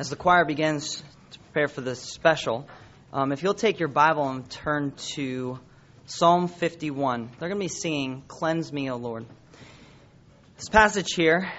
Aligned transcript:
as 0.00 0.08
the 0.08 0.16
choir 0.16 0.46
begins 0.46 1.04
to 1.30 1.38
prepare 1.40 1.68
for 1.68 1.82
this 1.82 2.00
special, 2.00 2.66
um, 3.12 3.32
if 3.32 3.42
you'll 3.42 3.52
take 3.52 3.78
your 3.78 3.90
Bible 3.90 4.26
and 4.30 4.48
turn 4.48 4.92
to 4.96 5.60
Psalm 6.06 6.48
51, 6.48 7.28
they're 7.38 7.50
going 7.50 7.60
to 7.60 7.64
be 7.64 7.68
singing, 7.68 8.22
Cleanse 8.26 8.72
Me, 8.72 8.90
O 8.90 8.96
Lord. 8.96 9.26
This 10.56 10.70
passage 10.70 11.12
here 11.12 11.52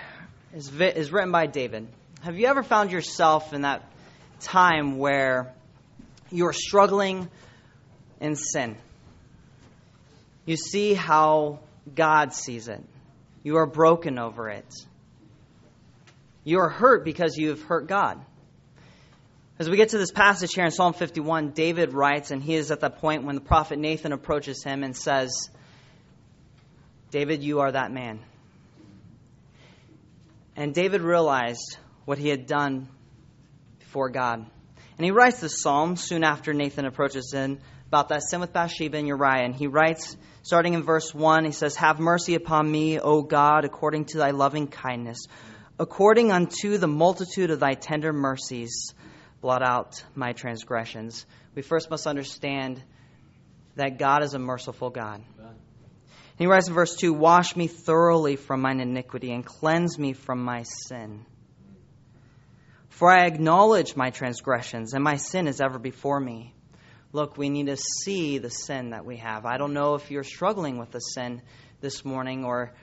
is, 0.55 0.69
vi- 0.69 0.89
is 0.89 1.11
written 1.11 1.31
by 1.31 1.45
David. 1.45 1.87
Have 2.23 2.39
you 2.39 2.47
ever 2.47 2.63
found 2.63 2.91
yourself 2.91 3.53
in 3.53 3.61
that 3.61 3.83
time 4.39 4.97
where 4.97 5.53
you're 6.31 6.51
struggling 6.51 7.29
in 8.19 8.35
sin? 8.35 8.75
You 10.47 10.57
see 10.57 10.95
how 10.95 11.59
God 11.93 12.33
sees 12.33 12.69
it. 12.69 12.83
You 13.43 13.57
are 13.57 13.67
broken 13.67 14.17
over 14.17 14.49
it. 14.49 14.73
You 16.43 16.61
are 16.61 16.69
hurt 16.69 17.05
because 17.05 17.37
you 17.37 17.49
have 17.49 17.61
hurt 17.61 17.85
God. 17.85 18.19
As 19.61 19.69
we 19.69 19.77
get 19.77 19.89
to 19.89 19.99
this 19.99 20.11
passage 20.11 20.55
here 20.55 20.65
in 20.65 20.71
Psalm 20.71 20.93
51, 20.93 21.51
David 21.51 21.93
writes, 21.93 22.31
and 22.31 22.41
he 22.41 22.55
is 22.55 22.71
at 22.71 22.79
that 22.79 22.97
point 22.97 23.25
when 23.25 23.35
the 23.35 23.41
prophet 23.41 23.77
Nathan 23.77 24.11
approaches 24.11 24.63
him 24.63 24.81
and 24.81 24.97
says, 24.97 25.51
David, 27.11 27.43
you 27.43 27.59
are 27.59 27.71
that 27.71 27.91
man. 27.91 28.21
And 30.55 30.73
David 30.73 31.01
realized 31.01 31.77
what 32.05 32.17
he 32.17 32.27
had 32.27 32.47
done 32.47 32.89
before 33.77 34.09
God. 34.09 34.47
And 34.97 35.05
he 35.05 35.11
writes 35.11 35.41
this 35.41 35.61
psalm 35.61 35.95
soon 35.95 36.23
after 36.23 36.55
Nathan 36.55 36.87
approaches 36.87 37.31
him 37.31 37.59
about 37.85 38.09
that 38.09 38.23
sin 38.23 38.39
with 38.39 38.53
Bathsheba 38.53 38.97
and 38.97 39.07
Uriah. 39.07 39.45
And 39.45 39.53
he 39.53 39.67
writes, 39.67 40.17
starting 40.41 40.73
in 40.73 40.81
verse 40.81 41.13
1, 41.13 41.45
he 41.45 41.51
says, 41.51 41.75
Have 41.75 41.99
mercy 41.99 42.33
upon 42.33 42.71
me, 42.71 42.99
O 42.99 43.21
God, 43.21 43.63
according 43.63 44.05
to 44.05 44.17
thy 44.17 44.31
loving 44.31 44.69
kindness, 44.69 45.19
according 45.77 46.31
unto 46.31 46.79
the 46.79 46.87
multitude 46.87 47.51
of 47.51 47.59
thy 47.59 47.73
tender 47.73 48.11
mercies 48.11 48.95
blot 49.41 49.63
out 49.63 50.03
my 50.15 50.33
transgressions. 50.33 51.25
We 51.55 51.63
first 51.63 51.89
must 51.89 52.07
understand 52.07 52.81
that 53.75 53.97
God 53.97 54.23
is 54.23 54.33
a 54.33 54.39
merciful 54.39 54.89
God. 54.89 55.23
he 56.37 56.45
writes 56.45 56.67
in 56.67 56.73
verse 56.73 56.95
2 56.95 57.11
Wash 57.11 57.55
me 57.55 57.67
thoroughly 57.67 58.35
from 58.35 58.61
mine 58.61 58.79
iniquity 58.79 59.33
and 59.33 59.45
cleanse 59.45 59.97
me 59.97 60.13
from 60.13 60.43
my 60.43 60.63
sin. 60.63 61.25
For 62.89 63.11
I 63.11 63.25
acknowledge 63.25 63.95
my 63.95 64.11
transgressions, 64.11 64.93
and 64.93 65.03
my 65.03 65.15
sin 65.15 65.47
is 65.47 65.59
ever 65.59 65.79
before 65.79 66.19
me. 66.19 66.53
Look, 67.13 67.35
we 67.35 67.49
need 67.49 67.65
to 67.65 67.77
see 67.77 68.37
the 68.37 68.51
sin 68.51 68.91
that 68.91 69.05
we 69.05 69.17
have. 69.17 69.45
I 69.45 69.57
don't 69.57 69.73
know 69.73 69.95
if 69.95 70.11
you're 70.11 70.23
struggling 70.23 70.77
with 70.77 70.93
a 70.93 71.01
sin 71.01 71.41
this 71.81 72.05
morning, 72.05 72.45
or, 72.45 72.73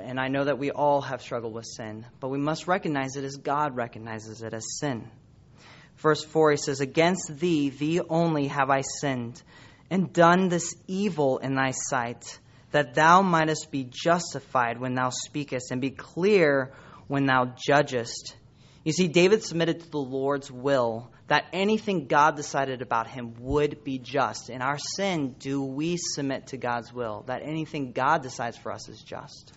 and 0.00 0.18
I 0.18 0.28
know 0.28 0.44
that 0.44 0.58
we 0.58 0.70
all 0.70 1.02
have 1.02 1.20
struggled 1.20 1.52
with 1.52 1.66
sin, 1.66 2.06
but 2.18 2.28
we 2.28 2.38
must 2.38 2.66
recognize 2.66 3.16
it 3.16 3.24
as 3.24 3.36
God 3.36 3.76
recognizes 3.76 4.42
it 4.42 4.54
as 4.54 4.64
sin. 4.80 5.10
Verse 5.98 6.24
4, 6.24 6.52
he 6.52 6.56
says, 6.56 6.80
Against 6.80 7.38
thee, 7.38 7.70
thee 7.70 8.00
only 8.08 8.48
have 8.48 8.70
I 8.70 8.82
sinned, 9.00 9.42
and 9.90 10.12
done 10.12 10.48
this 10.48 10.74
evil 10.86 11.38
in 11.38 11.54
thy 11.54 11.72
sight, 11.72 12.38
that 12.70 12.94
thou 12.94 13.22
mightest 13.22 13.70
be 13.70 13.84
justified 13.84 14.80
when 14.80 14.94
thou 14.94 15.10
speakest, 15.10 15.70
and 15.70 15.80
be 15.80 15.90
clear 15.90 16.72
when 17.08 17.26
thou 17.26 17.54
judgest. 17.66 18.36
You 18.84 18.92
see, 18.92 19.08
David 19.08 19.42
submitted 19.42 19.80
to 19.80 19.90
the 19.90 19.98
Lord's 19.98 20.50
will 20.50 21.10
that 21.26 21.46
anything 21.52 22.06
God 22.06 22.36
decided 22.36 22.80
about 22.80 23.06
him 23.06 23.34
would 23.40 23.84
be 23.84 23.98
just. 23.98 24.50
In 24.50 24.62
our 24.62 24.78
sin, 24.96 25.34
do 25.38 25.62
we 25.62 25.96
submit 25.98 26.48
to 26.48 26.56
God's 26.56 26.92
will 26.92 27.24
that 27.26 27.42
anything 27.42 27.92
God 27.92 28.22
decides 28.22 28.56
for 28.56 28.72
us 28.72 28.88
is 28.88 29.02
just? 29.02 29.52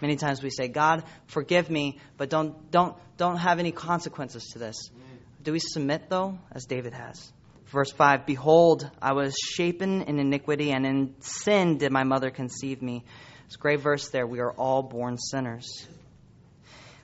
Many 0.00 0.16
times 0.16 0.42
we 0.42 0.50
say, 0.50 0.68
God, 0.68 1.04
forgive 1.26 1.70
me, 1.70 1.98
but 2.16 2.30
don't, 2.30 2.70
don't, 2.70 2.96
don't 3.16 3.36
have 3.36 3.58
any 3.58 3.70
consequences 3.70 4.50
to 4.54 4.58
this. 4.58 4.90
Do 5.44 5.52
we 5.52 5.58
submit, 5.58 6.08
though, 6.08 6.38
as 6.52 6.64
David 6.64 6.94
has? 6.94 7.30
Verse 7.66 7.92
5 7.92 8.24
Behold, 8.24 8.90
I 9.02 9.12
was 9.12 9.36
shapen 9.36 10.00
in 10.02 10.18
iniquity, 10.18 10.72
and 10.72 10.86
in 10.86 11.14
sin 11.20 11.76
did 11.76 11.92
my 11.92 12.02
mother 12.02 12.30
conceive 12.30 12.80
me. 12.80 13.04
It's 13.44 13.56
a 13.56 13.58
great 13.58 13.80
verse 13.80 14.08
there. 14.08 14.26
We 14.26 14.40
are 14.40 14.52
all 14.52 14.82
born 14.82 15.18
sinners. 15.18 15.86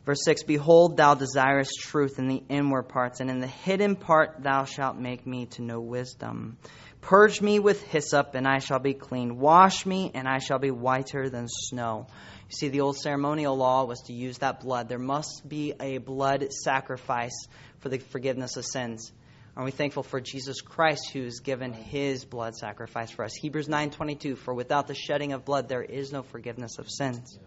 Verse 0.07 0.25
6 0.25 0.45
Behold, 0.45 0.97
thou 0.97 1.15
desirest 1.15 1.81
truth 1.81 2.19
in 2.19 2.29
the 2.29 2.43
inward 2.49 2.85
parts, 2.85 3.21
and 3.21 3.29
in 3.29 3.41
the 3.41 3.47
hidden 3.47 3.95
part 3.95 4.43
thou 4.43 4.65
shalt 4.65 4.97
make 4.97 5.27
me 5.27 5.45
to 5.47 5.63
know 5.63 5.81
wisdom. 5.81 6.57
Purge 7.03 7.43
me 7.43 7.59
with 7.59 7.83
hyssop, 7.89 8.35
and 8.35 8.47
I 8.47 8.59
shall 8.59 8.79
be 8.79 8.95
clean. 8.95 9.39
Wash 9.39 9.85
me, 9.85 10.13
and 10.15 10.27
I 10.27 10.39
shall 10.39 10.59
be 10.59 10.71
whiter 10.71 11.29
than 11.29 11.47
snow. 11.47 12.07
You 12.51 12.57
see, 12.57 12.69
the 12.69 12.81
old 12.81 12.97
ceremonial 12.97 13.57
law 13.57 13.85
was 13.85 14.01
to 14.09 14.13
use 14.13 14.39
that 14.39 14.59
blood. 14.59 14.89
There 14.89 14.99
must 14.99 15.49
be 15.49 15.73
a 15.79 15.99
blood 15.99 16.53
sacrifice 16.53 17.47
for 17.79 17.91
the 17.91 17.99
forgiveness 17.99 18.57
of 18.57 18.67
sins. 18.67 19.13
Are 19.57 19.65
we 19.65 19.71
thankful 19.71 20.03
for 20.03 20.21
Jesus 20.21 20.61
Christ 20.61 21.11
who's 21.13 21.39
given 21.39 21.73
his 21.73 22.25
blood 22.25 22.57
sacrifice 22.57 23.13
for 23.13 23.25
us? 23.25 23.37
Hebrews 23.37 23.69
9:22 23.69 24.37
for 24.37 24.53
without 24.53 24.89
the 24.89 24.97
shedding 24.97 25.33
of 25.33 25.45
blood 25.45 25.69
there 25.69 25.85
is 25.85 26.11
no 26.11 26.25
forgiveness 26.25 26.81
of 26.81 26.91
sins. 26.91 27.39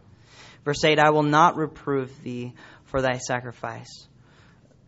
Verse 0.64 0.82
8 0.86 1.00
I 1.00 1.10
will 1.10 1.24
not 1.24 1.58
reprove 1.58 2.24
thee 2.24 2.54
for 2.86 3.02
thy 3.02 3.18
sacrifice. 3.18 4.08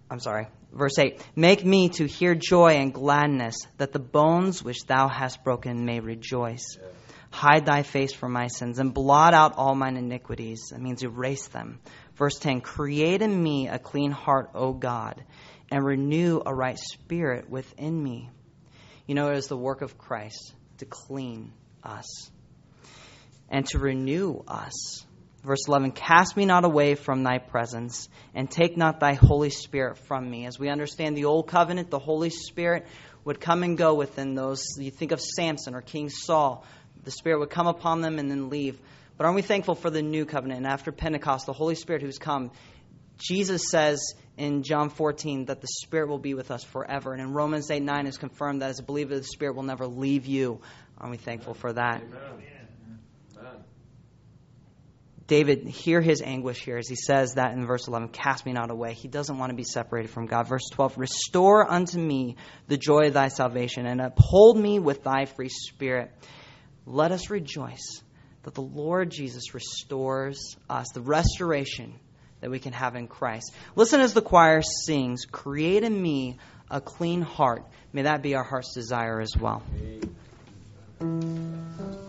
I'm 0.09 0.21
sorry. 0.21 0.47
Verse 0.71 0.97
8 0.97 1.21
Make 1.35 1.65
me 1.65 1.89
to 1.89 2.07
hear 2.07 2.35
joy 2.35 2.75
and 2.75 2.93
gladness 2.93 3.57
that 3.79 3.91
the 3.91 3.99
bones 3.99 4.63
which 4.63 4.85
thou 4.85 5.09
hast 5.09 5.43
broken 5.43 5.83
may 5.83 5.99
rejoice. 5.99 6.77
Hide 7.35 7.66
thy 7.66 7.84
face 7.84 8.13
from 8.13 8.31
my 8.31 8.47
sins 8.47 8.79
and 8.79 8.94
blot 8.94 9.34
out 9.34 9.57
all 9.57 9.75
mine 9.75 9.97
iniquities. 9.97 10.69
That 10.72 10.79
means 10.79 11.03
erase 11.03 11.50
them. 11.50 11.81
Verse 12.16 12.40
10 12.40 12.62
Create 12.62 13.22
in 13.22 13.44
me 13.44 13.68
a 13.68 13.78
clean 13.78 14.12
heart, 14.12 14.51
O 14.56 14.72
God, 14.72 15.22
and 15.69 15.84
renew 15.84 16.41
a 16.46 16.56
right 16.56 16.79
spirit 16.79 17.50
within 17.50 18.01
me. 18.01 18.29
You 19.06 19.16
know, 19.16 19.31
it 19.31 19.38
is 19.38 19.47
the 19.47 19.57
work 19.57 19.81
of 19.81 19.97
Christ 19.97 20.53
to 20.78 20.85
clean 20.85 21.51
us 21.84 22.31
and 23.50 23.66
to 23.67 23.79
renew 23.79 24.41
us. 24.47 25.06
Verse 25.44 25.67
11 25.67 25.91
Cast 25.91 26.38
me 26.38 26.46
not 26.46 26.63
away 26.63 26.96
from 26.96 27.23
thy 27.23 27.40
presence, 27.40 28.07
and 28.34 28.50
take 28.50 28.78
not 28.78 29.02
thy 29.02 29.13
Holy 29.13 29.50
Spirit 29.50 29.97
from 29.97 30.29
me. 30.29 30.46
As 30.46 30.57
we 30.57 30.69
understand 30.69 31.17
the 31.17 31.25
Old 31.25 31.50
Covenant, 31.50 31.90
the 31.90 32.00
Holy 32.00 32.29
Spirit 32.29 32.88
would 33.25 33.41
come 33.41 33.63
and 33.63 33.78
go 33.78 33.94
within 33.94 34.35
those. 34.35 34.63
You 34.78 34.90
think 34.90 35.12
of 35.12 35.19
Samson 35.19 35.75
or 35.75 35.81
King 35.81 36.09
Saul, 36.09 36.66
the 37.05 37.11
Spirit 37.11 37.39
would 37.39 37.49
come 37.49 37.67
upon 37.67 38.01
them 38.01 38.19
and 38.19 38.29
then 38.29 38.49
leave. 38.49 38.79
But 39.17 39.25
aren't 39.25 39.35
we 39.35 39.41
thankful 39.41 39.75
for 39.75 39.89
the 39.89 40.01
new 40.01 40.25
covenant? 40.25 40.59
And 40.59 40.67
after 40.67 40.91
Pentecost, 40.91 41.45
the 41.45 41.53
Holy 41.53 41.75
Spirit 41.75 42.01
who's 42.01 42.17
come, 42.17 42.51
Jesus 43.17 43.69
says 43.71 44.13
in 44.38 44.63
John 44.63 44.89
14 44.89 45.45
that 45.45 45.61
the 45.61 45.67
Spirit 45.67 46.09
will 46.09 46.19
be 46.19 46.33
with 46.33 46.51
us 46.51 46.63
forever. 46.63 47.13
And 47.13 47.21
in 47.21 47.31
Romans 47.33 47.71
8 47.71 47.81
9 47.81 48.07
is 48.07 48.17
confirmed 48.17 48.61
that 48.61 48.69
as 48.69 48.79
a 48.79 48.83
believer, 48.83 49.16
the 49.16 49.23
Spirit 49.23 49.55
will 49.55 49.63
never 49.63 49.88
leave 49.88 50.25
you. 50.25 50.59
Aren't 50.97 51.11
we 51.11 51.17
thankful 51.17 51.53
for 51.53 51.71
that? 51.73 52.01
Amen. 52.01 52.51
David, 55.27 55.67
hear 55.67 56.01
his 56.01 56.22
anguish 56.22 56.63
here 56.63 56.77
as 56.77 56.87
he 56.87 56.95
says 56.95 57.33
that 57.33 57.53
in 57.53 57.66
verse 57.66 57.87
11 57.87 58.09
Cast 58.09 58.45
me 58.45 58.53
not 58.53 58.69
away. 58.69 58.93
He 58.93 59.07
doesn't 59.07 59.37
want 59.37 59.49
to 59.49 59.55
be 59.55 59.63
separated 59.63 60.11
from 60.11 60.27
God. 60.27 60.47
Verse 60.47 60.69
12 60.72 60.99
Restore 60.99 61.72
unto 61.72 61.97
me 61.97 62.35
the 62.67 62.77
joy 62.77 63.07
of 63.07 63.13
thy 63.13 63.29
salvation, 63.29 63.87
and 63.87 64.01
uphold 64.01 64.57
me 64.57 64.77
with 64.77 65.03
thy 65.03 65.25
free 65.25 65.49
spirit. 65.49 66.11
Let 66.85 67.12
us 67.12 67.29
rejoice 67.29 68.01
that 68.44 68.53
the 68.53 68.62
Lord 68.62 69.09
Jesus 69.09 69.53
restores 69.53 70.56
us, 70.69 70.88
the 70.94 71.01
restoration 71.01 71.94
that 72.41 72.51
we 72.51 72.59
can 72.59 72.73
have 72.73 72.96
in 72.96 73.07
Christ. 73.07 73.53
Listen 73.75 74.01
as 74.01 74.13
the 74.13 74.22
choir 74.22 74.62
sings, 74.62 75.25
Create 75.25 75.84
in 75.84 76.00
me 76.00 76.38
a 76.69 76.79
clean 76.79 77.22
heart. 77.22 77.63
May 77.91 78.03
that 78.03 78.22
be 78.22 78.35
our 78.35 78.44
heart's 78.44 78.73
desire 78.73 79.19
as 79.19 79.35
well. 79.35 79.63
And 81.00 82.04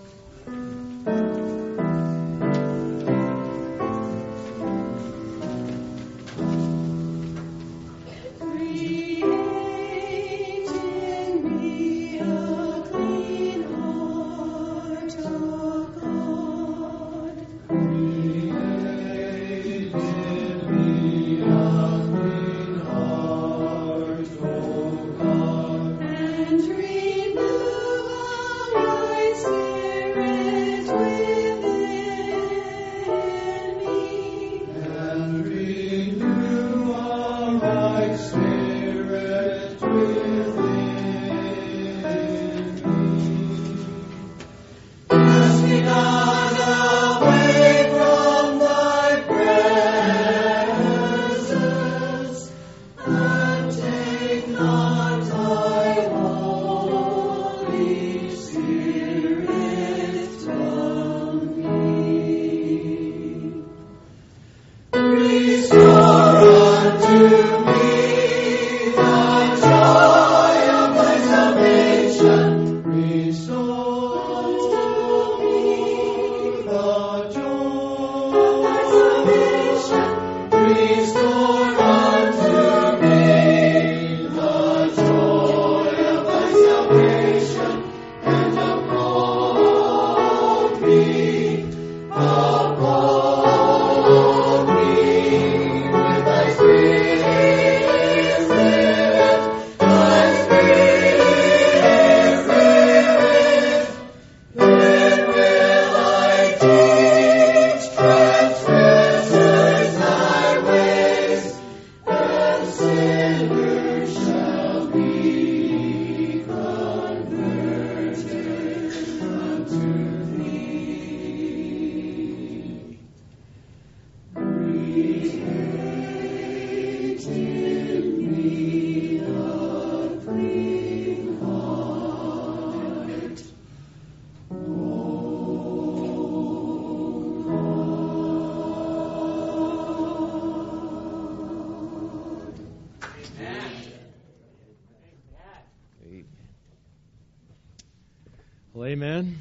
amen. 148.97 149.39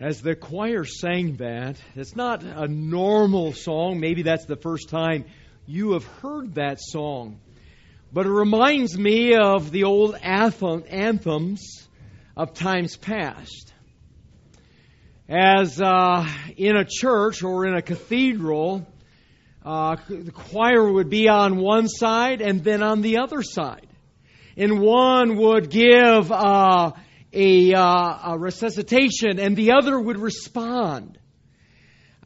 As 0.00 0.22
the 0.22 0.36
choir 0.36 0.84
sang 0.84 1.38
that, 1.38 1.74
it's 1.96 2.14
not 2.14 2.44
a 2.44 2.68
normal 2.68 3.52
song. 3.52 3.98
Maybe 3.98 4.22
that's 4.22 4.44
the 4.44 4.54
first 4.54 4.90
time 4.90 5.24
you 5.66 5.94
have 5.94 6.04
heard 6.04 6.54
that 6.54 6.78
song. 6.80 7.40
But 8.12 8.26
it 8.26 8.30
reminds 8.30 8.96
me 8.96 9.34
of 9.34 9.72
the 9.72 9.84
old 9.84 10.14
anthems 10.14 11.88
of 12.36 12.54
times 12.54 12.96
past. 12.96 13.72
As 15.28 15.80
uh, 15.80 16.24
in 16.56 16.76
a 16.76 16.84
church 16.88 17.42
or 17.42 17.66
in 17.66 17.74
a 17.74 17.82
cathedral, 17.82 18.86
uh, 19.64 19.96
the 20.08 20.30
choir 20.30 20.92
would 20.92 21.10
be 21.10 21.28
on 21.28 21.56
one 21.56 21.88
side 21.88 22.40
and 22.40 22.62
then 22.62 22.84
on 22.84 23.02
the 23.02 23.18
other 23.18 23.42
side. 23.42 23.88
And 24.56 24.78
one 24.78 25.38
would 25.38 25.70
give 25.70 26.30
uh, 26.30 26.92
a, 27.32 27.74
uh, 27.74 28.32
a 28.32 28.38
resuscitation 28.38 29.38
and 29.38 29.56
the 29.56 29.72
other 29.72 29.98
would 29.98 30.18
respond. 30.18 31.18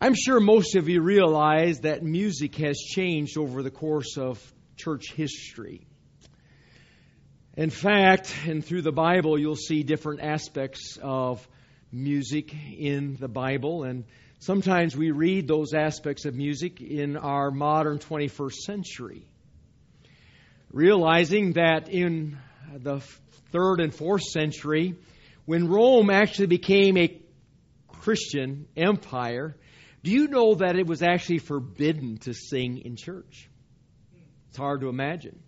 I'm 0.00 0.14
sure 0.14 0.40
most 0.40 0.74
of 0.76 0.88
you 0.88 1.00
realize 1.00 1.80
that 1.80 2.02
music 2.02 2.56
has 2.56 2.78
changed 2.78 3.38
over 3.38 3.62
the 3.62 3.70
course 3.70 4.18
of 4.18 4.40
church 4.76 5.12
history. 5.12 5.86
In 7.56 7.70
fact, 7.70 8.34
and 8.46 8.62
through 8.62 8.82
the 8.82 8.92
Bible, 8.92 9.38
you'll 9.38 9.56
see 9.56 9.82
different 9.82 10.20
aspects 10.20 10.98
of 11.00 11.46
music 11.90 12.52
in 12.52 13.16
the 13.18 13.28
Bible, 13.28 13.84
and 13.84 14.04
sometimes 14.40 14.94
we 14.94 15.10
read 15.10 15.48
those 15.48 15.72
aspects 15.72 16.26
of 16.26 16.34
music 16.34 16.82
in 16.82 17.16
our 17.16 17.50
modern 17.50 17.98
21st 17.98 18.52
century. 18.52 19.26
Realizing 20.70 21.54
that 21.54 21.88
in 21.88 22.36
the 22.76 23.00
third 23.56 23.80
and 23.80 23.94
fourth 23.94 24.22
century, 24.22 24.94
when 25.46 25.68
Rome 25.68 26.10
actually 26.10 26.48
became 26.48 26.96
a 26.96 27.20
Christian 27.88 28.66
empire, 28.76 29.56
do 30.02 30.10
you 30.10 30.28
know 30.28 30.56
that 30.56 30.76
it 30.76 30.86
was 30.86 31.02
actually 31.02 31.38
forbidden 31.38 32.18
to 32.18 32.34
sing 32.34 32.78
in 32.84 32.96
church? 32.96 33.48
It's 34.48 34.58
hard 34.58 34.80
to 34.82 34.88
imagine. 34.88 35.38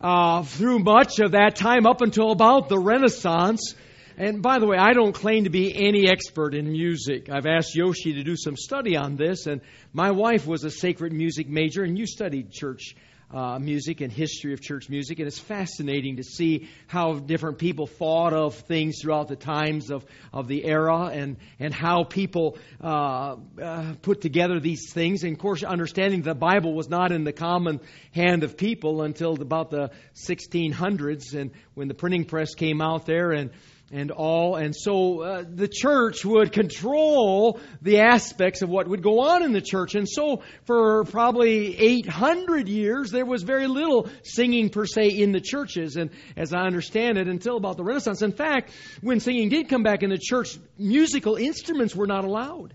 Uh, 0.00 0.42
through 0.42 0.80
much 0.80 1.18
of 1.18 1.32
that 1.32 1.56
time 1.56 1.86
up 1.86 2.00
until 2.00 2.30
about 2.30 2.68
the 2.68 2.78
Renaissance, 2.78 3.74
and 4.16 4.42
by 4.42 4.58
the 4.58 4.66
way, 4.66 4.76
I 4.78 4.92
don't 4.92 5.12
claim 5.12 5.44
to 5.44 5.50
be 5.50 5.74
any 5.74 6.08
expert 6.08 6.54
in 6.54 6.70
music. 6.70 7.28
I've 7.28 7.46
asked 7.46 7.74
Yoshi 7.74 8.14
to 8.14 8.22
do 8.22 8.36
some 8.36 8.56
study 8.56 8.96
on 8.96 9.16
this, 9.16 9.46
and 9.46 9.62
my 9.92 10.10
wife 10.12 10.46
was 10.46 10.64
a 10.64 10.70
sacred 10.70 11.12
music 11.12 11.48
major, 11.48 11.82
and 11.82 11.98
you 11.98 12.06
studied 12.06 12.52
church 12.52 12.94
uh, 13.32 13.58
music 13.58 14.00
and 14.00 14.12
history 14.12 14.52
of 14.52 14.60
church 14.60 14.88
music, 14.88 15.18
and 15.18 15.26
it's 15.26 15.38
fascinating 15.38 16.16
to 16.16 16.22
see 16.22 16.68
how 16.86 17.14
different 17.14 17.58
people 17.58 17.86
thought 17.86 18.32
of 18.32 18.54
things 18.54 19.00
throughout 19.02 19.28
the 19.28 19.36
times 19.36 19.90
of, 19.90 20.04
of 20.32 20.46
the 20.46 20.64
era 20.64 21.06
and, 21.06 21.36
and 21.58 21.74
how 21.74 22.04
people 22.04 22.56
uh, 22.82 23.36
uh, 23.60 23.94
put 24.02 24.20
together 24.20 24.60
these 24.60 24.92
things. 24.92 25.24
And 25.24 25.32
of 25.32 25.38
course, 25.38 25.64
understanding 25.64 26.22
the 26.22 26.34
Bible 26.34 26.74
was 26.74 26.88
not 26.88 27.10
in 27.10 27.24
the 27.24 27.32
common 27.32 27.80
hand 28.12 28.44
of 28.44 28.56
people 28.56 29.02
until 29.02 29.40
about 29.42 29.70
the 29.70 29.90
1600s, 30.14 31.34
and 31.34 31.50
when 31.74 31.88
the 31.88 31.94
printing 31.94 32.24
press 32.24 32.54
came 32.54 32.80
out 32.80 33.06
there 33.06 33.32
and 33.32 33.50
and 33.92 34.10
all. 34.10 34.56
And 34.56 34.74
so 34.74 35.20
uh, 35.20 35.44
the 35.48 35.68
church 35.68 36.24
would 36.24 36.52
control 36.52 37.60
the 37.82 38.00
aspects 38.00 38.62
of 38.62 38.68
what 38.68 38.88
would 38.88 39.02
go 39.02 39.20
on 39.20 39.42
in 39.42 39.52
the 39.52 39.60
church. 39.60 39.94
And 39.94 40.08
so 40.08 40.42
for 40.64 41.04
probably 41.04 41.78
800 41.78 42.68
years, 42.68 43.10
there 43.10 43.24
was 43.24 43.42
very 43.42 43.66
little 43.66 44.08
singing 44.24 44.70
per 44.70 44.86
se 44.86 45.08
in 45.10 45.32
the 45.32 45.40
churches. 45.40 45.96
And 45.96 46.10
as 46.36 46.52
I 46.52 46.62
understand 46.62 47.18
it, 47.18 47.28
until 47.28 47.56
about 47.56 47.76
the 47.76 47.84
Renaissance. 47.84 48.22
In 48.22 48.32
fact, 48.32 48.72
when 49.02 49.20
singing 49.20 49.48
did 49.48 49.68
come 49.68 49.82
back 49.82 50.02
in 50.02 50.10
the 50.10 50.18
church, 50.18 50.58
musical 50.76 51.36
instruments 51.36 51.94
were 51.94 52.06
not 52.06 52.24
allowed. 52.24 52.74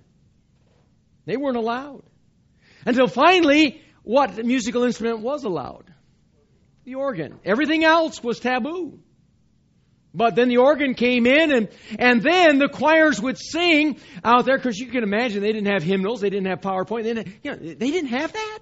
They 1.25 1.37
weren't 1.37 1.57
allowed. 1.57 2.03
Until 2.85 3.07
finally, 3.07 3.81
what 4.03 4.43
musical 4.43 4.83
instrument 4.83 5.19
was 5.19 5.43
allowed? 5.43 5.93
The 6.85 6.95
organ. 6.95 7.39
Everything 7.45 7.83
else 7.83 8.23
was 8.23 8.39
taboo. 8.39 8.99
But 10.13 10.35
then 10.35 10.49
the 10.49 10.57
organ 10.57 10.93
came 10.93 11.25
in, 11.25 11.51
and, 11.51 11.69
and 11.97 12.21
then 12.21 12.59
the 12.59 12.67
choirs 12.67 13.21
would 13.21 13.37
sing 13.37 13.97
out 14.23 14.45
there, 14.45 14.57
because 14.57 14.77
you 14.77 14.87
can 14.87 15.03
imagine 15.03 15.41
they 15.41 15.53
didn't 15.53 15.71
have 15.71 15.83
hymnals, 15.83 16.19
they 16.19 16.29
didn't 16.29 16.47
have 16.47 16.59
PowerPoint, 16.59 17.03
they 17.03 17.13
didn't, 17.13 17.35
you 17.43 17.51
know, 17.51 17.57
they 17.57 17.91
didn't 17.91 18.09
have 18.09 18.33
that. 18.33 18.59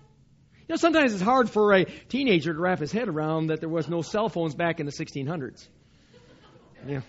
You 0.67 0.73
know, 0.73 0.75
sometimes 0.75 1.13
it's 1.13 1.23
hard 1.23 1.49
for 1.49 1.73
a 1.73 1.85
teenager 1.85 2.53
to 2.53 2.59
wrap 2.59 2.79
his 2.79 2.91
head 2.91 3.07
around 3.07 3.47
that 3.47 3.59
there 3.59 3.69
was 3.69 3.89
no 3.89 4.03
cell 4.03 4.29
phones 4.29 4.53
back 4.53 4.79
in 4.79 4.85
the 4.85 4.91
1600s. 4.91 5.67
Yeah. 6.85 7.01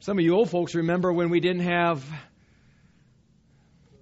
Some 0.00 0.18
of 0.18 0.24
you 0.24 0.34
old 0.34 0.48
folks 0.48 0.74
remember 0.74 1.12
when 1.12 1.28
we 1.28 1.40
didn't 1.40 1.64
have 1.64 2.02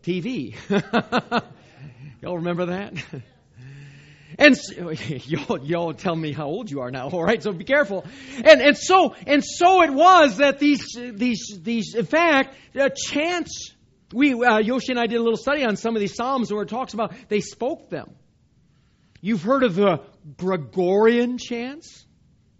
TV. 0.03 0.55
Y'all 2.23 2.37
remember 2.37 2.67
that? 2.67 2.95
And 4.39 4.57
y'all, 5.27 5.59
y'all 5.59 5.95
tell 5.95 6.15
me 6.15 6.33
how 6.33 6.47
old 6.47 6.71
you 6.71 6.81
are 6.81 6.91
now, 6.91 7.09
all 7.13 7.23
right? 7.23 7.43
So 7.43 7.53
be 7.53 7.65
careful. 7.65 8.05
And 8.45 8.61
and 8.61 8.77
so 8.77 9.15
and 9.27 9.45
so 9.45 9.83
it 9.83 9.93
was 9.93 10.39
that 10.39 10.59
these 10.59 10.85
these 10.95 11.59
these 11.63 11.95
in 11.95 12.07
fact 12.07 12.57
uh, 12.79 12.91
chants. 12.95 13.73
We 14.13 14.35
uh, 14.35 14.59
Yoshi 14.59 14.93
and 14.93 15.01
I 15.01 15.07
did 15.07 15.17
a 15.17 15.23
little 15.23 15.37
study 15.37 15.65
on 15.65 15.77
some 15.77 15.97
of 15.97 16.01
these 16.01 16.15
psalms 16.15 16.53
where 16.53 16.63
it 16.63 16.69
talks 16.69 16.95
about 16.95 17.13
they 17.29 17.41
spoke 17.41 17.91
them. 17.91 18.15
You've 19.21 19.43
heard 19.43 19.65
of 19.65 19.75
the 19.75 20.03
Gregorian 20.37 21.39
chants, 21.39 22.06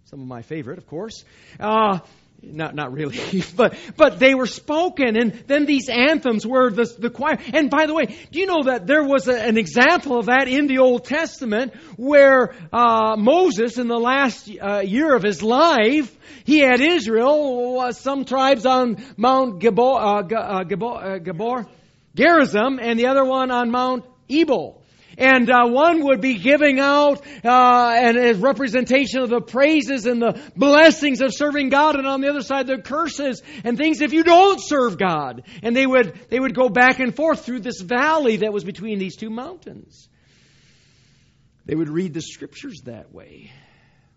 some 0.07 0.21
of 0.21 0.29
my 0.29 0.43
favorite, 0.43 0.79
of 0.79 0.87
course. 0.87 1.25
Uh, 1.59 1.99
not 2.41 2.77
not 2.77 2.93
really, 2.93 3.43
but 3.57 3.77
but 3.97 4.21
they 4.21 4.35
were 4.35 4.47
spoken, 4.47 5.17
and 5.17 5.33
then 5.49 5.67
these 5.67 5.89
anthems 5.89 6.47
were 6.47 6.71
the 6.71 6.85
the 6.99 7.11
choir. 7.11 7.39
And 7.53 7.71
by 7.71 7.87
the 7.87 7.95
way, 7.95 8.05
do 8.31 8.39
you 8.39 8.47
know 8.47 8.65
that 8.65 8.87
there 8.87 9.03
was 9.03 9.27
a, 9.27 9.35
an 9.35 9.59
example 9.59 10.17
of 10.19 10.27
that 10.27 10.47
in 10.47 10.69
the 10.69 10.79
Old 10.79 11.07
Testament 11.07 11.75
where 11.97 12.55
uh, 12.73 13.17
Moses, 13.17 13.79
in 13.79 13.89
the 13.89 13.99
last 13.99 14.49
uh, 14.49 14.79
year 14.79 15.13
of 15.13 15.25
his 15.25 15.43
life, 15.43 16.17
he 16.45 16.59
had 16.59 16.81
Israel, 16.81 17.81
uh, 17.81 17.93
some 17.93 18.25
tribes 18.25 18.65
on 18.65 19.03
Mount 19.17 19.59
Gabor, 19.59 19.99
uh, 20.01 20.63
Gabor, 20.63 21.05
uh, 21.05 21.19
Gabor, 21.19 21.67
Gerizim, 22.15 22.79
and 22.81 22.97
the 22.97 23.07
other 23.07 23.25
one 23.25 23.51
on 23.51 23.73
Mount 23.73 24.05
Ebal. 24.31 24.81
And 25.19 25.49
uh, 25.51 25.67
one 25.67 26.05
would 26.05 26.21
be 26.21 26.35
giving 26.35 26.79
out 26.79 27.23
uh, 27.45 27.95
and 27.97 28.19
a 28.19 28.35
representation 28.35 29.21
of 29.21 29.31
the 29.31 29.41
praises 29.41 30.07
and 30.07 30.21
the 30.21 30.41
blessings 30.57 31.23
of 31.23 31.35
serving 31.35 31.71
God, 31.71 31.97
and 31.97 32.07
on 32.07 32.21
the 32.21 32.29
other 32.29 32.43
side 32.43 32.67
the 32.67 32.79
curses 32.79 33.43
and 33.65 33.79
things 33.79 34.01
if 34.01 34.13
you 34.13 34.25
don't 34.25 34.61
serve 34.63 34.99
God. 34.99 35.45
And 35.63 35.75
they 35.75 35.87
would 35.87 36.19
they 36.29 36.39
would 36.39 36.55
go 36.55 36.69
back 36.69 37.01
and 37.01 37.15
forth 37.15 37.45
through 37.45 37.61
this 37.61 37.81
valley 37.81 38.39
that 38.39 38.53
was 38.53 38.65
between 38.65 38.99
these 38.99 39.17
two 39.17 39.31
mountains. 39.31 40.09
They 41.65 41.75
would 41.75 41.89
read 41.89 42.15
the 42.15 42.23
scriptures 42.23 42.83
that 42.85 43.13
way. 43.13 43.51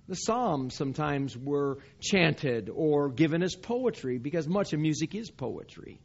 The 0.07 0.15
Psalms 0.15 0.73
sometimes 0.73 1.37
were 1.37 1.79
chanted 1.99 2.69
or 2.73 3.09
given 3.09 3.43
as 3.43 3.55
poetry 3.55 4.17
because 4.17 4.47
much 4.47 4.73
of 4.73 4.79
music 4.79 5.15
is 5.15 5.29
poetry 5.29 6.01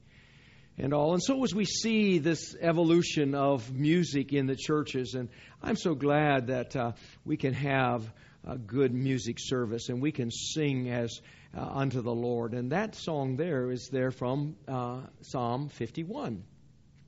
and 0.78 0.92
all. 0.92 1.12
And 1.12 1.22
so, 1.22 1.42
as 1.44 1.54
we 1.54 1.64
see 1.64 2.18
this 2.18 2.56
evolution 2.60 3.34
of 3.34 3.72
music 3.72 4.32
in 4.32 4.46
the 4.46 4.56
churches, 4.56 5.14
and 5.14 5.28
I'm 5.62 5.76
so 5.76 5.94
glad 5.94 6.48
that 6.48 6.74
uh, 6.76 6.92
we 7.24 7.36
can 7.36 7.54
have 7.54 8.10
a 8.46 8.58
good 8.58 8.92
music 8.92 9.36
service 9.38 9.88
and 9.88 10.02
we 10.02 10.12
can 10.12 10.30
sing 10.30 10.90
as 10.90 11.20
uh, 11.56 11.62
unto 11.62 12.02
the 12.02 12.14
Lord. 12.14 12.52
And 12.52 12.72
that 12.72 12.94
song 12.94 13.36
there 13.36 13.70
is 13.70 13.88
there 13.90 14.10
from 14.10 14.56
uh, 14.68 15.00
Psalm 15.22 15.68
51 15.68 16.44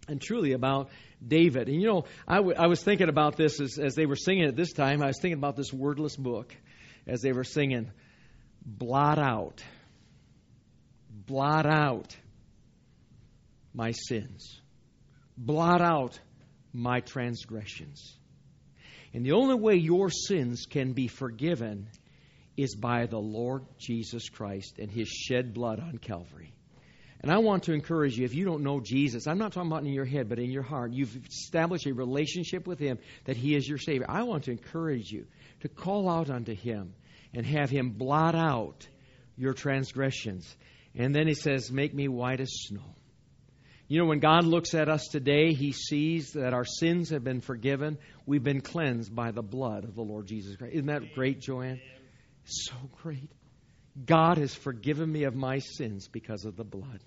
and 0.09 0.21
truly 0.21 0.53
about 0.53 0.89
David. 1.27 1.69
And 1.69 1.81
you 1.81 1.89
know, 1.89 2.05
I, 2.27 2.37
w- 2.37 2.57
I 2.57 2.69
was 2.69 2.83
thinking 2.83 3.09
about 3.09 3.37
this 3.37 3.61
as, 3.61 3.79
as 3.79 3.95
they 3.95 4.07
were 4.07 4.17
singing 4.17 4.45
it 4.45 4.57
this 4.57 4.73
time. 4.73 5.03
I 5.03 5.09
was 5.09 5.19
thinking 5.21 5.39
about 5.39 5.57
this 5.57 5.73
wordless 5.73 6.17
book 6.17 6.55
as 7.07 7.21
they 7.21 7.33
were 7.33 7.45
singing, 7.45 7.91
blot 8.65 9.19
out, 9.19 9.63
blot 11.11 11.67
out 11.67 12.17
my 13.77 13.93
sins, 13.93 14.61
blot 15.37 15.83
out 15.83 16.19
my 16.73 17.01
transgressions. 17.01 18.17
And 19.13 19.25
the 19.25 19.33
only 19.33 19.55
way 19.55 19.77
your 19.77 20.11
sins 20.11 20.67
can 20.69 20.93
be 20.93 21.09
forgiven 21.09 21.89
is 22.57 22.75
by 22.75 23.07
the 23.07 23.19
Lord 23.19 23.65
Jesus 23.79 24.29
Christ 24.31 24.79
and 24.79 24.91
his 24.91 25.09
shed 25.09 25.53
blood 25.53 25.79
on 25.79 25.99
Calvary. 25.99 26.53
And 27.21 27.31
I 27.31 27.39
want 27.39 27.65
to 27.65 27.73
encourage 27.73 28.17
you, 28.17 28.25
if 28.25 28.35
you 28.35 28.45
don't 28.45 28.63
know 28.63 28.81
Jesus, 28.81 29.27
I'm 29.27 29.39
not 29.39 29.53
talking 29.53 29.71
about 29.71 29.85
in 29.85 29.93
your 29.93 30.05
head, 30.05 30.29
but 30.29 30.39
in 30.39 30.51
your 30.51 30.63
heart, 30.63 30.93
you've 30.93 31.17
established 31.27 31.87
a 31.87 31.93
relationship 31.93 32.67
with 32.67 32.79
Him 32.79 32.99
that 33.25 33.37
He 33.37 33.55
is 33.55 33.69
your 33.69 33.79
Savior. 33.79 34.07
I 34.09 34.23
want 34.23 34.45
to 34.45 34.53
encourage 34.53 35.11
you 35.11 35.27
to 35.61 35.69
call 35.69 36.09
out 36.09 36.31
unto 36.31 36.55
Him 36.55 36.95
and 37.35 37.45
have 37.45 37.71
Him 37.71 37.91
blot 37.91 38.35
out 38.35 38.87
your 39.37 39.55
transgressions. 39.55 40.57
And 40.95 41.15
then 41.15 41.27
He 41.27 41.35
says, 41.35 41.71
Make 41.71 41.95
me 41.95 42.07
white 42.09 42.41
as 42.41 42.51
snow. 42.53 42.95
You 43.89 44.01
know, 44.01 44.07
when 44.07 44.19
God 44.19 44.45
looks 44.45 44.75
at 44.75 44.89
us 44.89 45.07
today, 45.07 45.53
He 45.53 45.71
sees 45.73 46.33
that 46.33 46.53
our 46.53 46.65
sins 46.65 47.11
have 47.11 47.23
been 47.23 47.41
forgiven. 47.41 47.99
We've 48.27 48.43
been 48.43 48.61
cleansed 48.61 49.15
by 49.15 49.31
the 49.31 49.43
blood 49.43 49.85
of 49.85 49.95
the 49.95 50.03
Lord 50.03 50.27
Jesus 50.27 50.57
Christ. 50.57 50.75
Isn't 50.75 50.87
that 50.87 51.15
great, 51.15 51.41
Joanne? 51.41 51.81
So 52.45 52.75
great. 53.03 53.31
God 54.05 54.39
has 54.39 54.55
forgiven 54.55 55.11
me 55.11 55.25
of 55.25 55.35
my 55.35 55.61
sins 55.61 56.09
because 56.09 56.45
of 56.45 56.57
the 56.57 56.65
blood. 56.65 57.01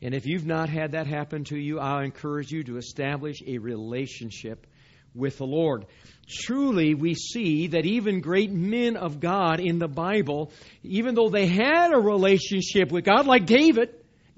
And 0.00 0.14
if 0.14 0.26
you've 0.26 0.46
not 0.46 0.68
had 0.68 0.92
that 0.92 1.08
happen 1.08 1.44
to 1.44 1.58
you, 1.58 1.80
I'll 1.80 2.04
encourage 2.04 2.52
you 2.52 2.62
to 2.64 2.76
establish 2.76 3.42
a 3.44 3.58
relationship 3.58 4.66
with 5.14 5.38
the 5.38 5.46
Lord. 5.46 5.86
Truly, 6.28 6.94
we 6.94 7.14
see 7.14 7.68
that 7.68 7.86
even 7.86 8.20
great 8.20 8.52
men 8.52 8.96
of 8.96 9.18
God 9.18 9.58
in 9.58 9.80
the 9.80 9.88
Bible, 9.88 10.52
even 10.84 11.16
though 11.16 11.28
they 11.28 11.46
had 11.46 11.92
a 11.92 11.98
relationship 11.98 12.92
with 12.92 13.04
God, 13.04 13.26
like 13.26 13.46
David, 13.46 13.90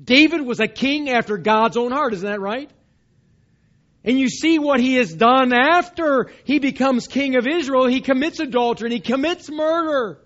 David 0.02 0.42
was 0.42 0.60
a 0.60 0.68
king 0.68 1.10
after 1.10 1.36
God's 1.36 1.76
own 1.76 1.92
heart, 1.92 2.14
isn't 2.14 2.28
that 2.28 2.40
right? 2.40 2.70
And 4.02 4.18
you 4.18 4.28
see 4.28 4.58
what 4.58 4.80
he 4.80 4.94
has 4.94 5.12
done 5.12 5.52
after 5.52 6.30
he 6.44 6.58
becomes 6.58 7.06
king 7.06 7.36
of 7.36 7.46
Israel. 7.46 7.86
He 7.86 8.00
commits 8.00 8.40
adultery 8.40 8.86
and 8.86 8.94
he 8.94 9.00
commits 9.00 9.50
murder. 9.50 10.18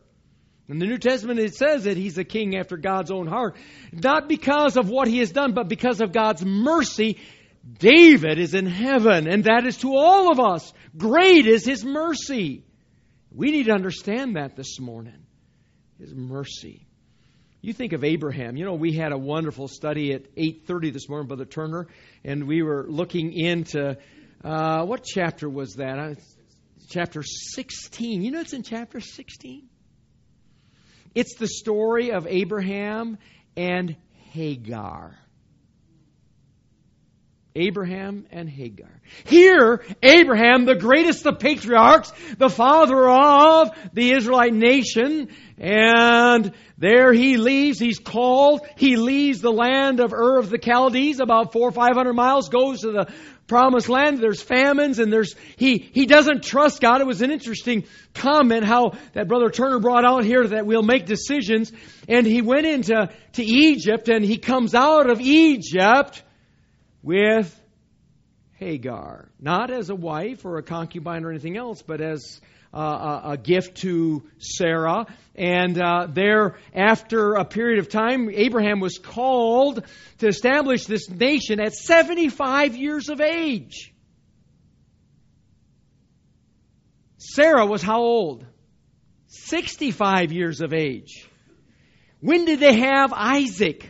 In 0.69 0.79
the 0.79 0.87
New 0.87 0.99
Testament, 0.99 1.41
it 1.41 1.55
says 1.55 1.85
that 1.85 1.97
he's 1.97 2.17
a 2.17 2.25
king 2.25 2.57
after 2.57 2.77
God's 2.77 3.11
own 3.11 3.27
heart. 3.27 3.57
Not 3.93 4.29
because 4.29 4.77
of 4.77 4.89
what 4.89 5.09
he 5.09 5.19
has 5.19 5.31
done, 5.31 5.53
but 5.53 5.69
because 5.69 6.01
of 6.01 6.13
God's 6.13 6.45
mercy. 6.45 7.19
David 7.79 8.39
is 8.39 8.55
in 8.55 8.67
heaven, 8.67 9.27
and 9.29 9.45
that 9.45 9.67
is 9.67 9.79
to 9.79 9.95
all 9.95 10.31
of 10.31 10.41
us. 10.41 10.73
Great 10.97 11.47
is 11.47 11.67
his 11.67 11.85
mercy. 11.85 12.65
We 13.31 13.51
need 13.51 13.65
to 13.65 13.73
understand 13.73 14.37
that 14.37 14.57
this 14.57 14.79
morning. 14.79 15.27
His 15.99 16.15
mercy. 16.15 16.84
You 17.65 17.73
think 17.73 17.95
of 17.95 18.05
Abraham. 18.05 18.59
You 18.59 18.67
know, 18.67 18.75
we 18.75 18.93
had 18.93 19.13
a 19.13 19.17
wonderful 19.17 19.69
study 19.69 20.13
at 20.13 20.25
8:30 20.37 20.93
this 20.93 21.09
morning, 21.09 21.29
Brother 21.29 21.47
Turner, 21.47 21.87
and 22.23 22.47
we 22.47 22.63
were 22.63 22.85
looking 22.87 23.33
into 23.33 23.97
uh, 24.45 24.85
what 24.85 25.03
chapter 25.03 25.49
was 25.49 25.77
that? 25.77 25.99
Uh, 25.99 26.15
chapter 26.91 27.23
16. 27.23 28.21
You 28.21 28.33
know, 28.33 28.41
it's 28.41 28.53
in 28.53 28.65
chapter 28.65 29.01
16. 29.01 29.67
It's 31.15 31.37
the 31.37 31.49
story 31.49 32.13
of 32.13 32.27
Abraham 32.27 33.17
and 33.57 33.97
Hagar. 34.33 35.17
Abraham 37.57 38.27
and 38.33 38.49
Hagar. 38.49 38.91
Here, 39.25 39.85
Abraham, 40.03 40.65
the 40.65 40.75
greatest 40.75 41.25
of 41.25 41.39
patriarchs, 41.39 42.13
the 42.37 42.49
father 42.49 43.09
of 43.09 43.71
the 43.93 44.11
Israelite 44.11 44.53
nation, 44.53 45.29
and 45.57 46.53
there 46.79 47.13
he 47.13 47.37
leaves, 47.37 47.79
he's 47.79 48.01
called, 48.01 48.67
he 48.77 48.97
leaves 48.97 49.41
the 49.41 49.53
land 49.53 50.01
of 50.01 50.13
Ur 50.13 50.39
of 50.41 50.51
the 50.51 50.59
Chaldees, 50.59 51.21
about 51.21 51.53
four 51.53 51.69
or 51.69 51.73
five 51.73 51.95
hundred 51.95 52.15
miles, 52.15 52.49
goes 52.49 52.81
to 52.81 52.91
the 52.91 53.13
promised 53.47 53.89
land. 53.89 54.19
There's 54.19 54.43
famines 54.43 54.99
and 54.99 55.13
there's, 55.13 55.37
he, 55.57 55.79
he 55.79 56.07
doesn't 56.07 56.43
trust 56.43 56.81
God. 56.81 57.01
It 57.01 57.07
was 57.07 57.23
an 57.23 57.31
interesting 57.31 57.85
comment 58.15 58.65
how 58.65 58.95
that 59.13 59.29
Brother 59.29 59.51
Turner 59.51 59.79
brought 59.79 60.05
out 60.05 60.25
here 60.25 60.45
that 60.45 60.67
we'll 60.67 60.83
make 60.83 61.07
decisions. 61.07 61.71
And 62.09 62.27
he 62.27 62.43
went 62.43 62.67
into 62.67 63.11
to 63.35 63.45
Egypt 63.45 64.09
and 64.09 64.25
he 64.25 64.39
comes 64.39 64.75
out 64.75 65.09
of 65.09 65.21
Egypt 65.21 66.24
with 67.05 67.61
Hagar. 68.55 69.29
Not 69.39 69.71
as 69.71 69.91
a 69.91 69.95
wife 69.95 70.45
or 70.45 70.57
a 70.57 70.63
concubine 70.63 71.25
or 71.25 71.31
anything 71.31 71.57
else, 71.57 71.83
but 71.83 72.01
as 72.01 72.41
uh, 72.73 73.21
a, 73.25 73.37
gift 73.37 73.77
to 73.83 74.25
Sarah. 74.39 75.07
And 75.37 75.81
uh, 75.81 76.09
there, 76.11 76.57
after 76.75 77.35
a 77.35 77.45
period 77.45 77.79
of 77.79 77.89
time, 77.89 78.31
Abraham 78.33 78.81
was 78.81 78.99
called 78.99 79.85
to 80.19 80.27
establish 80.27 80.87
this 80.87 81.09
nation 81.09 81.61
at 81.61 81.75
75 81.75 82.75
years 82.77 83.11
of 83.11 83.21
age. 83.21 83.93
Sarah 87.19 87.67
was 87.67 87.83
how 87.83 88.01
old? 88.01 88.47
65 89.29 90.33
years 90.33 90.61
of 90.61 90.73
age. 90.73 91.29
When 92.21 92.45
did 92.45 92.61
they 92.61 92.79
have 92.79 93.13
Isaac? 93.13 93.89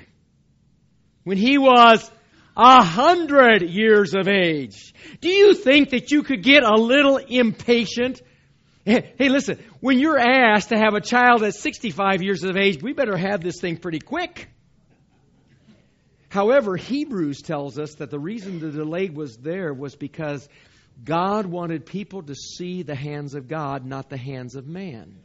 When 1.23 1.39
he 1.39 1.57
was 1.57 2.11
a 2.57 2.83
hundred 2.83 3.63
years 3.63 4.15
of 4.15 4.29
age. 4.29 4.95
Do 5.21 5.29
you 5.29 5.55
think 5.55 5.91
that 5.91 6.11
you 6.11 6.23
could 6.23 6.43
get 6.43 6.63
a 6.63 6.75
little 6.75 7.17
impatient? 7.17 8.23
Hey, 8.85 9.15
listen, 9.19 9.59
when 9.81 9.99
you're 9.99 10.19
asked 10.19 10.69
to 10.69 10.77
have 10.77 10.95
a 10.95 11.01
child 11.01 11.43
at 11.43 11.55
65 11.55 12.23
years 12.23 12.45
of 12.45 12.57
age, 12.57 12.83
we 12.83 12.93
better 12.93 13.17
have 13.17 13.41
this 13.43 13.61
thing 13.61 13.79
pretty 13.79 13.99
quick. 13.99 14.49
However, 16.29 16.77
Hebrews 16.77 17.43
tells 17.43 17.79
us 17.79 17.95
that 17.95 18.11
the 18.11 18.19
reason 18.19 18.59
the 18.59 18.71
delay 18.71 19.09
was 19.09 19.37
there 19.37 19.73
was 19.73 19.95
because 19.95 20.49
God 21.03 21.47
wanted 21.47 21.87
people 21.87 22.23
to 22.25 22.35
see 22.35 22.83
the 22.83 22.95
hands 22.95 23.35
of 23.35 23.49
God, 23.49 23.87
not 23.87 24.11
the 24.11 24.17
hands 24.17 24.55
of 24.55 24.67
man. 24.67 25.17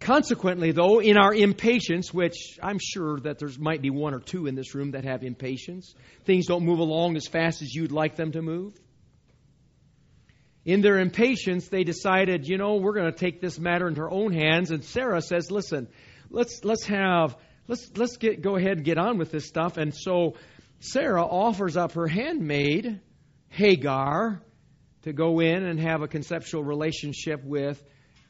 Consequently, 0.00 0.72
though, 0.72 1.00
in 1.00 1.16
our 1.16 1.34
impatience, 1.34 2.12
which 2.12 2.58
I'm 2.62 2.78
sure 2.78 3.18
that 3.20 3.38
there 3.38 3.48
might 3.58 3.80
be 3.80 3.90
one 3.90 4.14
or 4.14 4.20
two 4.20 4.46
in 4.46 4.54
this 4.54 4.74
room 4.74 4.90
that 4.90 5.04
have 5.04 5.22
impatience, 5.24 5.94
things 6.24 6.46
don't 6.46 6.64
move 6.64 6.80
along 6.80 7.16
as 7.16 7.26
fast 7.26 7.62
as 7.62 7.74
you'd 7.74 7.92
like 7.92 8.16
them 8.16 8.32
to 8.32 8.42
move. 8.42 8.74
In 10.66 10.80
their 10.80 10.98
impatience, 10.98 11.68
they 11.68 11.84
decided, 11.84 12.46
you 12.46 12.58
know, 12.58 12.74
we're 12.74 12.92
going 12.92 13.10
to 13.10 13.18
take 13.18 13.40
this 13.40 13.58
matter 13.58 13.88
into 13.88 14.00
our 14.02 14.10
own 14.10 14.32
hands. 14.32 14.70
And 14.70 14.84
Sarah 14.84 15.22
says, 15.22 15.50
listen, 15.50 15.88
let's, 16.28 16.64
let's 16.64 16.84
have, 16.86 17.36
let's, 17.68 17.88
let's 17.96 18.16
get, 18.16 18.42
go 18.42 18.56
ahead 18.56 18.78
and 18.78 18.84
get 18.84 18.98
on 18.98 19.16
with 19.16 19.30
this 19.30 19.46
stuff. 19.46 19.76
And 19.76 19.94
so 19.94 20.34
Sarah 20.80 21.24
offers 21.24 21.76
up 21.76 21.92
her 21.92 22.08
handmaid, 22.08 23.00
Hagar, 23.48 24.42
to 25.02 25.12
go 25.12 25.40
in 25.40 25.64
and 25.64 25.80
have 25.80 26.02
a 26.02 26.08
conceptual 26.08 26.64
relationship 26.64 27.44
with 27.44 27.82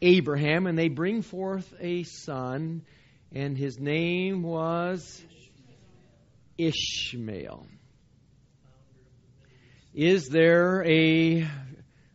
Abraham, 0.02 0.66
and 0.66 0.78
they 0.78 0.88
bring 0.88 1.22
forth 1.22 1.72
a 1.80 2.02
son, 2.02 2.82
and 3.32 3.56
his 3.56 3.78
name 3.78 4.42
was 4.42 5.22
Ishmael. 6.58 7.66
Is 9.94 10.28
there 10.28 10.84
a 10.86 11.48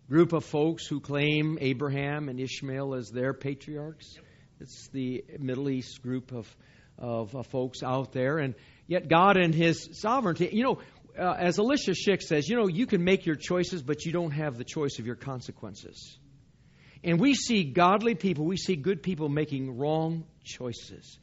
group 0.08 0.34
of 0.34 0.46
folks 0.46 0.86
who 0.86 1.00
claim 1.00 1.58
Abraham 1.60 2.30
and 2.30 2.40
Ishmael 2.40 2.94
as 2.94 3.10
their 3.10 3.34
patriarchs? 3.34 4.20
It's 4.60 4.88
the 4.90 5.26
Middle 5.40 5.70
East 5.70 6.04
group 6.04 6.32
of, 6.32 6.56
of 7.00 7.36
uh, 7.36 7.42
folks 7.42 7.82
out 7.82 8.12
there, 8.12 8.38
and 8.38 8.54
yet 8.86 9.08
God 9.08 9.38
and 9.38 9.56
His 9.56 9.90
sovereignty, 9.94 10.50
you 10.52 10.64
know, 10.64 10.80
uh, 11.18 11.34
as 11.38 11.58
Alicia 11.58 11.92
Schick 11.92 12.22
says, 12.22 12.48
you 12.48 12.56
know, 12.56 12.68
you 12.68 12.86
can 12.86 13.04
make 13.04 13.26
your 13.26 13.36
choices, 13.36 13.82
but 13.82 14.06
you 14.06 14.12
don't 14.12 14.32
have 14.32 14.58
the 14.58 14.64
choice 14.64 15.00
of 15.00 15.08
your 15.08 15.16
consequences. 15.16 16.18
And 17.04 17.20
we 17.20 17.34
see 17.34 17.64
godly 17.64 18.16
people, 18.16 18.46
we 18.46 18.58
see 18.58 18.76
good 18.76 19.02
people 19.02 19.30
making 19.30 19.78
wrong 19.78 20.26
choices. 20.44 21.18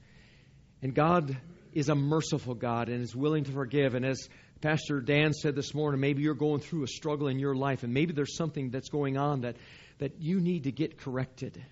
And 0.83 0.95
God 0.95 1.37
is 1.73 1.89
a 1.89 1.95
merciful 1.95 2.55
God 2.55 2.89
and 2.89 3.03
is 3.03 3.15
willing 3.15 3.45
to 3.45 3.53
forgive. 3.53 3.95
And 3.95 4.05
as 4.05 4.29
Pastor 4.61 5.01
Dan 5.01 5.33
said 5.33 5.55
this 5.55 5.73
morning, 5.75 6.01
maybe 6.01 6.23
you're 6.23 6.35
going 6.35 6.61
through 6.61 6.83
a 6.83 6.89
struggle 6.89 7.29
in 7.29 7.39
your 7.39 7.55
life, 7.55 7.85
and 7.85 7.95
maybe 7.95 8.13
there's 8.13 8.37
something 8.37 8.71
that's 8.71 8.89
going 8.89 9.17
on 9.17 9.43
that, 9.43 9.57
that 9.99 10.21
you 10.21 10.41
need 10.41 10.65
to 10.65 10.73
get 10.73 10.99
corrected. 10.99 11.63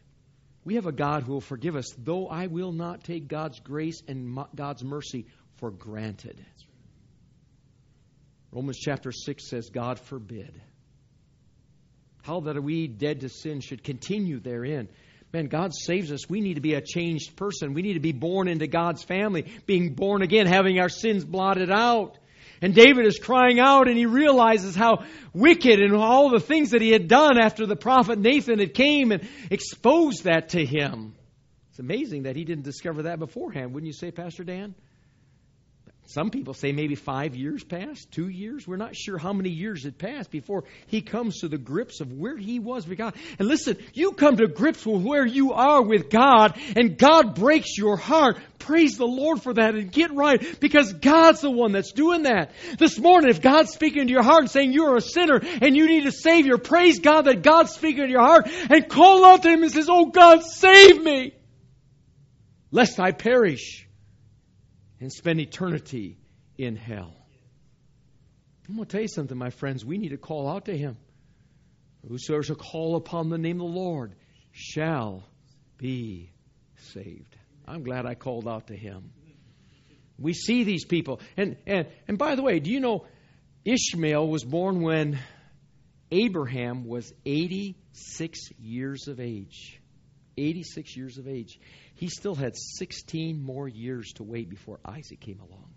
We 0.64 0.76
have 0.76 0.86
a 0.86 0.92
God 0.92 1.24
who 1.24 1.32
will 1.32 1.40
forgive 1.40 1.74
us, 1.74 1.92
though 1.98 2.28
I 2.28 2.46
will 2.46 2.72
not 2.72 3.04
take 3.04 3.26
God's 3.26 3.58
grace 3.60 4.02
and 4.06 4.38
God's 4.54 4.84
mercy 4.84 5.26
for 5.56 5.70
granted. 5.70 6.44
Romans 8.52 8.78
chapter 8.78 9.10
6 9.10 9.48
says, 9.48 9.70
God 9.70 9.98
forbid. 9.98 10.60
How 12.26 12.40
that 12.40 12.60
we, 12.60 12.88
dead 12.88 13.20
to 13.20 13.28
sin, 13.28 13.60
should 13.60 13.84
continue 13.84 14.40
therein. 14.40 14.88
Man, 15.32 15.46
God 15.46 15.72
saves 15.72 16.10
us. 16.10 16.28
We 16.28 16.40
need 16.40 16.54
to 16.54 16.60
be 16.60 16.74
a 16.74 16.80
changed 16.80 17.36
person. 17.36 17.72
We 17.72 17.82
need 17.82 17.94
to 17.94 18.00
be 18.00 18.10
born 18.10 18.48
into 18.48 18.66
God's 18.66 19.04
family, 19.04 19.46
being 19.64 19.94
born 19.94 20.22
again, 20.22 20.46
having 20.46 20.80
our 20.80 20.88
sins 20.88 21.24
blotted 21.24 21.70
out. 21.70 22.18
And 22.60 22.74
David 22.74 23.06
is 23.06 23.20
crying 23.20 23.60
out 23.60 23.86
and 23.86 23.96
he 23.96 24.06
realizes 24.06 24.74
how 24.74 25.04
wicked 25.34 25.78
and 25.78 25.94
all 25.94 26.30
the 26.30 26.40
things 26.40 26.70
that 26.70 26.82
he 26.82 26.90
had 26.90 27.06
done 27.06 27.38
after 27.38 27.64
the 27.64 27.76
prophet 27.76 28.18
Nathan 28.18 28.58
had 28.58 28.74
came 28.74 29.12
and 29.12 29.28
exposed 29.48 30.24
that 30.24 30.48
to 30.48 30.64
him. 30.64 31.14
It's 31.70 31.78
amazing 31.78 32.24
that 32.24 32.34
he 32.34 32.44
didn't 32.44 32.64
discover 32.64 33.04
that 33.04 33.20
beforehand, 33.20 33.72
wouldn't 33.72 33.86
you 33.86 33.92
say, 33.92 34.10
Pastor 34.10 34.42
Dan? 34.42 34.74
Some 36.08 36.30
people 36.30 36.54
say 36.54 36.70
maybe 36.70 36.94
five 36.94 37.34
years 37.34 37.64
passed, 37.64 38.12
two 38.12 38.28
years. 38.28 38.66
We're 38.66 38.76
not 38.76 38.94
sure 38.94 39.18
how 39.18 39.32
many 39.32 39.50
years 39.50 39.82
had 39.82 39.98
passed 39.98 40.30
before 40.30 40.62
he 40.86 41.02
comes 41.02 41.40
to 41.40 41.48
the 41.48 41.58
grips 41.58 42.00
of 42.00 42.12
where 42.12 42.36
he 42.36 42.60
was 42.60 42.86
with 42.86 42.98
God. 42.98 43.16
And 43.40 43.48
listen, 43.48 43.76
you 43.92 44.12
come 44.12 44.36
to 44.36 44.46
grips 44.46 44.86
with 44.86 45.02
where 45.02 45.26
you 45.26 45.52
are 45.52 45.82
with 45.82 46.08
God, 46.08 46.60
and 46.76 46.96
God 46.96 47.34
breaks 47.34 47.76
your 47.76 47.96
heart. 47.96 48.38
Praise 48.60 48.96
the 48.96 49.06
Lord 49.06 49.42
for 49.42 49.54
that 49.54 49.74
and 49.74 49.90
get 49.90 50.14
right 50.14 50.60
because 50.60 50.92
God's 50.92 51.40
the 51.40 51.50
one 51.50 51.72
that's 51.72 51.90
doing 51.90 52.22
that. 52.22 52.52
This 52.78 53.00
morning, 53.00 53.28
if 53.28 53.42
God's 53.42 53.72
speaking 53.72 54.06
to 54.06 54.12
your 54.12 54.22
heart 54.22 54.42
and 54.42 54.50
saying 54.50 54.72
you're 54.72 54.96
a 54.96 55.00
sinner 55.00 55.40
and 55.60 55.76
you 55.76 55.88
need 55.88 56.06
a 56.06 56.12
Savior, 56.12 56.56
praise 56.56 57.00
God 57.00 57.22
that 57.22 57.42
God's 57.42 57.72
speaking 57.72 58.04
to 58.04 58.10
your 58.10 58.22
heart 58.22 58.48
and 58.70 58.88
call 58.88 59.24
out 59.24 59.42
to 59.42 59.48
Him 59.48 59.64
and 59.64 59.72
says, 59.72 59.88
Oh 59.90 60.06
God, 60.06 60.44
save 60.44 61.02
me, 61.02 61.34
lest 62.70 63.00
I 63.00 63.10
perish 63.10 63.85
and 65.00 65.12
spend 65.12 65.40
eternity 65.40 66.18
in 66.58 66.76
hell. 66.76 67.14
I'm 68.68 68.76
going 68.76 68.86
to 68.86 68.92
tell 68.92 69.02
you 69.02 69.08
something, 69.08 69.36
my 69.36 69.50
friends. 69.50 69.84
We 69.84 69.98
need 69.98 70.08
to 70.08 70.16
call 70.16 70.48
out 70.48 70.64
to 70.64 70.76
him. 70.76 70.96
Whosoever 72.08 72.42
shall 72.42 72.56
call 72.56 72.96
upon 72.96 73.30
the 73.30 73.38
name 73.38 73.60
of 73.60 73.72
the 73.72 73.78
Lord 73.78 74.14
shall 74.52 75.24
be 75.76 76.30
saved. 76.92 77.36
I'm 77.66 77.82
glad 77.82 78.06
I 78.06 78.14
called 78.14 78.48
out 78.48 78.68
to 78.68 78.76
him. 78.76 79.10
We 80.18 80.32
see 80.32 80.64
these 80.64 80.84
people. 80.84 81.20
And, 81.36 81.56
and, 81.66 81.88
and 82.08 82.16
by 82.16 82.36
the 82.36 82.42
way, 82.42 82.58
do 82.60 82.70
you 82.70 82.80
know 82.80 83.06
Ishmael 83.64 84.26
was 84.26 84.44
born 84.44 84.80
when 84.80 85.18
Abraham 86.10 86.86
was 86.86 87.12
86 87.24 88.38
years 88.58 89.08
of 89.08 89.20
age? 89.20 89.80
86 90.36 90.96
years 90.96 91.18
of 91.18 91.28
age 91.28 91.58
he 91.94 92.08
still 92.08 92.34
had 92.34 92.56
16 92.56 93.42
more 93.42 93.66
years 93.66 94.12
to 94.16 94.22
wait 94.22 94.50
before 94.50 94.78
Isaac 94.84 95.20
came 95.20 95.40
along. 95.40 95.70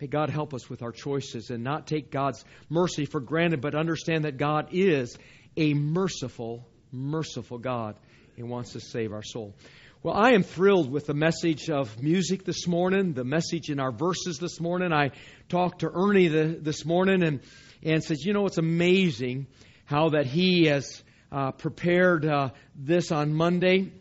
May 0.00 0.06
God 0.06 0.30
help 0.30 0.54
us 0.54 0.70
with 0.70 0.82
our 0.82 0.92
choices 0.92 1.50
and 1.50 1.62
not 1.62 1.86
take 1.86 2.10
God's 2.10 2.44
mercy 2.70 3.04
for 3.04 3.20
granted, 3.20 3.60
but 3.60 3.74
understand 3.74 4.24
that 4.24 4.38
God 4.38 4.68
is 4.72 5.16
a 5.56 5.74
merciful, 5.74 6.66
merciful 6.90 7.58
God 7.58 7.96
and 8.38 8.48
wants 8.48 8.72
to 8.72 8.80
save 8.80 9.12
our 9.12 9.22
soul. 9.22 9.54
Well, 10.02 10.14
I 10.14 10.30
am 10.30 10.42
thrilled 10.42 10.90
with 10.90 11.06
the 11.06 11.12
message 11.12 11.68
of 11.68 12.02
music 12.02 12.44
this 12.44 12.66
morning, 12.66 13.12
the 13.12 13.24
message 13.24 13.68
in 13.68 13.78
our 13.78 13.92
verses 13.92 14.38
this 14.38 14.58
morning. 14.58 14.94
I 14.94 15.10
talked 15.50 15.80
to 15.80 15.90
Ernie 15.92 16.28
the, 16.28 16.58
this 16.58 16.86
morning 16.86 17.22
and, 17.22 17.40
and 17.82 18.02
says, 18.02 18.24
you 18.24 18.32
know, 18.32 18.46
it's 18.46 18.56
amazing 18.56 19.46
how 19.84 20.10
that 20.10 20.24
he 20.24 20.66
has 20.66 21.02
uh, 21.32 21.52
prepared 21.52 22.24
uh, 22.24 22.50
this 22.74 23.12
on 23.12 23.32
Monday 23.32 23.92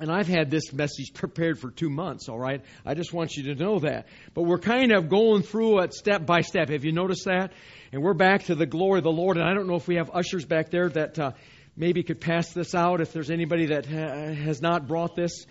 and 0.00 0.10
I've 0.10 0.26
had 0.26 0.50
this 0.50 0.72
message 0.72 1.12
prepared 1.12 1.58
for 1.58 1.70
two 1.70 1.90
months, 1.90 2.30
all 2.30 2.38
right? 2.38 2.62
I 2.86 2.94
just 2.94 3.12
want 3.12 3.36
you 3.36 3.54
to 3.54 3.62
know 3.62 3.80
that. 3.80 4.06
But 4.32 4.42
we're 4.42 4.58
kind 4.58 4.92
of 4.92 5.10
going 5.10 5.42
through 5.42 5.80
it 5.80 5.92
step 5.92 6.24
by 6.24 6.40
step. 6.40 6.70
Have 6.70 6.84
you 6.86 6.92
noticed 6.92 7.26
that? 7.26 7.52
And 7.92 8.02
we're 8.02 8.14
back 8.14 8.44
to 8.44 8.54
the 8.54 8.64
glory 8.64 8.98
of 8.98 9.04
the 9.04 9.12
Lord. 9.12 9.36
And 9.36 9.46
I 9.46 9.52
don't 9.52 9.66
know 9.66 9.74
if 9.74 9.86
we 9.86 9.96
have 9.96 10.10
ushers 10.10 10.46
back 10.46 10.70
there 10.70 10.88
that 10.88 11.18
uh, 11.18 11.32
maybe 11.76 12.02
could 12.02 12.18
pass 12.18 12.52
this 12.54 12.74
out 12.74 13.02
if 13.02 13.12
there's 13.12 13.30
anybody 13.30 13.66
that 13.66 13.84
ha- 13.84 14.32
has 14.32 14.62
not 14.62 14.88
brought 14.88 15.14
this. 15.14 15.44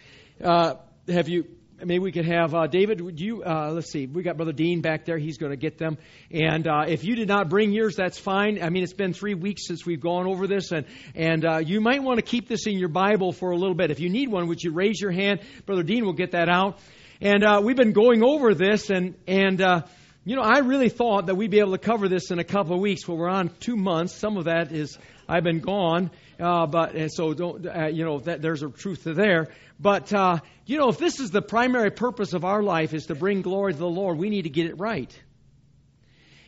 Uh, 0.43 0.75
have 1.07 1.29
you 1.29 1.45
maybe 1.85 1.99
we 1.99 2.11
could 2.11 2.25
have 2.25 2.53
uh, 2.53 2.67
David. 2.67 3.01
Would 3.01 3.19
you? 3.19 3.43
Uh, 3.43 3.71
let's 3.73 3.91
see. 3.91 4.05
We 4.05 4.23
got 4.23 4.37
Brother 4.37 4.51
Dean 4.51 4.81
back 4.81 5.05
there. 5.05 5.17
He's 5.17 5.37
going 5.37 5.51
to 5.51 5.57
get 5.57 5.77
them. 5.77 5.97
And 6.31 6.67
uh, 6.67 6.85
if 6.87 7.03
you 7.03 7.15
did 7.15 7.27
not 7.27 7.49
bring 7.49 7.71
yours, 7.71 7.95
that's 7.95 8.17
fine. 8.17 8.61
I 8.61 8.69
mean, 8.69 8.83
it's 8.83 8.93
been 8.93 9.13
three 9.13 9.33
weeks 9.33 9.67
since 9.67 9.85
we've 9.85 10.01
gone 10.01 10.27
over 10.27 10.47
this, 10.47 10.71
and 10.71 10.85
and 11.15 11.45
uh, 11.45 11.57
you 11.57 11.81
might 11.81 12.03
want 12.03 12.17
to 12.17 12.21
keep 12.23 12.47
this 12.47 12.67
in 12.67 12.77
your 12.77 12.89
Bible 12.89 13.31
for 13.31 13.51
a 13.51 13.57
little 13.57 13.75
bit. 13.75 13.91
If 13.91 13.99
you 13.99 14.09
need 14.09 14.29
one, 14.29 14.47
would 14.47 14.61
you 14.61 14.71
raise 14.71 14.99
your 15.01 15.11
hand? 15.11 15.41
Brother 15.65 15.83
Dean 15.83 16.05
will 16.05 16.13
get 16.13 16.31
that 16.31 16.49
out. 16.49 16.79
And 17.21 17.43
uh, 17.43 17.61
we've 17.63 17.75
been 17.75 17.93
going 17.93 18.23
over 18.23 18.53
this, 18.53 18.89
and 18.89 19.15
and. 19.27 19.61
Uh, 19.61 19.81
you 20.25 20.35
know, 20.35 20.43
I 20.43 20.59
really 20.59 20.89
thought 20.89 21.27
that 21.27 21.35
we'd 21.35 21.49
be 21.49 21.59
able 21.59 21.71
to 21.71 21.79
cover 21.79 22.07
this 22.07 22.29
in 22.29 22.37
a 22.37 22.43
couple 22.43 22.75
of 22.75 22.81
weeks. 22.81 23.07
Well, 23.07 23.17
we're 23.17 23.29
on 23.29 23.49
two 23.61 23.75
months. 23.75 24.13
Some 24.13 24.37
of 24.37 24.45
that 24.45 24.71
is 24.71 24.99
I've 25.29 25.43
been 25.43 25.59
gone, 25.59 26.09
uh, 26.39 26.65
but 26.65 26.95
and 26.95 27.11
so 27.11 27.33
don't 27.35 27.65
uh, 27.65 27.85
you 27.85 28.03
know 28.03 28.19
that 28.21 28.41
there's 28.41 28.63
a 28.63 28.69
truth 28.69 29.03
to 29.03 29.13
there. 29.13 29.49
But, 29.79 30.11
uh, 30.11 30.39
you 30.65 30.77
know, 30.77 30.89
if 30.89 30.97
this 30.97 31.19
is 31.19 31.31
the 31.31 31.41
primary 31.41 31.91
purpose 31.91 32.33
of 32.33 32.43
our 32.43 32.61
life 32.61 32.93
is 32.93 33.05
to 33.05 33.15
bring 33.15 33.41
glory 33.41 33.71
to 33.71 33.79
the 33.79 33.87
Lord, 33.87 34.17
we 34.17 34.29
need 34.29 34.41
to 34.41 34.49
get 34.49 34.65
it 34.65 34.77
right. 34.77 35.17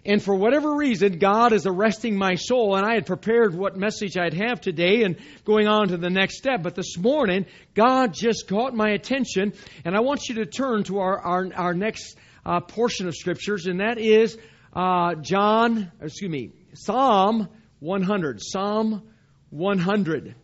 And 0.04 0.22
for 0.22 0.36
whatever 0.36 0.76
reason, 0.76 1.20
God 1.20 1.54
is 1.54 1.66
arresting 1.66 2.18
my 2.18 2.34
soul, 2.36 2.76
and 2.76 2.86
I 2.86 2.96
had 2.96 3.06
prepared 3.06 3.54
what 3.54 3.78
message 3.78 4.18
I'd 4.18 4.34
have 4.34 4.60
today 4.60 5.04
and 5.04 5.16
going 5.46 5.68
on 5.68 5.90
to 5.90 5.98
the 5.98 6.10
next 6.10 6.40
step. 6.40 6.64
But 6.64 6.76
this 6.76 6.98
morning, 6.98 7.46
God 7.76 8.14
just 8.14 8.48
caught 8.48 8.74
my 8.74 8.90
attention, 8.90 9.54
and 9.86 9.96
I 9.96 10.02
want 10.02 10.28
you 10.28 10.36
to 10.36 10.46
turn 10.46 10.84
to 10.86 11.00
our, 11.00 11.20
our, 11.20 11.48
our 11.56 11.74
next 11.74 12.18
uh, 12.46 12.60
portion 12.62 13.08
of 13.08 13.16
Scriptures, 13.16 13.68
and 13.68 13.80
that 13.80 14.00
is 14.00 14.38
uh, 14.74 15.16
John, 15.16 15.92
excuse 16.02 16.32
me, 16.32 16.52
Psalm 16.74 17.48
100. 17.82 18.40
Psalm 18.42 19.04
100. 19.50 20.36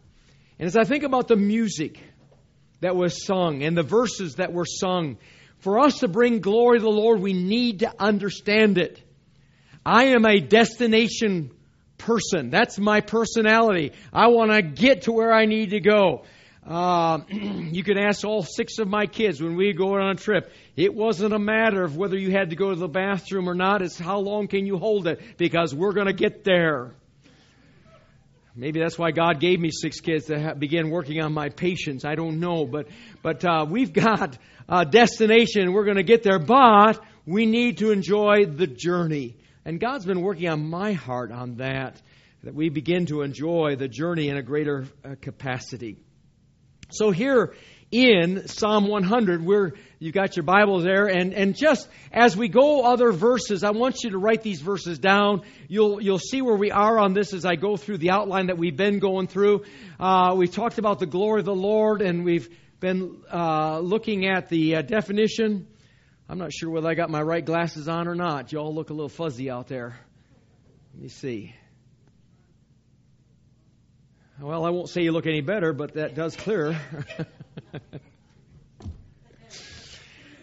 And 0.59 0.67
as 0.67 0.75
I 0.75 0.83
think 0.83 1.03
about 1.03 1.29
the 1.29 1.37
music, 1.37 1.99
that 2.81 2.95
was 2.95 3.25
sung 3.25 3.63
and 3.63 3.77
the 3.77 3.83
verses 3.83 4.35
that 4.35 4.53
were 4.53 4.65
sung. 4.65 5.17
For 5.59 5.79
us 5.79 5.99
to 5.99 6.07
bring 6.07 6.39
glory 6.39 6.79
to 6.79 6.83
the 6.83 6.89
Lord, 6.89 7.19
we 7.19 7.33
need 7.33 7.79
to 7.79 7.93
understand 7.99 8.77
it. 8.77 9.01
I 9.85 10.05
am 10.05 10.25
a 10.25 10.39
destination 10.39 11.51
person. 11.97 12.49
That's 12.49 12.77
my 12.77 13.01
personality. 13.01 13.93
I 14.13 14.27
want 14.27 14.51
to 14.51 14.61
get 14.61 15.03
to 15.03 15.11
where 15.11 15.33
I 15.33 15.45
need 15.45 15.71
to 15.71 15.79
go. 15.79 16.25
Uh, 16.65 17.19
you 17.29 17.83
can 17.83 17.97
ask 17.97 18.25
all 18.25 18.43
six 18.43 18.77
of 18.77 18.87
my 18.87 19.05
kids 19.05 19.41
when 19.41 19.55
we 19.55 19.73
go 19.73 19.95
on 19.95 20.09
a 20.09 20.15
trip. 20.15 20.51
It 20.75 20.93
wasn't 20.93 21.33
a 21.33 21.39
matter 21.39 21.83
of 21.83 21.95
whether 21.95 22.17
you 22.17 22.31
had 22.31 22.49
to 22.51 22.55
go 22.55 22.69
to 22.69 22.75
the 22.75 22.87
bathroom 22.87 23.49
or 23.49 23.55
not. 23.55 23.81
It's 23.81 23.97
how 23.97 24.19
long 24.19 24.47
can 24.47 24.65
you 24.65 24.77
hold 24.77 25.07
it 25.07 25.21
because 25.37 25.73
we're 25.73 25.93
going 25.93 26.07
to 26.07 26.13
get 26.13 26.43
there. 26.43 26.93
Maybe 28.59 28.79
that's 28.79 28.97
why 28.97 29.11
God 29.11 29.39
gave 29.39 29.59
me 29.59 29.69
six 29.71 29.99
kids 29.99 30.25
to 30.25 30.55
begin 30.57 30.89
working 30.89 31.21
on 31.21 31.31
my 31.31 31.49
patience. 31.49 32.03
I 32.03 32.15
don't 32.15 32.39
know, 32.39 32.65
but 32.65 32.87
but 33.21 33.45
uh, 33.45 33.67
we've 33.69 33.93
got 33.93 34.35
a 34.67 34.83
destination. 34.83 35.73
We're 35.73 35.85
going 35.85 35.97
to 35.97 36.03
get 36.03 36.23
there, 36.23 36.39
but 36.39 36.99
we 37.27 37.45
need 37.45 37.77
to 37.77 37.91
enjoy 37.91 38.45
the 38.45 38.65
journey. 38.65 39.37
And 39.63 39.79
God's 39.79 40.05
been 40.05 40.21
working 40.21 40.49
on 40.49 40.67
my 40.67 40.93
heart 40.93 41.31
on 41.31 41.57
that, 41.57 42.01
that 42.43 42.55
we 42.55 42.69
begin 42.69 43.05
to 43.07 43.21
enjoy 43.21 43.75
the 43.75 43.87
journey 43.87 44.29
in 44.29 44.37
a 44.37 44.41
greater 44.41 44.87
uh, 45.05 45.15
capacity. 45.21 45.97
So 46.89 47.11
here 47.11 47.53
in 47.91 48.47
Psalm 48.47 48.87
100. 48.87 49.45
Where 49.45 49.73
you've 49.99 50.13
got 50.13 50.35
your 50.35 50.43
Bibles 50.43 50.83
there, 50.83 51.07
and, 51.07 51.33
and 51.33 51.55
just 51.55 51.87
as 52.11 52.35
we 52.35 52.49
go 52.49 52.83
other 52.83 53.11
verses, 53.11 53.63
I 53.63 53.71
want 53.71 54.03
you 54.03 54.11
to 54.11 54.17
write 54.17 54.43
these 54.43 54.61
verses 54.61 54.99
down. 54.99 55.43
You'll 55.67 56.01
you'll 56.01 56.19
see 56.19 56.41
where 56.41 56.55
we 56.55 56.71
are 56.71 56.99
on 56.99 57.13
this 57.13 57.33
as 57.33 57.45
I 57.45 57.55
go 57.55 57.77
through 57.77 57.99
the 57.99 58.11
outline 58.11 58.47
that 58.47 58.57
we've 58.57 58.75
been 58.75 58.99
going 58.99 59.27
through. 59.27 59.63
Uh, 59.99 60.35
we've 60.37 60.53
talked 60.53 60.77
about 60.77 60.99
the 60.99 61.05
glory 61.05 61.39
of 61.39 61.45
the 61.45 61.55
Lord, 61.55 62.01
and 62.01 62.23
we've 62.25 62.49
been 62.79 63.21
uh, 63.31 63.79
looking 63.79 64.27
at 64.27 64.49
the 64.49 64.77
uh, 64.77 64.81
definition. 64.81 65.67
I'm 66.29 66.37
not 66.37 66.51
sure 66.51 66.69
whether 66.69 66.89
I 66.89 66.93
got 66.93 67.09
my 67.09 67.21
right 67.21 67.43
glasses 67.43 67.87
on 67.87 68.07
or 68.07 68.15
not. 68.15 68.51
You 68.51 68.59
all 68.59 68.75
look 68.75 68.89
a 68.89 68.93
little 68.93 69.09
fuzzy 69.09 69.49
out 69.49 69.67
there. 69.67 69.97
Let 70.93 71.03
me 71.03 71.09
see. 71.09 71.55
Well, 74.39 74.65
I 74.65 74.69
won't 74.69 74.87
say 74.87 75.01
you 75.01 75.11
look 75.11 75.25
any 75.25 75.41
better, 75.41 75.73
but 75.73 75.95
that 75.95 76.13
does 76.13 76.35
clear. 76.35 76.79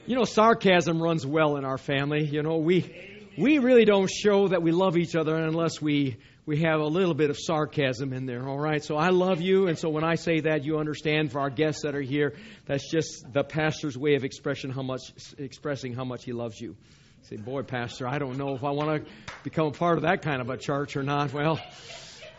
you 0.06 0.16
know, 0.16 0.24
sarcasm 0.24 1.00
runs 1.00 1.24
well 1.24 1.56
in 1.56 1.64
our 1.64 1.78
family. 1.78 2.24
You 2.26 2.42
know, 2.42 2.56
we 2.56 2.92
we 3.38 3.58
really 3.58 3.84
don't 3.84 4.10
show 4.10 4.48
that 4.48 4.62
we 4.62 4.72
love 4.72 4.96
each 4.96 5.14
other 5.14 5.36
unless 5.36 5.80
we 5.80 6.16
we 6.44 6.62
have 6.62 6.80
a 6.80 6.86
little 6.86 7.14
bit 7.14 7.30
of 7.30 7.38
sarcasm 7.38 8.12
in 8.12 8.26
there. 8.26 8.48
All 8.48 8.58
right. 8.58 8.82
So 8.82 8.96
I 8.96 9.10
love 9.10 9.40
you, 9.40 9.68
and 9.68 9.78
so 9.78 9.90
when 9.90 10.02
I 10.02 10.16
say 10.16 10.40
that, 10.40 10.64
you 10.64 10.78
understand. 10.78 11.30
For 11.30 11.38
our 11.38 11.50
guests 11.50 11.82
that 11.82 11.94
are 11.94 12.02
here, 12.02 12.34
that's 12.66 12.90
just 12.90 13.24
the 13.32 13.44
pastor's 13.44 13.96
way 13.96 14.16
of 14.16 14.24
expression 14.24 14.70
how 14.70 14.82
much 14.82 15.02
expressing 15.38 15.94
how 15.94 16.04
much 16.04 16.24
he 16.24 16.32
loves 16.32 16.60
you. 16.60 16.74
say, 17.22 17.36
boy, 17.36 17.62
Pastor, 17.62 18.08
I 18.08 18.18
don't 18.18 18.38
know 18.38 18.56
if 18.56 18.64
I 18.64 18.72
want 18.72 19.04
to 19.04 19.10
become 19.44 19.68
a 19.68 19.70
part 19.70 19.98
of 19.98 20.02
that 20.02 20.22
kind 20.22 20.40
of 20.40 20.50
a 20.50 20.56
church 20.56 20.96
or 20.96 21.04
not. 21.04 21.32
Well, 21.32 21.60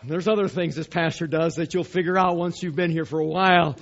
there's 0.04 0.28
other 0.28 0.48
things 0.48 0.76
this 0.76 0.86
pastor 0.86 1.26
does 1.26 1.56
that 1.56 1.74
you'll 1.74 1.84
figure 1.84 2.18
out 2.18 2.36
once 2.36 2.62
you've 2.62 2.76
been 2.76 2.90
here 2.90 3.04
for 3.04 3.18
a 3.18 3.26
while. 3.26 3.76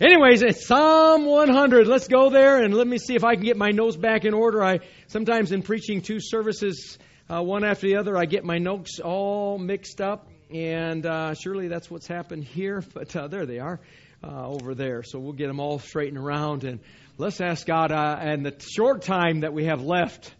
Anyways, 0.00 0.42
it's 0.42 0.66
Psalm 0.66 1.24
100. 1.24 1.86
Let's 1.86 2.08
go 2.08 2.28
there 2.30 2.62
and 2.62 2.74
let 2.74 2.86
me 2.86 2.98
see 2.98 3.14
if 3.14 3.24
I 3.24 3.34
can 3.34 3.44
get 3.44 3.56
my 3.56 3.70
notes 3.70 3.96
back 3.96 4.24
in 4.24 4.34
order. 4.34 4.62
I 4.62 4.80
sometimes 5.06 5.52
in 5.52 5.62
preaching 5.62 6.02
two 6.02 6.20
services, 6.20 6.98
uh, 7.30 7.42
one 7.42 7.64
after 7.64 7.86
the 7.86 7.96
other, 7.96 8.16
I 8.16 8.26
get 8.26 8.44
my 8.44 8.58
notes 8.58 9.00
all 9.00 9.58
mixed 9.58 10.00
up, 10.00 10.28
and 10.52 11.04
uh, 11.06 11.34
surely 11.34 11.68
that's 11.68 11.90
what's 11.90 12.06
happened 12.06 12.44
here. 12.44 12.82
But 12.94 13.16
uh, 13.16 13.28
there 13.28 13.46
they 13.46 13.58
are 13.58 13.80
uh, 14.22 14.48
over 14.48 14.74
there. 14.74 15.02
So 15.02 15.18
we'll 15.18 15.32
get 15.32 15.46
them 15.46 15.60
all 15.60 15.78
straightened 15.78 16.18
around 16.18 16.64
and 16.64 16.80
let's 17.18 17.40
ask 17.40 17.66
God. 17.66 17.92
Uh, 17.92 18.16
and 18.20 18.44
the 18.44 18.54
short 18.60 19.02
time 19.02 19.40
that 19.40 19.52
we 19.52 19.64
have 19.64 19.82
left. 19.82 20.34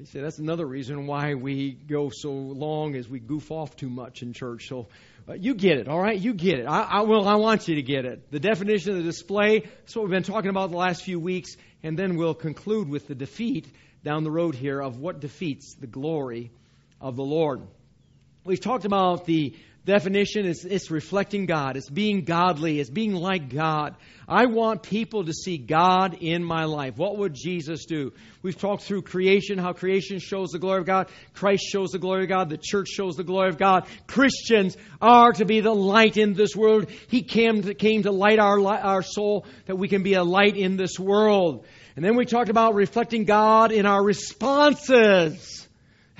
You 0.00 0.06
said 0.06 0.24
that's 0.24 0.38
another 0.38 0.64
reason 0.64 1.06
why 1.06 1.34
we 1.34 1.72
go 1.72 2.08
so 2.08 2.32
long 2.32 2.94
is 2.94 3.06
we 3.06 3.20
goof 3.20 3.50
off 3.50 3.76
too 3.76 3.90
much 3.90 4.22
in 4.22 4.32
church. 4.32 4.66
So 4.66 4.88
uh, 5.28 5.34
you 5.34 5.54
get 5.54 5.76
it, 5.76 5.88
all 5.88 6.00
right? 6.00 6.18
You 6.18 6.32
get 6.32 6.58
it. 6.58 6.64
I, 6.64 6.80
I 6.84 7.00
will. 7.02 7.28
I 7.28 7.34
want 7.34 7.68
you 7.68 7.74
to 7.74 7.82
get 7.82 8.06
it. 8.06 8.30
The 8.30 8.40
definition 8.40 8.92
of 8.92 8.96
the 8.96 9.02
display. 9.02 9.60
That's 9.60 9.94
what 9.94 10.04
we've 10.04 10.10
been 10.10 10.22
talking 10.22 10.48
about 10.48 10.70
the 10.70 10.78
last 10.78 11.02
few 11.02 11.20
weeks, 11.20 11.54
and 11.82 11.98
then 11.98 12.16
we'll 12.16 12.32
conclude 12.32 12.88
with 12.88 13.08
the 13.08 13.14
defeat 13.14 13.70
down 14.02 14.24
the 14.24 14.30
road 14.30 14.54
here 14.54 14.80
of 14.80 14.96
what 14.96 15.20
defeats 15.20 15.74
the 15.74 15.86
glory 15.86 16.50
of 16.98 17.16
the 17.16 17.22
Lord. 17.22 17.60
We've 18.42 18.58
talked 18.58 18.86
about 18.86 19.26
the 19.26 19.54
definition 19.84 20.46
is 20.46 20.64
it's 20.64 20.90
reflecting 20.90 21.46
God. 21.46 21.76
It's 21.76 21.88
being 21.88 22.24
godly. 22.24 22.80
It's 22.80 22.90
being 22.90 23.14
like 23.14 23.48
God. 23.48 23.96
I 24.28 24.46
want 24.46 24.82
people 24.82 25.24
to 25.24 25.32
see 25.32 25.58
God 25.58 26.18
in 26.20 26.44
my 26.44 26.64
life. 26.64 26.96
What 26.96 27.18
would 27.18 27.34
Jesus 27.34 27.86
do? 27.86 28.12
We've 28.42 28.58
talked 28.58 28.82
through 28.82 29.02
creation, 29.02 29.58
how 29.58 29.72
creation 29.72 30.18
shows 30.18 30.50
the 30.50 30.58
glory 30.58 30.80
of 30.80 30.86
God. 30.86 31.08
Christ 31.34 31.64
shows 31.64 31.90
the 31.90 31.98
glory 31.98 32.24
of 32.24 32.28
God. 32.28 32.48
The 32.48 32.58
church 32.58 32.88
shows 32.88 33.16
the 33.16 33.24
glory 33.24 33.48
of 33.48 33.58
God. 33.58 33.86
Christians 34.06 34.76
are 35.00 35.32
to 35.32 35.44
be 35.44 35.60
the 35.60 35.74
light 35.74 36.16
in 36.16 36.34
this 36.34 36.54
world. 36.54 36.88
He 37.08 37.22
came 37.22 37.62
to, 37.62 37.74
came 37.74 38.04
to 38.04 38.12
light 38.12 38.38
our, 38.38 38.60
our 38.64 39.02
soul 39.02 39.46
that 39.66 39.76
we 39.76 39.88
can 39.88 40.02
be 40.02 40.14
a 40.14 40.24
light 40.24 40.56
in 40.56 40.76
this 40.76 40.98
world. 40.98 41.66
And 41.96 42.04
then 42.04 42.16
we 42.16 42.24
talked 42.24 42.50
about 42.50 42.74
reflecting 42.74 43.24
God 43.24 43.72
in 43.72 43.84
our 43.84 44.02
responses 44.02 45.59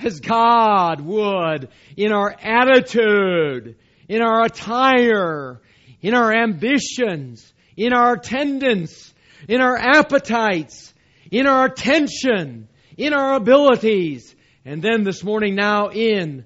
as 0.03 0.19
God 0.19 1.01
would 1.01 1.69
in 1.95 2.11
our 2.11 2.35
attitude, 2.41 3.75
in 4.07 4.21
our 4.21 4.45
attire, 4.45 5.61
in 6.01 6.13
our 6.13 6.33
ambitions, 6.33 7.53
in 7.77 7.93
our 7.93 8.13
attendance, 8.13 9.13
in 9.47 9.61
our 9.61 9.77
appetites, 9.77 10.93
in 11.31 11.47
our 11.47 11.65
attention, 11.65 12.67
in 12.97 13.13
our 13.13 13.35
abilities, 13.35 14.35
and 14.65 14.81
then 14.81 15.03
this 15.03 15.23
morning 15.23 15.55
now 15.55 15.89
in 15.89 16.45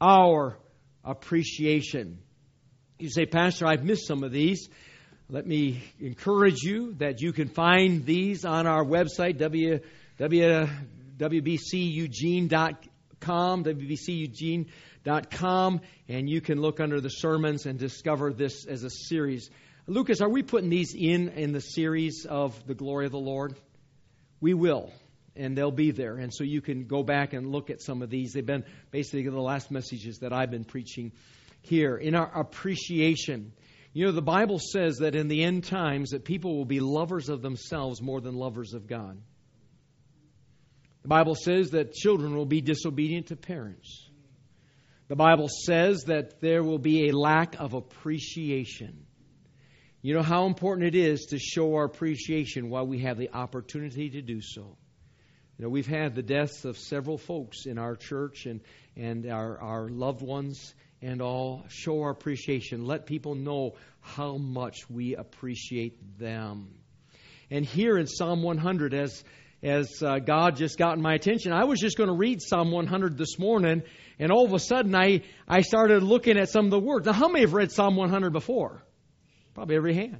our 0.00 0.58
appreciation. 1.04 2.18
You 2.98 3.10
say, 3.10 3.26
Pastor, 3.26 3.66
I've 3.66 3.84
missed 3.84 4.06
some 4.06 4.24
of 4.24 4.32
these. 4.32 4.68
Let 5.28 5.46
me 5.46 5.82
encourage 6.00 6.62
you 6.62 6.94
that 6.94 7.20
you 7.20 7.32
can 7.32 7.48
find 7.48 8.04
these 8.04 8.44
on 8.44 8.66
our 8.66 8.84
website, 8.84 9.38
www 9.38 10.70
wbceugene.com, 11.16 13.64
wbceugene.com, 13.64 15.80
and 16.08 16.30
you 16.30 16.40
can 16.40 16.60
look 16.60 16.80
under 16.80 17.00
the 17.00 17.08
sermons 17.08 17.66
and 17.66 17.78
discover 17.78 18.32
this 18.32 18.66
as 18.66 18.82
a 18.84 18.90
series. 18.90 19.50
Lucas, 19.86 20.20
are 20.20 20.30
we 20.30 20.42
putting 20.42 20.70
these 20.70 20.94
in 20.94 21.28
in 21.30 21.52
the 21.52 21.60
series 21.60 22.26
of 22.28 22.66
the 22.66 22.74
glory 22.74 23.06
of 23.06 23.12
the 23.12 23.18
Lord? 23.18 23.54
We 24.40 24.54
will, 24.54 24.92
and 25.36 25.56
they'll 25.56 25.70
be 25.70 25.90
there. 25.90 26.16
And 26.16 26.32
so 26.32 26.44
you 26.44 26.60
can 26.60 26.86
go 26.86 27.02
back 27.02 27.32
and 27.32 27.52
look 27.52 27.70
at 27.70 27.82
some 27.82 28.02
of 28.02 28.10
these. 28.10 28.32
They've 28.32 28.44
been 28.44 28.64
basically 28.90 29.28
the 29.28 29.40
last 29.40 29.70
messages 29.70 30.18
that 30.18 30.32
I've 30.32 30.50
been 30.50 30.64
preaching 30.64 31.12
here 31.62 31.96
in 31.96 32.14
our 32.14 32.40
appreciation. 32.40 33.52
You 33.92 34.06
know, 34.06 34.12
the 34.12 34.22
Bible 34.22 34.58
says 34.58 34.98
that 34.98 35.14
in 35.14 35.28
the 35.28 35.44
end 35.44 35.64
times 35.64 36.10
that 36.10 36.24
people 36.24 36.56
will 36.56 36.64
be 36.64 36.80
lovers 36.80 37.28
of 37.28 37.42
themselves 37.42 38.02
more 38.02 38.20
than 38.20 38.34
lovers 38.34 38.74
of 38.74 38.86
God. 38.86 39.18
The 41.04 41.08
Bible 41.08 41.34
says 41.34 41.72
that 41.72 41.92
children 41.92 42.34
will 42.34 42.46
be 42.46 42.62
disobedient 42.62 43.26
to 43.26 43.36
parents. 43.36 44.08
The 45.08 45.16
Bible 45.16 45.48
says 45.66 46.04
that 46.04 46.40
there 46.40 46.62
will 46.62 46.78
be 46.78 47.10
a 47.10 47.12
lack 47.12 47.60
of 47.60 47.74
appreciation. 47.74 49.04
You 50.00 50.14
know 50.14 50.22
how 50.22 50.46
important 50.46 50.88
it 50.88 50.94
is 50.94 51.26
to 51.26 51.38
show 51.38 51.74
our 51.74 51.84
appreciation 51.84 52.70
while 52.70 52.86
we 52.86 53.00
have 53.00 53.18
the 53.18 53.30
opportunity 53.34 54.08
to 54.08 54.22
do 54.22 54.40
so. 54.40 54.78
You 55.58 55.64
know, 55.64 55.68
we've 55.68 55.86
had 55.86 56.14
the 56.14 56.22
deaths 56.22 56.64
of 56.64 56.78
several 56.78 57.18
folks 57.18 57.66
in 57.66 57.76
our 57.76 57.96
church 57.96 58.46
and, 58.46 58.62
and 58.96 59.26
our, 59.26 59.60
our 59.60 59.88
loved 59.90 60.22
ones 60.22 60.74
and 61.02 61.20
all. 61.20 61.66
Show 61.68 62.00
our 62.00 62.10
appreciation. 62.12 62.86
Let 62.86 63.04
people 63.04 63.34
know 63.34 63.74
how 64.00 64.38
much 64.38 64.88
we 64.88 65.16
appreciate 65.16 66.18
them. 66.18 66.70
And 67.50 67.62
here 67.62 67.98
in 67.98 68.06
Psalm 68.06 68.42
100, 68.42 68.94
as 68.94 69.22
as 69.64 70.02
uh, 70.02 70.18
God 70.18 70.56
just 70.56 70.76
got 70.76 70.98
my 70.98 71.14
attention. 71.14 71.52
I 71.52 71.64
was 71.64 71.80
just 71.80 71.96
going 71.96 72.10
to 72.10 72.14
read 72.14 72.42
Psalm 72.42 72.70
100 72.70 73.16
this 73.16 73.38
morning, 73.38 73.82
and 74.18 74.30
all 74.30 74.44
of 74.44 74.52
a 74.52 74.58
sudden 74.58 74.94
I, 74.94 75.22
I 75.48 75.62
started 75.62 76.02
looking 76.02 76.36
at 76.36 76.50
some 76.50 76.66
of 76.66 76.70
the 76.70 76.78
words. 76.78 77.06
Now, 77.06 77.14
how 77.14 77.28
many 77.28 77.40
have 77.40 77.54
read 77.54 77.72
Psalm 77.72 77.96
100 77.96 78.30
before? 78.30 78.82
Probably 79.54 79.76
every 79.76 79.94
hand. 79.94 80.18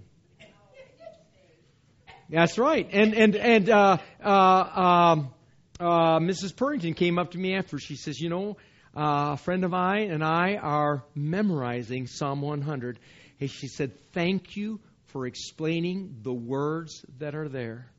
That's 2.31 2.57
right. 2.57 2.89
And 2.91 3.15
and 3.15 3.37
and 3.37 3.69
uh, 3.69 3.99
uh, 4.25 4.29
um, 4.31 5.35
uh, 5.79 6.19
Mrs. 6.21 6.55
Purrington 6.55 6.97
came 6.97 7.19
up 7.19 7.33
to 7.33 7.39
me 7.39 7.55
after. 7.55 7.79
She 7.79 7.97
says, 7.97 8.19
"You 8.19 8.31
know, 8.31 8.57
uh, 8.97 9.35
a 9.35 9.37
friend 9.37 9.63
of 9.63 9.73
mine 9.73 10.11
and 10.11 10.25
I 10.25 10.57
are 10.57 11.05
memorizing 11.15 12.07
Psalm 12.07 12.41
100." 12.41 12.99
And 13.41 13.51
she 13.51 13.69
said, 13.69 13.93
"Thank 14.13 14.57
you 14.57 14.81
for 15.09 15.27
explaining 15.27 16.21
the 16.23 16.33
words 16.33 17.05
that 17.19 17.35
are 17.35 17.49
there." 17.49 17.94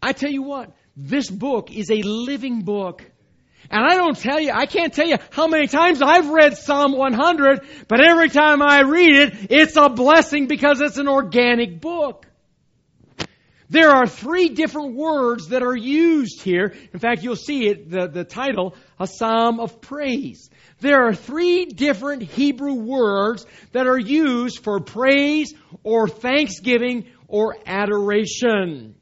I 0.00 0.12
tell 0.12 0.30
you 0.30 0.42
what, 0.42 0.72
this 0.96 1.30
book 1.30 1.70
is 1.70 1.90
a 1.90 2.02
living 2.02 2.62
book. 2.62 3.04
And 3.70 3.84
I 3.84 3.94
don't 3.94 4.18
tell 4.18 4.40
you, 4.40 4.50
I 4.52 4.66
can't 4.66 4.92
tell 4.92 5.06
you 5.06 5.16
how 5.30 5.46
many 5.46 5.66
times 5.66 6.02
I've 6.02 6.28
read 6.28 6.58
Psalm 6.58 6.92
100, 6.92 7.62
but 7.88 8.04
every 8.04 8.28
time 8.28 8.60
I 8.60 8.82
read 8.82 9.16
it, 9.16 9.50
it's 9.50 9.76
a 9.76 9.88
blessing 9.88 10.46
because 10.46 10.80
it's 10.80 10.98
an 10.98 11.08
organic 11.08 11.80
book. 11.80 12.26
There 13.70 13.88
are 13.88 14.06
three 14.06 14.50
different 14.50 14.96
words 14.96 15.48
that 15.48 15.62
are 15.62 15.74
used 15.74 16.42
here. 16.42 16.74
In 16.92 16.98
fact, 16.98 17.22
you'll 17.22 17.36
see 17.36 17.68
it, 17.68 17.90
the, 17.90 18.06
the 18.06 18.24
title, 18.24 18.74
a 19.00 19.06
psalm 19.06 19.60
of 19.60 19.80
praise. 19.80 20.50
There 20.80 21.06
are 21.06 21.14
three 21.14 21.64
different 21.64 22.22
Hebrew 22.22 22.74
words 22.74 23.46
that 23.72 23.86
are 23.86 23.98
used 23.98 24.62
for 24.62 24.80
praise 24.80 25.54
or 25.84 26.06
thanksgiving 26.06 27.06
or 27.28 27.56
adoration. 27.64 28.96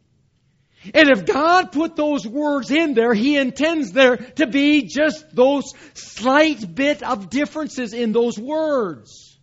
And 0.82 1.10
if 1.10 1.26
God 1.26 1.72
put 1.72 1.94
those 1.94 2.26
words 2.26 2.70
in 2.70 2.94
there, 2.94 3.12
He 3.12 3.36
intends 3.36 3.92
there 3.92 4.16
to 4.16 4.46
be 4.46 4.86
just 4.86 5.34
those 5.34 5.74
slight 5.94 6.74
bit 6.74 7.02
of 7.02 7.28
differences 7.28 7.92
in 7.92 8.12
those 8.12 8.38
words. 8.38 9.38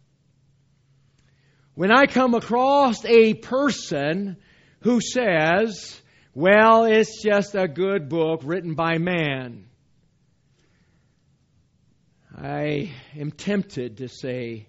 When 1.75 1.91
I 1.91 2.07
come 2.07 2.33
across 2.33 3.05
a 3.05 3.35
person 3.35 4.37
who 4.81 4.99
says, 4.99 6.01
well, 6.33 6.85
it's 6.85 7.21
just 7.21 7.53
a 7.53 7.67
good 7.67 8.09
book 8.09 8.41
written 8.43 8.73
by 8.73 8.97
man, 8.97 9.65
I 12.35 12.91
am 13.15 13.31
tempted 13.31 13.97
to 13.97 14.07
say, 14.07 14.67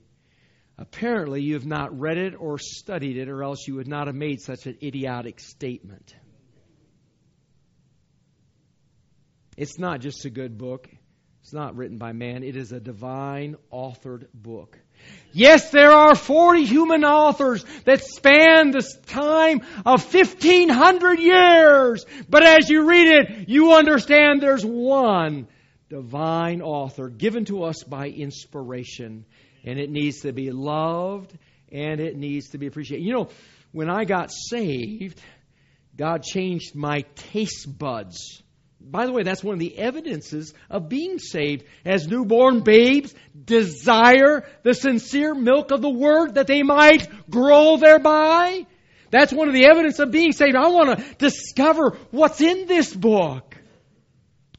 apparently 0.77 1.41
you 1.43 1.55
have 1.55 1.67
not 1.67 1.99
read 1.99 2.19
it 2.19 2.35
or 2.39 2.59
studied 2.59 3.17
it, 3.17 3.31
or 3.31 3.43
else 3.43 3.67
you 3.67 3.77
would 3.77 3.89
not 3.89 4.07
have 4.07 4.17
made 4.17 4.41
such 4.43 4.67
an 4.67 4.77
idiotic 4.83 5.41
statement. 5.41 6.15
It's 9.59 9.77
not 9.77 9.99
just 9.99 10.25
a 10.25 10.31
good 10.31 10.57
book. 10.57 10.89
It's 11.43 11.53
not 11.53 11.75
written 11.75 11.99
by 11.99 12.13
man. 12.13 12.45
It 12.45 12.55
is 12.55 12.71
a 12.71 12.79
divine 12.79 13.57
authored 13.73 14.29
book. 14.33 14.79
Yes, 15.33 15.73
there 15.73 15.91
are 15.91 16.15
40 16.15 16.65
human 16.65 17.05
authors 17.05 17.65
that 17.85 18.05
span 18.05 18.71
the 18.71 18.89
time 19.07 19.63
of 19.85 20.15
1500 20.15 21.19
years. 21.19 22.07
But 22.29 22.45
as 22.45 22.71
you 22.71 22.89
read 22.89 23.09
it, 23.09 23.49
you 23.49 23.73
understand 23.73 24.41
there's 24.41 24.65
one 24.65 25.49
divine 25.89 26.63
author 26.63 27.09
given 27.09 27.45
to 27.47 27.65
us 27.65 27.83
by 27.83 28.11
inspiration. 28.11 29.25
And 29.65 29.81
it 29.81 29.91
needs 29.91 30.21
to 30.21 30.33
be 30.33 30.53
loved 30.53 31.37
and 31.73 31.99
it 31.99 32.17
needs 32.17 32.51
to 32.51 32.59
be 32.59 32.69
appreciated. 32.69 33.05
You 33.05 33.13
know, 33.13 33.29
when 33.73 33.91
I 33.91 34.05
got 34.05 34.31
saved, 34.31 35.21
God 35.97 36.23
changed 36.23 36.77
my 36.77 37.01
taste 37.17 37.67
buds. 37.77 38.41
By 38.81 39.07
the 39.07 39.13
way, 39.13 39.23
that's 39.23 39.45
one 39.45 39.55
of 39.55 39.61
the 39.61 39.77
evidences 39.77 40.55
of 40.71 40.89
being 40.89 41.19
saved. 41.19 41.65
As 41.85 42.07
newborn 42.07 42.61
babes 42.61 43.15
desire 43.45 44.47
the 44.63 44.75
sincere 44.75 45.35
milk 45.35 45.71
of 45.71 45.83
the 45.83 45.91
word 45.91 46.35
that 46.35 46.47
they 46.47 46.63
might 46.63 47.09
grow 47.29 47.77
thereby. 47.77 48.67
That's 49.11 49.33
one 49.33 49.49
of 49.49 49.55
the 49.55 49.67
evidence 49.67 49.99
of 49.99 50.11
being 50.11 50.33
saved. 50.33 50.57
I 50.57 50.69
want 50.69 50.99
to 50.99 51.15
discover 51.17 51.99
what's 52.11 52.41
in 52.41 52.67
this 52.67 52.95
book. 52.95 53.57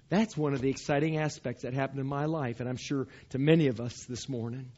That's 0.10 0.36
one 0.36 0.54
of 0.54 0.62
the 0.62 0.70
exciting 0.70 1.18
aspects 1.18 1.62
that 1.62 1.74
happened 1.74 2.00
in 2.00 2.08
my 2.08 2.26
life, 2.26 2.60
and 2.60 2.68
I'm 2.68 2.78
sure 2.78 3.08
to 3.30 3.38
many 3.38 3.68
of 3.68 3.80
us 3.80 4.06
this 4.06 4.28
morning. 4.28 4.72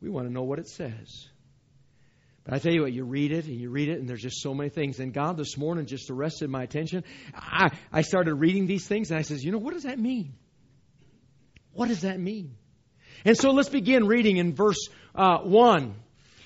We 0.00 0.10
want 0.10 0.26
to 0.26 0.32
know 0.32 0.42
what 0.42 0.58
it 0.58 0.68
says. 0.68 1.28
But 2.44 2.54
I 2.54 2.58
tell 2.58 2.72
you 2.72 2.82
what, 2.82 2.92
you 2.92 3.04
read 3.04 3.30
it 3.30 3.46
and 3.46 3.60
you 3.60 3.70
read 3.70 3.88
it, 3.88 4.00
and 4.00 4.08
there's 4.08 4.22
just 4.22 4.42
so 4.42 4.52
many 4.52 4.68
things. 4.68 4.98
And 4.98 5.12
God 5.12 5.36
this 5.36 5.56
morning 5.56 5.86
just 5.86 6.10
arrested 6.10 6.50
my 6.50 6.62
attention. 6.62 7.04
I, 7.34 7.70
I 7.92 8.02
started 8.02 8.34
reading 8.34 8.66
these 8.66 8.86
things, 8.86 9.10
and 9.10 9.18
I 9.18 9.22
says, 9.22 9.44
you 9.44 9.52
know, 9.52 9.58
what 9.58 9.74
does 9.74 9.84
that 9.84 9.98
mean? 9.98 10.34
What 11.72 11.88
does 11.88 12.02
that 12.02 12.18
mean? 12.18 12.56
And 13.24 13.36
so 13.36 13.52
let's 13.52 13.68
begin 13.68 14.06
reading 14.06 14.38
in 14.38 14.54
verse 14.54 14.88
uh, 15.14 15.38
1. 15.38 15.94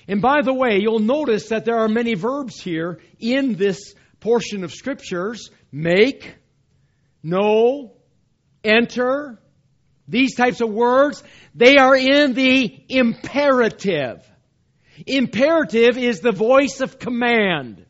And 0.07 0.21
by 0.21 0.41
the 0.43 0.53
way, 0.53 0.79
you'll 0.79 0.99
notice 0.99 1.49
that 1.49 1.65
there 1.65 1.79
are 1.79 1.87
many 1.87 2.13
verbs 2.13 2.61
here 2.61 2.99
in 3.19 3.55
this 3.55 3.93
portion 4.19 4.63
of 4.63 4.71
scriptures 4.71 5.49
make, 5.71 6.35
know, 7.23 7.93
enter, 8.63 9.39
these 10.07 10.35
types 10.35 10.61
of 10.61 10.69
words, 10.69 11.23
they 11.53 11.77
are 11.77 11.95
in 11.95 12.33
the 12.33 12.83
imperative. 12.87 14.23
Imperative 15.05 15.97
is 15.97 16.21
the 16.21 16.31
voice 16.31 16.81
of 16.81 16.99
command. 16.99 17.85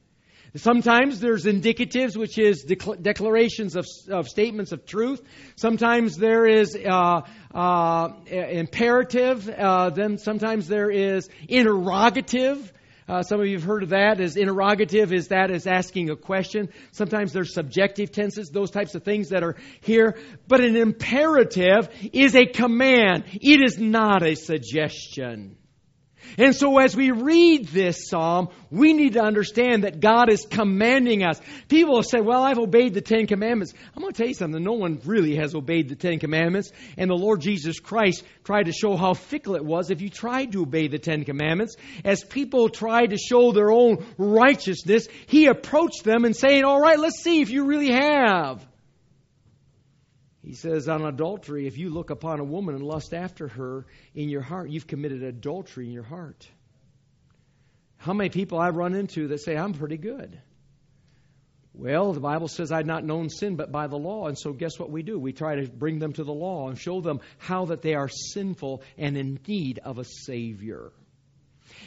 Sometimes 0.56 1.20
there's 1.20 1.46
indicatives, 1.46 2.18
which 2.18 2.40
is 2.40 2.64
declarations 2.64 3.76
of, 3.76 3.86
of, 4.10 4.28
statements 4.28 4.72
of 4.72 4.86
truth. 4.86 5.22
Sometimes 5.56 6.18
there 6.18 6.48
is 6.48 6.76
uh, 6.76 7.22
uh, 7.54 8.10
imperative. 8.30 9.48
Uh, 9.48 9.92
then 9.92 10.18
sometimes 10.18 10.68
there 10.68 10.90
is 10.90 11.30
interrogative. 11.48 12.74
Uh, 13.08 13.22
some 13.24 13.40
of 13.40 13.46
you 13.46 13.54
have 13.54 13.64
heard 13.64 13.84
of 13.84 13.90
that 13.90 14.20
as 14.20 14.36
interrogative 14.36 15.14
is 15.14 15.30
that 15.30 15.52
is 15.52 15.68
asking 15.68 16.10
a 16.10 16.16
question. 16.16 16.70
Sometimes 16.92 17.34
there's 17.34 17.54
subjective 17.54 18.12
tenses, 18.12 18.50
those 18.50 18.72
types 18.72 18.96
of 18.96 19.04
things 19.04 19.30
that 19.30 19.44
are 19.44 19.56
here. 19.82 20.18
But 20.48 20.62
an 20.62 20.76
imperative 20.76 21.88
is 22.12 22.36
a 22.36 22.46
command. 22.46 23.26
It 23.34 23.62
is 23.64 23.78
not 23.78 24.24
a 24.24 24.36
suggestion. 24.36 25.57
And 26.38 26.56
so 26.56 26.78
as 26.78 26.96
we 26.96 27.12
read 27.12 27.68
this 27.68 28.10
psalm, 28.10 28.50
we 28.70 28.94
need 28.94 29.14
to 29.14 29.22
understand 29.22 29.84
that 29.84 30.00
God 30.00 30.32
is 30.32 30.46
commanding 30.50 31.24
us. 31.24 31.40
People 31.68 32.04
say, 32.04 32.20
well, 32.20 32.44
I've 32.44 32.60
obeyed 32.60 32.94
the 32.94 33.02
Ten 33.02 33.28
Commandments. 33.28 33.74
I'm 33.96 34.02
going 34.02 34.14
to 34.14 34.18
tell 34.18 34.28
you 34.28 34.34
something. 34.34 34.64
No 34.64 34.74
one 34.74 35.00
really 35.06 35.36
has 35.36 35.56
obeyed 35.56 35.90
the 35.90 35.96
Ten 35.96 36.20
Commandments. 36.20 36.72
And 36.98 37.10
the 37.10 37.16
Lord 37.16 37.42
Jesus 37.42 37.80
Christ 37.80 38.24
tried 38.44 38.64
to 38.64 38.72
show 38.72 38.96
how 38.96 39.14
fickle 39.14 39.56
it 39.56 39.66
was 39.66 39.90
if 39.90 40.02
you 40.02 40.10
tried 40.10 40.52
to 40.52 40.64
obey 40.64 40.88
the 40.88 41.00
Ten 41.00 41.24
Commandments. 41.24 41.76
As 42.04 42.24
people 42.24 42.70
tried 42.70 43.12
to 43.12 43.18
show 43.18 43.52
their 43.52 43.72
own 43.72 44.06
righteousness, 44.18 45.08
He 45.28 45.48
approached 45.48 46.04
them 46.04 46.26
and 46.26 46.36
saying, 46.36 46.64
all 46.64 46.82
right, 46.82 47.00
let's 47.00 47.22
see 47.22 47.42
if 47.42 47.50
you 47.50 47.66
really 47.66 47.92
have. 47.92 48.66
He 50.48 50.54
says, 50.54 50.88
on 50.88 51.04
adultery, 51.04 51.68
if 51.68 51.78
you 51.78 51.90
look 51.90 52.10
upon 52.10 52.40
a 52.40 52.44
woman 52.46 52.74
and 52.74 52.82
lust 52.82 53.14
after 53.14 53.50
her 53.50 53.86
in 54.16 54.30
your 54.30 54.42
heart, 54.42 54.70
you've 54.70 54.88
committed 54.88 55.22
adultery 55.22 55.88
in 55.88 55.92
your 55.92 56.04
heart. 56.04 56.48
How 57.98 58.14
many 58.14 58.30
people 58.30 58.58
I've 58.58 58.78
run 58.78 58.96
into 58.96 59.28
that 59.28 59.42
say, 59.42 59.58
I'm 59.58 59.74
pretty 59.74 59.98
good? 59.98 60.40
Well, 61.74 62.14
the 62.14 62.22
Bible 62.22 62.48
says 62.48 62.72
I'd 62.72 62.88
not 62.88 63.04
known 63.04 63.30
sin 63.30 63.58
but 63.58 63.74
by 63.74 63.88
the 63.88 63.98
law, 63.98 64.28
and 64.28 64.40
so 64.40 64.54
guess 64.54 64.80
what 64.80 64.90
we 64.90 65.04
do? 65.04 65.20
We 65.20 65.34
try 65.34 65.56
to 65.56 65.68
bring 65.68 66.00
them 66.00 66.14
to 66.14 66.24
the 66.24 66.34
law 66.34 66.70
and 66.70 66.80
show 66.80 67.02
them 67.02 67.20
how 67.40 67.66
that 67.66 67.82
they 67.82 67.96
are 67.96 68.08
sinful 68.08 68.84
and 68.98 69.18
in 69.18 69.42
need 69.46 69.80
of 69.80 69.98
a 69.98 70.06
Savior. 70.06 70.94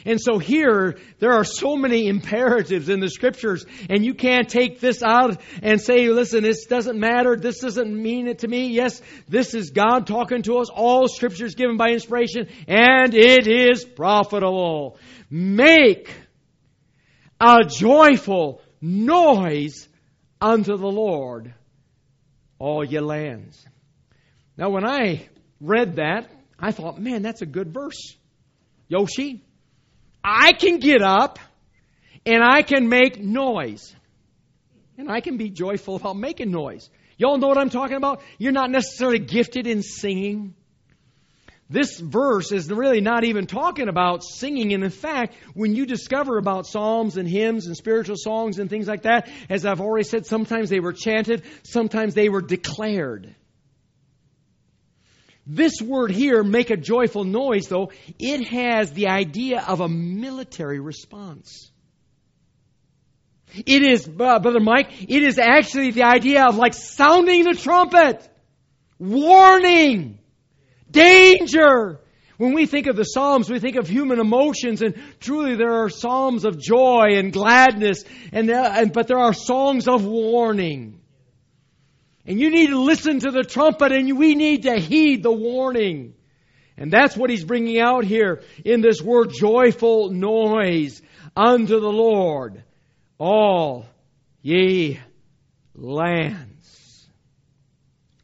And 0.05 0.19
so 0.19 0.39
here, 0.39 0.97
there 1.19 1.33
are 1.33 1.43
so 1.43 1.75
many 1.75 2.07
imperatives 2.07 2.89
in 2.89 2.99
the 2.99 3.09
scriptures, 3.09 3.65
and 3.89 4.03
you 4.03 4.13
can't 4.13 4.49
take 4.49 4.79
this 4.79 5.03
out 5.03 5.39
and 5.61 5.79
say, 5.79 6.09
listen, 6.09 6.43
this 6.43 6.65
doesn't 6.65 6.99
matter. 6.99 7.35
This 7.35 7.59
doesn't 7.59 7.93
mean 7.93 8.27
it 8.27 8.39
to 8.39 8.47
me. 8.47 8.69
Yes, 8.69 9.01
this 9.29 9.53
is 9.53 9.71
God 9.71 10.07
talking 10.07 10.41
to 10.43 10.57
us. 10.57 10.69
All 10.69 11.07
scripture 11.07 11.45
is 11.45 11.55
given 11.55 11.77
by 11.77 11.89
inspiration, 11.89 12.47
and 12.67 13.13
it 13.13 13.47
is 13.47 13.85
profitable. 13.85 14.97
Make 15.29 16.11
a 17.39 17.63
joyful 17.63 18.61
noise 18.81 19.87
unto 20.39 20.77
the 20.77 20.87
Lord, 20.87 21.53
all 22.57 22.83
ye 22.83 22.99
lands. 22.99 23.63
Now, 24.57 24.69
when 24.69 24.85
I 24.85 25.27
read 25.59 25.97
that, 25.97 26.29
I 26.59 26.71
thought, 26.71 26.99
man, 26.99 27.21
that's 27.21 27.41
a 27.41 27.45
good 27.47 27.73
verse. 27.73 28.15
Yoshi, 28.87 29.43
I 30.23 30.53
can 30.53 30.79
get 30.79 31.01
up 31.01 31.39
and 32.25 32.43
I 32.43 32.61
can 32.61 32.89
make 32.89 33.19
noise. 33.19 33.95
And 34.97 35.11
I 35.11 35.21
can 35.21 35.37
be 35.37 35.49
joyful 35.49 35.95
about 35.95 36.17
making 36.17 36.51
noise. 36.51 36.89
Y'all 37.17 37.37
know 37.37 37.47
what 37.47 37.57
I'm 37.57 37.69
talking 37.69 37.97
about? 37.97 38.21
You're 38.37 38.51
not 38.51 38.69
necessarily 38.69 39.19
gifted 39.19 39.67
in 39.67 39.81
singing. 39.81 40.53
This 41.69 41.99
verse 41.99 42.51
is 42.51 42.69
really 42.69 42.99
not 42.99 43.23
even 43.23 43.47
talking 43.47 43.87
about 43.87 44.23
singing. 44.23 44.73
And 44.73 44.83
in 44.83 44.89
fact, 44.89 45.35
when 45.53 45.73
you 45.73 45.85
discover 45.85 46.37
about 46.37 46.67
psalms 46.67 47.15
and 47.15 47.27
hymns 47.27 47.65
and 47.65 47.77
spiritual 47.77 48.17
songs 48.17 48.59
and 48.59 48.69
things 48.69 48.87
like 48.87 49.03
that, 49.03 49.29
as 49.49 49.65
I've 49.65 49.79
already 49.79 50.03
said, 50.03 50.25
sometimes 50.25 50.69
they 50.69 50.81
were 50.81 50.93
chanted, 50.93 51.43
sometimes 51.63 52.13
they 52.13 52.27
were 52.27 52.41
declared. 52.41 53.33
This 55.45 55.81
word 55.81 56.11
here, 56.11 56.43
make 56.43 56.69
a 56.69 56.77
joyful 56.77 57.23
noise, 57.23 57.67
though, 57.67 57.91
it 58.19 58.47
has 58.47 58.91
the 58.91 59.07
idea 59.07 59.63
of 59.67 59.81
a 59.81 59.89
military 59.89 60.79
response. 60.79 61.71
It 63.53 63.83
is, 63.83 64.07
uh, 64.07 64.39
Brother 64.39 64.59
Mike, 64.59 65.09
it 65.09 65.23
is 65.23 65.37
actually 65.37 65.91
the 65.91 66.03
idea 66.03 66.45
of 66.45 66.55
like 66.55 66.73
sounding 66.73 67.43
the 67.43 67.53
trumpet, 67.53 68.27
warning, 68.97 70.19
danger. 70.89 71.99
When 72.37 72.53
we 72.53 72.65
think 72.65 72.87
of 72.87 72.95
the 72.95 73.03
Psalms, 73.03 73.49
we 73.49 73.59
think 73.59 73.75
of 73.75 73.87
human 73.87 74.19
emotions, 74.19 74.81
and 74.81 74.95
truly 75.19 75.55
there 75.55 75.83
are 75.83 75.89
Psalms 75.89 76.45
of 76.45 76.59
joy 76.59 77.15
and 77.15 77.33
gladness, 77.33 78.03
and, 78.31 78.49
uh, 78.49 78.73
and 78.73 78.93
but 78.93 79.07
there 79.07 79.19
are 79.19 79.33
songs 79.33 79.87
of 79.87 80.05
warning. 80.05 81.00
And 82.25 82.39
you 82.39 82.51
need 82.51 82.67
to 82.67 82.79
listen 82.79 83.19
to 83.21 83.31
the 83.31 83.43
trumpet 83.43 83.91
and 83.91 84.17
we 84.17 84.35
need 84.35 84.63
to 84.63 84.79
heed 84.79 85.23
the 85.23 85.31
warning. 85.31 86.13
And 86.77 86.91
that's 86.91 87.17
what 87.17 87.29
he's 87.29 87.43
bringing 87.43 87.79
out 87.79 88.05
here 88.05 88.41
in 88.63 88.81
this 88.81 89.01
word 89.01 89.31
joyful 89.33 90.09
noise 90.09 91.01
unto 91.35 91.79
the 91.79 91.91
Lord, 91.91 92.63
all 93.17 93.85
ye 94.41 94.99
lands. 95.75 97.07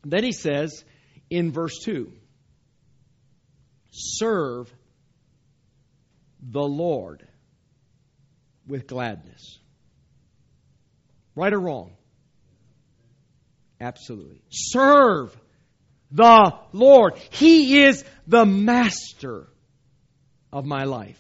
Then 0.04 0.24
he 0.24 0.32
says 0.32 0.84
in 1.30 1.52
verse 1.52 1.80
2 1.84 2.12
serve 3.92 4.74
the 6.42 6.62
Lord 6.62 7.28
with 8.68 8.88
gladness. 8.88 9.60
Right 11.36 11.54
or 11.54 11.60
wrong? 11.60 11.92
Absolutely. 13.80 14.42
Serve 14.50 15.36
the 16.12 16.54
Lord. 16.72 17.18
He 17.32 17.84
is 17.84 18.04
the 18.26 18.46
master 18.46 19.48
of 20.52 20.66
my 20.66 20.86
life. 20.86 21.20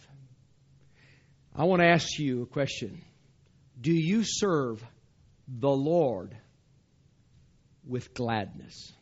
I 1.55 1.65
want 1.65 1.81
to 1.81 1.87
ask 1.87 2.19
you 2.19 2.43
a 2.43 2.45
question. 2.45 3.01
Do 3.79 3.91
you 3.91 4.23
serve 4.23 4.83
the 5.47 5.69
Lord 5.69 6.35
with 7.85 8.13
gladness? 8.13 8.93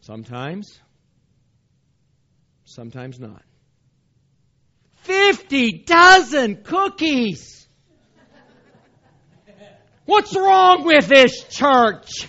Sometimes, 0.00 0.80
sometimes 2.64 3.18
not. 3.18 3.42
50 5.02 5.84
dozen 5.84 6.62
cookies. 6.62 7.65
What's 10.06 10.34
wrong 10.34 10.84
with 10.84 11.08
this 11.08 11.44
church? 11.44 12.28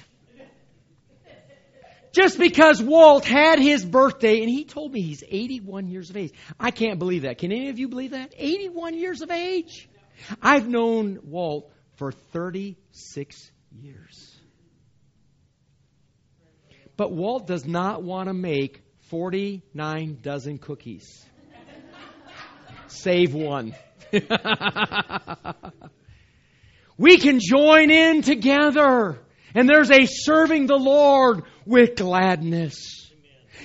Just 2.11 2.39
because 2.39 2.81
Walt 2.81 3.23
had 3.23 3.59
his 3.59 3.85
birthday, 3.85 4.41
and 4.41 4.49
he 4.49 4.65
told 4.65 4.91
me 4.91 5.01
he's 5.01 5.23
81 5.27 5.87
years 5.87 6.09
of 6.09 6.17
age. 6.17 6.33
I 6.59 6.71
can't 6.71 6.97
believe 6.97 7.21
that. 7.21 7.37
Can 7.37 7.51
any 7.51 7.69
of 7.69 7.77
you 7.77 7.87
believe 7.87 8.11
that? 8.11 8.33
81 8.35 8.95
years 8.95 9.21
of 9.21 9.29
age? 9.29 9.87
I've 10.41 10.67
known 10.67 11.19
Walt 11.23 11.71
for 11.97 12.11
36 12.11 13.51
years. 13.71 14.35
But 16.95 17.11
Walt 17.11 17.45
does 17.45 17.65
not 17.65 18.01
want 18.01 18.27
to 18.29 18.33
make 18.33 18.81
49 19.09 20.17
dozen 20.23 20.57
cookies. 20.57 21.23
Save 22.87 23.35
one. 23.35 23.75
We 26.97 27.17
can 27.17 27.39
join 27.39 27.91
in 27.91 28.21
together. 28.21 29.19
And 29.53 29.67
there's 29.67 29.91
a 29.91 30.05
serving 30.05 30.67
the 30.67 30.77
Lord 30.77 31.43
with 31.65 31.95
gladness. 31.95 33.11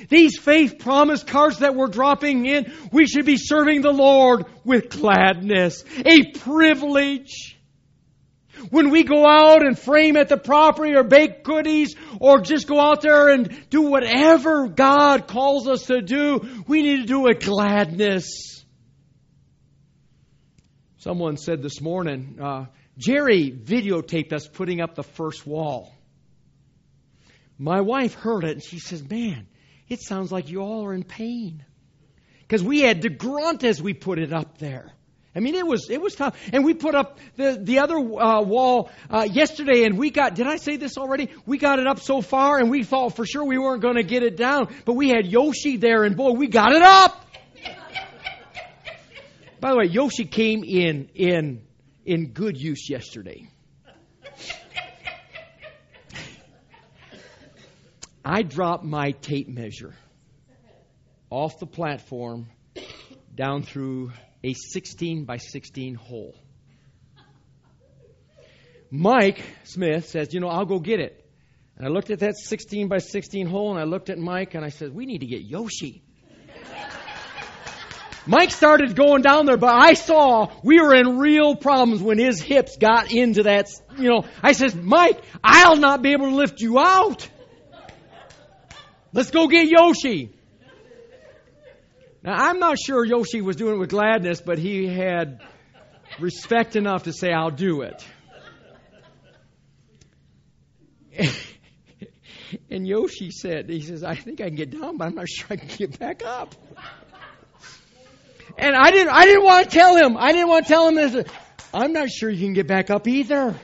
These 0.08 0.38
faith 0.38 0.78
promise 0.78 1.22
cards 1.22 1.58
that 1.58 1.74
we're 1.74 1.86
dropping 1.86 2.46
in, 2.46 2.72
we 2.92 3.06
should 3.06 3.26
be 3.26 3.36
serving 3.36 3.82
the 3.82 3.92
Lord 3.92 4.46
with 4.64 4.90
gladness. 4.90 5.84
A 6.04 6.32
privilege. 6.38 7.58
When 8.70 8.90
we 8.90 9.02
go 9.02 9.26
out 9.26 9.64
and 9.66 9.78
frame 9.78 10.16
at 10.16 10.28
the 10.28 10.36
property 10.36 10.94
or 10.94 11.02
bake 11.02 11.42
goodies 11.42 11.96
or 12.20 12.40
just 12.40 12.68
go 12.68 12.78
out 12.78 13.00
there 13.00 13.28
and 13.28 13.68
do 13.70 13.82
whatever 13.82 14.68
God 14.68 15.26
calls 15.26 15.66
us 15.66 15.86
to 15.86 16.00
do, 16.00 16.62
we 16.66 16.82
need 16.82 16.98
to 16.98 17.06
do 17.06 17.26
it 17.26 17.40
gladness. 17.40 18.64
Someone 20.98 21.36
said 21.36 21.62
this 21.62 21.80
morning, 21.80 22.38
uh, 22.40 22.66
Jerry 22.98 23.50
videotaped 23.50 24.32
us 24.32 24.46
putting 24.46 24.80
up 24.80 24.94
the 24.94 25.02
first 25.02 25.46
wall. 25.46 25.94
My 27.58 27.80
wife 27.80 28.14
heard 28.14 28.44
it 28.44 28.52
and 28.52 28.62
she 28.62 28.78
says, 28.78 29.02
Man, 29.08 29.46
it 29.88 30.00
sounds 30.00 30.32
like 30.32 30.48
you 30.48 30.60
all 30.60 30.84
are 30.84 30.94
in 30.94 31.04
pain. 31.04 31.64
Because 32.40 32.62
we 32.62 32.80
had 32.80 33.02
to 33.02 33.08
grunt 33.08 33.64
as 33.64 33.80
we 33.80 33.94
put 33.94 34.18
it 34.18 34.32
up 34.32 34.58
there. 34.58 34.92
I 35.34 35.40
mean, 35.40 35.54
it 35.54 35.66
was 35.66 35.88
it 35.88 36.00
was 36.00 36.14
tough. 36.14 36.38
And 36.52 36.64
we 36.64 36.74
put 36.74 36.94
up 36.94 37.18
the 37.36 37.58
the 37.58 37.78
other 37.78 37.96
uh, 37.96 38.42
wall 38.42 38.90
uh, 39.08 39.26
yesterday, 39.30 39.84
and 39.84 39.96
we 39.96 40.10
got. 40.10 40.34
Did 40.34 40.46
I 40.46 40.56
say 40.56 40.76
this 40.76 40.98
already? 40.98 41.30
We 41.46 41.56
got 41.56 41.78
it 41.78 41.86
up 41.86 42.00
so 42.00 42.20
far, 42.20 42.58
and 42.58 42.70
we 42.70 42.84
thought 42.84 43.16
for 43.16 43.24
sure 43.24 43.42
we 43.44 43.56
weren't 43.56 43.80
going 43.80 43.96
to 43.96 44.02
get 44.02 44.22
it 44.22 44.36
down. 44.36 44.68
But 44.84 44.92
we 44.92 45.08
had 45.08 45.26
Yoshi 45.26 45.78
there, 45.78 46.04
and 46.04 46.16
boy, 46.16 46.32
we 46.32 46.48
got 46.48 46.72
it 46.72 46.82
up. 46.82 47.24
By 49.60 49.70
the 49.70 49.76
way, 49.76 49.86
Yoshi 49.86 50.26
came 50.26 50.64
in 50.64 51.08
in 51.14 51.62
in 52.04 52.32
good 52.32 52.60
use 52.60 52.88
yesterday. 52.88 53.48
I 58.24 58.42
dropped 58.42 58.84
my 58.84 59.12
tape 59.12 59.48
measure 59.48 59.94
off 61.28 61.58
the 61.58 61.66
platform 61.66 62.46
down 63.34 63.62
through 63.62 64.12
a 64.44 64.54
16 64.54 65.24
by 65.24 65.38
16 65.38 65.94
hole. 65.94 66.34
Mike 68.90 69.42
Smith 69.64 70.06
says, 70.08 70.34
You 70.34 70.40
know, 70.40 70.48
I'll 70.48 70.66
go 70.66 70.78
get 70.78 71.00
it. 71.00 71.18
And 71.76 71.86
I 71.86 71.90
looked 71.90 72.10
at 72.10 72.20
that 72.20 72.36
16 72.36 72.88
by 72.88 72.98
16 72.98 73.46
hole 73.46 73.70
and 73.70 73.80
I 73.80 73.84
looked 73.84 74.10
at 74.10 74.18
Mike 74.18 74.54
and 74.54 74.64
I 74.64 74.68
said, 74.68 74.94
We 74.94 75.06
need 75.06 75.20
to 75.20 75.26
get 75.26 75.42
Yoshi. 75.42 76.02
Mike 78.26 78.52
started 78.52 78.94
going 78.94 79.22
down 79.22 79.46
there, 79.46 79.56
but 79.56 79.74
I 79.74 79.94
saw 79.94 80.52
we 80.62 80.80
were 80.80 80.94
in 80.94 81.18
real 81.18 81.56
problems 81.56 82.00
when 82.00 82.18
his 82.18 82.40
hips 82.40 82.76
got 82.76 83.12
into 83.12 83.44
that. 83.44 83.68
You 83.98 84.08
know, 84.08 84.24
I 84.42 84.52
says, 84.52 84.74
Mike, 84.74 85.20
I'll 85.42 85.76
not 85.76 86.02
be 86.02 86.12
able 86.12 86.30
to 86.30 86.36
lift 86.36 86.60
you 86.60 86.78
out. 86.78 87.28
Let's 89.12 89.30
go 89.30 89.48
get 89.48 89.68
Yoshi. 89.68 90.30
Now, 92.22 92.34
I'm 92.34 92.60
not 92.60 92.78
sure 92.78 93.04
Yoshi 93.04 93.40
was 93.40 93.56
doing 93.56 93.74
it 93.74 93.78
with 93.78 93.90
gladness, 93.90 94.40
but 94.40 94.58
he 94.58 94.86
had 94.86 95.40
respect 96.20 96.76
enough 96.76 97.02
to 97.04 97.12
say, 97.12 97.32
I'll 97.32 97.50
do 97.50 97.82
it. 97.82 98.06
and 102.70 102.86
Yoshi 102.86 103.32
said, 103.32 103.68
he 103.68 103.80
says, 103.80 104.04
I 104.04 104.14
think 104.14 104.40
I 104.40 104.44
can 104.44 104.54
get 104.54 104.70
down, 104.70 104.96
but 104.96 105.08
I'm 105.08 105.16
not 105.16 105.28
sure 105.28 105.48
I 105.50 105.56
can 105.56 105.68
get 105.76 105.98
back 105.98 106.24
up. 106.24 106.54
And 108.58 108.76
I 108.76 108.90
didn't, 108.90 109.12
I 109.12 109.24
didn't 109.24 109.44
want 109.44 109.70
to 109.70 109.76
tell 109.76 109.96
him. 109.96 110.16
I 110.16 110.32
didn't 110.32 110.48
want 110.48 110.66
to 110.66 110.72
tell 110.72 110.88
him 110.88 110.94
this. 110.94 111.26
I'm 111.74 111.92
not 111.92 112.10
sure 112.10 112.30
you 112.30 112.44
can 112.44 112.52
get 112.52 112.66
back 112.66 112.90
up 112.90 113.08
either. 113.08 113.54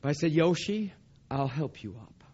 But 0.00 0.08
I 0.08 0.12
said, 0.12 0.32
Yoshi, 0.32 0.92
I'll 1.30 1.48
help 1.48 1.82
you 1.82 1.96
up. 2.00 2.24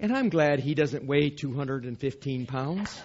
And 0.00 0.16
I'm 0.16 0.28
glad 0.28 0.60
he 0.60 0.74
doesn't 0.74 1.04
weigh 1.04 1.30
215 1.30 2.46
pounds. 2.46 3.02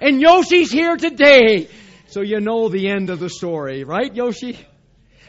and 0.00 0.20
Yoshi's 0.20 0.72
here 0.72 0.96
today. 0.96 1.68
So 2.06 2.22
you 2.22 2.40
know 2.40 2.68
the 2.68 2.88
end 2.88 3.10
of 3.10 3.18
the 3.18 3.28
story, 3.28 3.84
right, 3.84 4.14
Yoshi? 4.14 4.58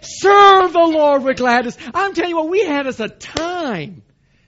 Serve 0.02 0.72
the 0.72 0.80
Lord 0.80 1.24
with 1.24 1.38
gladness. 1.38 1.78
I'm 1.94 2.14
telling 2.14 2.30
you 2.30 2.38
what, 2.38 2.50
we 2.50 2.66
had 2.66 2.88
us 2.88 3.00
a 3.00 3.10
time 3.10 4.04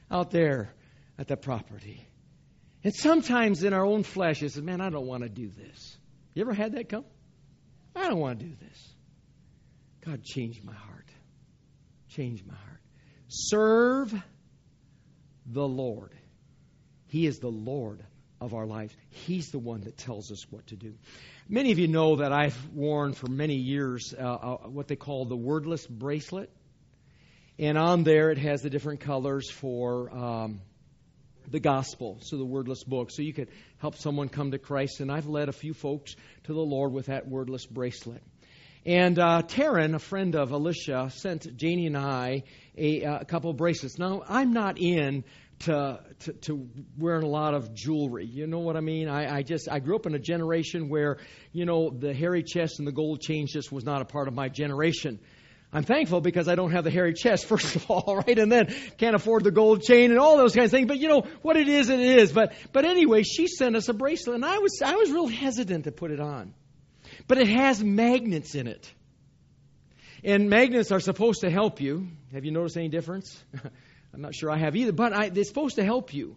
out 0.10 0.32
there 0.32 0.71
at 1.17 1.27
the 1.27 1.36
property. 1.36 2.08
And 2.83 2.93
sometimes 2.93 3.63
in 3.63 3.73
our 3.73 3.85
own 3.85 4.03
flesh, 4.03 4.41
it 4.41 4.51
says, 4.51 4.61
man, 4.61 4.81
I 4.81 4.89
don't 4.89 5.05
want 5.05 5.23
to 5.23 5.29
do 5.29 5.49
this. 5.49 5.97
You 6.33 6.41
ever 6.41 6.53
had 6.53 6.73
that 6.73 6.89
come? 6.89 7.05
I 7.95 8.07
don't 8.07 8.19
want 8.19 8.39
to 8.39 8.45
do 8.45 8.55
this. 8.61 8.93
God, 10.05 10.23
change 10.23 10.63
my 10.63 10.73
heart. 10.73 11.09
Change 12.09 12.43
my 12.45 12.55
heart. 12.55 12.79
Serve 13.27 14.13
the 15.45 15.67
Lord. 15.67 16.13
He 17.07 17.25
is 17.25 17.39
the 17.39 17.49
Lord 17.49 18.03
of 18.39 18.53
our 18.53 18.65
lives. 18.65 18.95
He's 19.09 19.49
the 19.51 19.59
one 19.59 19.81
that 19.81 19.97
tells 19.97 20.31
us 20.31 20.45
what 20.49 20.67
to 20.67 20.75
do. 20.75 20.93
Many 21.49 21.71
of 21.71 21.79
you 21.79 21.87
know 21.87 22.17
that 22.17 22.31
I've 22.31 22.57
worn 22.73 23.13
for 23.13 23.27
many 23.27 23.55
years 23.55 24.13
uh, 24.17 24.23
uh, 24.23 24.57
what 24.69 24.87
they 24.87 24.95
call 24.95 25.25
the 25.25 25.35
wordless 25.35 25.85
bracelet. 25.85 26.49
And 27.57 27.77
on 27.77 28.03
there 28.03 28.31
it 28.31 28.37
has 28.37 28.61
the 28.61 28.69
different 28.69 29.01
colors 29.01 29.49
for 29.49 30.09
um, 30.15 30.61
the 31.51 31.59
gospel, 31.59 32.17
so 32.21 32.38
the 32.38 32.45
wordless 32.45 32.83
book. 32.83 33.09
So 33.12 33.21
you 33.21 33.33
could 33.33 33.49
help 33.77 33.95
someone 33.95 34.29
come 34.29 34.51
to 34.51 34.59
Christ. 34.59 34.99
And 34.99 35.12
I've 35.12 35.27
led 35.27 35.49
a 35.49 35.53
few 35.53 35.73
folks 35.73 36.15
to 36.43 36.53
the 36.53 36.59
Lord 36.59 36.93
with 36.93 37.07
that 37.07 37.27
wordless 37.27 37.65
bracelet. 37.65 38.23
And 38.85 39.19
uh, 39.19 39.41
Taryn, 39.43 39.93
a 39.93 39.99
friend 39.99 40.35
of 40.35 40.51
Alicia, 40.51 41.12
sent 41.13 41.55
Janie 41.57 41.88
and 41.88 41.97
I 41.97 42.43
a, 42.77 43.03
a 43.03 43.25
couple 43.25 43.51
of 43.51 43.57
bracelets. 43.57 43.99
Now, 43.99 44.23
I'm 44.27 44.53
not 44.53 44.79
in 44.79 45.25
to, 45.59 45.99
to, 46.19 46.33
to, 46.33 46.69
wearing 46.97 47.23
a 47.23 47.27
lot 47.29 47.53
of 47.53 47.73
jewelry. 47.73 48.25
You 48.25 48.47
know 48.47 48.59
what 48.59 48.77
I 48.77 48.79
mean? 48.79 49.09
I, 49.09 49.39
I 49.39 49.43
just 49.43 49.67
I 49.69 49.79
grew 49.79 49.97
up 49.97 50.05
in 50.05 50.15
a 50.15 50.19
generation 50.19 50.88
where 50.88 51.17
you 51.51 51.65
know 51.65 51.89
the 51.89 52.13
hairy 52.13 52.43
chest 52.43 52.79
and 52.79 52.88
the 52.88 52.93
gold 52.93 53.21
chain 53.21 53.45
just 53.47 53.71
was 53.71 53.83
not 53.83 54.01
a 54.01 54.05
part 54.05 54.29
of 54.29 54.33
my 54.33 54.47
generation. 54.47 55.19
I'm 55.71 55.84
thankful 55.84 56.19
because 56.19 56.47
I 56.47 56.55
don't 56.55 56.71
have 56.71 56.84
the 56.84 56.89
hairy 56.89 57.13
chest, 57.13 57.45
first 57.47 57.75
of 57.75 57.89
all, 57.91 58.17
right? 58.17 58.38
And 58.38 58.51
then 58.51 58.73
can't 58.97 59.15
afford 59.15 59.43
the 59.43 59.51
gold 59.51 59.84
chain 59.84 60.12
and 60.12 60.19
all 60.19 60.38
those 60.38 60.55
kinds 60.55 60.67
of 60.67 60.71
things. 60.71 60.88
But 60.88 60.99
you 60.99 61.08
know 61.08 61.25
what 61.41 61.58
it 61.58 61.67
is, 61.67 61.89
it 61.89 61.99
is. 61.99 62.32
But 62.32 62.53
but 62.71 62.86
anyway, 62.86 63.23
she 63.23 63.47
sent 63.47 63.75
us 63.75 63.88
a 63.89 63.93
bracelet, 63.93 64.36
and 64.36 64.45
I 64.45 64.60
was 64.60 64.82
I 64.84 64.95
was 64.95 65.12
real 65.12 65.27
hesitant 65.27 65.86
to 65.86 65.91
put 65.91 66.12
it 66.12 66.19
on, 66.19 66.53
but 67.27 67.38
it 67.38 67.47
has 67.47 67.84
magnets 67.84 68.55
in 68.55 68.67
it. 68.67 68.91
And 70.23 70.49
magnets 70.49 70.91
are 70.91 70.99
supposed 70.99 71.41
to 71.41 71.49
help 71.49 71.79
you. 71.79 72.10
Have 72.34 72.43
you 72.43 72.51
noticed 72.51 72.75
any 72.75 72.89
difference? 72.89 73.41
I'm 74.13 74.21
not 74.21 74.36
sure 74.36 74.51
I 74.51 74.58
have 74.58 74.75
either, 74.75 74.91
but 74.91 75.13
I, 75.13 75.29
they're 75.29 75.45
supposed 75.45 75.75
to 75.77 75.86
help 75.86 76.13
you. 76.13 76.36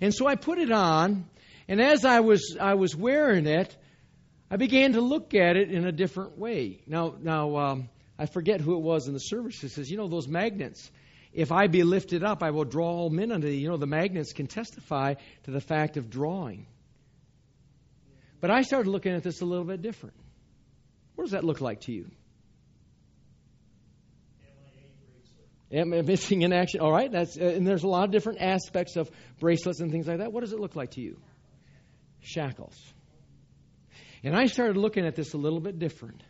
And 0.00 0.12
so 0.12 0.26
I 0.26 0.34
put 0.34 0.58
it 0.58 0.72
on, 0.72 1.26
and 1.68 1.80
as 1.80 2.04
I 2.04 2.20
was 2.20 2.56
I 2.58 2.74
was 2.74 2.96
wearing 2.96 3.46
it, 3.46 3.76
I 4.50 4.56
began 4.56 4.94
to 4.94 5.02
look 5.02 5.34
at 5.34 5.56
it 5.56 5.70
in 5.70 5.86
a 5.86 5.92
different 5.92 6.38
way. 6.38 6.80
Now 6.86 7.14
now 7.20 7.56
um, 7.56 7.88
I 8.20 8.26
forget 8.26 8.60
who 8.60 8.74
it 8.74 8.82
was 8.82 9.08
in 9.08 9.14
the 9.14 9.18
service 9.18 9.58
who 9.58 9.68
says, 9.68 9.90
you 9.90 9.96
know, 9.96 10.06
those 10.06 10.28
magnets. 10.28 10.90
If 11.32 11.52
I 11.52 11.68
be 11.68 11.84
lifted 11.84 12.22
up, 12.22 12.42
I 12.42 12.50
will 12.50 12.66
draw 12.66 12.86
all 12.86 13.08
men 13.08 13.32
unto 13.32 13.46
thee. 13.46 13.56
You 13.56 13.68
know, 13.68 13.78
the 13.78 13.86
magnets 13.86 14.34
can 14.34 14.46
testify 14.46 15.14
to 15.44 15.50
the 15.50 15.60
fact 15.60 15.96
of 15.96 16.10
drawing. 16.10 16.66
But 18.42 18.50
I 18.50 18.60
started 18.60 18.90
looking 18.90 19.14
at 19.14 19.22
this 19.22 19.40
a 19.40 19.46
little 19.46 19.64
bit 19.64 19.80
different. 19.80 20.16
What 21.14 21.24
does 21.24 21.30
that 21.30 21.44
look 21.44 21.62
like 21.62 21.80
to 21.82 21.92
you? 21.92 22.10
Missing 25.70 26.42
in 26.42 26.52
action. 26.52 26.80
All 26.80 26.92
right, 26.92 27.10
that's 27.10 27.38
uh, 27.38 27.44
and 27.44 27.66
there's 27.66 27.84
a 27.84 27.88
lot 27.88 28.04
of 28.04 28.10
different 28.10 28.42
aspects 28.42 28.96
of 28.96 29.10
bracelets 29.38 29.80
and 29.80 29.90
things 29.90 30.06
like 30.06 30.18
that. 30.18 30.30
What 30.30 30.42
does 30.42 30.52
it 30.52 30.60
look 30.60 30.76
like 30.76 30.90
to 30.92 31.00
you? 31.00 31.16
Shackles. 32.20 32.76
And 34.22 34.36
I 34.36 34.44
started 34.46 34.76
looking 34.76 35.06
at 35.06 35.16
this 35.16 35.32
a 35.32 35.38
little 35.38 35.60
bit 35.60 35.78
different. 35.78 36.22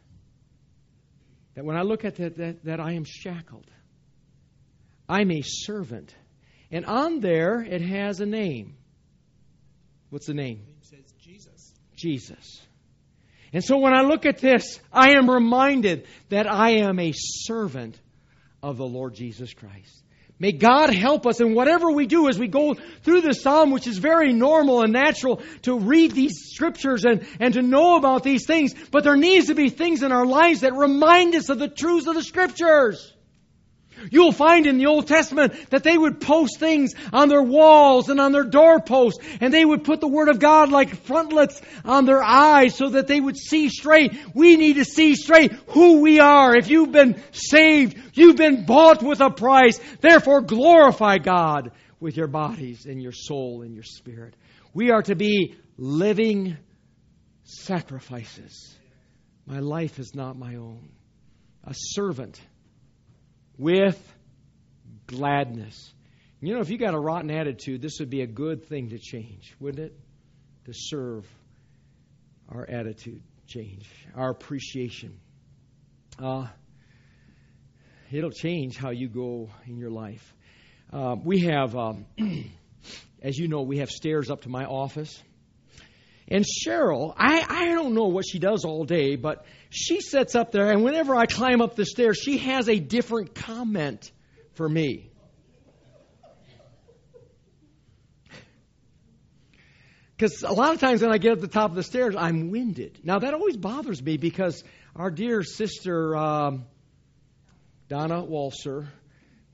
That 1.55 1.64
when 1.64 1.76
I 1.76 1.82
look 1.82 2.05
at 2.05 2.16
that, 2.16 2.36
that, 2.36 2.64
that 2.64 2.80
I 2.80 2.92
am 2.92 3.05
shackled. 3.05 3.70
I'm 5.09 5.30
a 5.30 5.42
servant. 5.42 6.14
And 6.70 6.86
on 6.86 7.20
there 7.20 7.61
it 7.61 7.80
has 7.80 8.20
a 8.20 8.26
name. 8.26 8.76
What's 10.11 10.26
the 10.26 10.34
name? 10.34 10.62
It 10.80 10.86
says 10.86 11.12
Jesus. 11.20 11.72
Jesus. 11.96 12.61
And 13.53 13.64
so 13.64 13.78
when 13.78 13.92
I 13.92 14.03
look 14.03 14.26
at 14.26 14.38
this, 14.38 14.80
I 14.92 15.12
am 15.12 15.28
reminded 15.28 16.07
that 16.28 16.46
I 16.51 16.82
am 16.82 16.98
a 17.01 17.12
servant 17.14 18.01
of 18.62 18.76
the 18.76 18.86
Lord 18.86 19.14
Jesus 19.14 19.53
Christ. 19.53 20.05
May 20.41 20.53
God 20.53 20.88
help 20.88 21.26
us 21.26 21.43
in 21.43 21.55
whatever 21.55 21.91
we 21.91 22.07
do 22.07 22.26
as 22.26 22.38
we 22.38 22.49
go 22.49 22.74
through 23.03 23.20
the 23.20 23.34
psalm, 23.34 23.70
which 23.70 23.86
is 23.86 23.99
very 23.99 24.32
normal 24.32 24.82
and 24.82 24.91
natural 24.91 25.43
to 25.62 25.78
read 25.78 26.12
these 26.12 26.51
scriptures 26.51 27.05
and, 27.05 27.26
and 27.38 27.53
to 27.55 27.62
know 27.62 27.97
about 27.97 28.22
these 28.22 28.47
things. 28.47 28.72
But 28.91 29.05
there 29.05 29.16
needs 29.16 29.49
to 29.49 29.55
be 29.55 29.68
things 29.68 30.03
in 30.03 30.12
our 30.12 30.24
lives 30.24 30.62
that 30.62 30.74
remind 30.74 31.34
us 31.34 31.51
of 31.51 31.59
the 31.59 31.68
truths 31.68 32.07
of 32.07 32.14
the 32.14 32.22
scriptures. 32.22 33.12
You'll 34.11 34.32
find 34.32 34.66
in 34.66 34.78
the 34.78 34.86
Old 34.86 35.07
Testament 35.07 35.55
that 35.70 35.82
they 35.82 35.96
would 35.96 36.20
post 36.20 36.59
things 36.59 36.94
on 37.12 37.28
their 37.28 37.42
walls 37.42 38.09
and 38.09 38.20
on 38.20 38.32
their 38.32 38.44
doorposts, 38.44 39.22
and 39.40 39.53
they 39.53 39.64
would 39.64 39.84
put 39.84 40.01
the 40.01 40.09
Word 40.09 40.28
of 40.28 40.38
God 40.38 40.70
like 40.70 41.05
frontlets 41.05 41.61
on 41.84 42.07
their 42.07 42.22
eyes 42.22 42.76
so 42.76 42.90
that 42.90 43.07
they 43.07 43.20
would 43.20 43.36
see 43.36 43.68
straight. 43.68 44.14
We 44.34 44.57
need 44.57 44.74
to 44.74 44.84
see 44.84 45.14
straight 45.14 45.53
who 45.68 46.01
we 46.01 46.20
are. 46.20 46.57
If 46.57 46.70
you've 46.70 46.92
been 46.92 47.22
saved, 47.32 47.98
you've 48.14 48.36
been 48.36 48.64
bought 48.64 49.03
with 49.03 49.20
a 49.20 49.30
price. 49.30 49.78
Therefore, 50.01 50.40
glorify 50.40 51.18
God 51.18 51.72
with 52.01 52.16
your 52.16 52.28
bodies 52.28 52.86
and 52.86 53.03
your 53.03 53.12
soul 53.12 53.62
and 53.62 53.74
your 53.74 53.84
spirit. 53.84 54.34
We 54.72 54.90
are 54.90 55.03
to 55.03 55.14
be 55.14 55.57
living 55.76 56.57
sacrifices 57.44 58.76
My 59.46 59.59
life 59.59 59.98
is 59.98 60.14
not 60.14 60.38
my 60.38 60.57
own. 60.57 60.90
A 61.64 61.74
servant 61.74 62.40
with 63.61 64.01
gladness. 65.07 65.93
You 66.41 66.55
know, 66.55 66.61
if 66.61 66.71
you 66.71 66.79
got 66.79 66.95
a 66.95 66.99
rotten 66.99 67.31
attitude, 67.31 67.83
this 67.83 67.99
would 68.01 68.09
be 68.09 68.23
a 68.23 68.27
good 68.27 68.65
thing 68.65 68.89
to 68.89 68.99
change, 68.99 69.55
wouldn't 69.61 69.87
it? 69.87 70.01
To 70.65 70.73
serve 70.75 71.27
our 72.49 72.67
attitude 72.67 73.23
change, 73.47 73.87
our 74.17 74.31
appreciation. 74.31 75.21
Uh, 76.19 76.47
it'll 78.11 78.31
change 78.31 78.79
how 78.79 78.91
you 78.91 79.09
go 79.09 79.51
in 79.67 79.77
your 79.77 79.91
life. 79.91 80.35
Uh, 80.91 81.17
we 81.23 81.41
have, 81.41 81.77
um, 81.77 82.07
as 83.23 83.37
you 83.37 83.47
know, 83.47 83.61
we 83.61 83.79
have 83.79 83.91
stairs 83.91 84.31
up 84.31 84.43
to 84.43 84.49
my 84.49 84.65
office. 84.65 85.23
And 86.31 86.45
Cheryl, 86.45 87.12
I, 87.16 87.45
I 87.49 87.64
don't 87.74 87.95
know 87.95 88.07
what 88.07 88.24
she 88.26 88.39
does 88.39 88.64
all 88.64 88.85
day, 88.85 89.16
but 89.16 89.45
she 89.68 90.01
sits 90.01 90.37
up 90.37 90.53
there, 90.53 90.70
and 90.70 90.85
whenever 90.85 91.14
I 91.14 91.26
climb 91.26 91.61
up 91.61 91.74
the 91.74 91.85
stairs, 91.85 92.18
she 92.18 92.39
has 92.39 92.68
a 92.68 92.78
different 92.78 93.35
comment 93.35 94.12
for 94.53 94.68
me. 94.68 95.11
Because 100.16 100.43
a 100.43 100.53
lot 100.53 100.74
of 100.74 100.81
times 100.81 101.01
when 101.01 101.11
I 101.12 101.18
get 101.18 101.33
at 101.33 101.41
the 101.41 101.49
top 101.49 101.70
of 101.70 101.76
the 101.76 101.83
stairs, 101.83 102.14
I'm 102.14 102.51
winded. 102.51 103.01
Now, 103.03 103.20
that 103.20 103.33
always 103.33 103.57
bothers 103.57 104.03
me 104.03 104.18
because 104.18 104.62
our 104.95 105.11
dear 105.11 105.43
sister, 105.43 106.14
um, 106.14 106.66
Donna 107.89 108.22
Walser, 108.22 108.87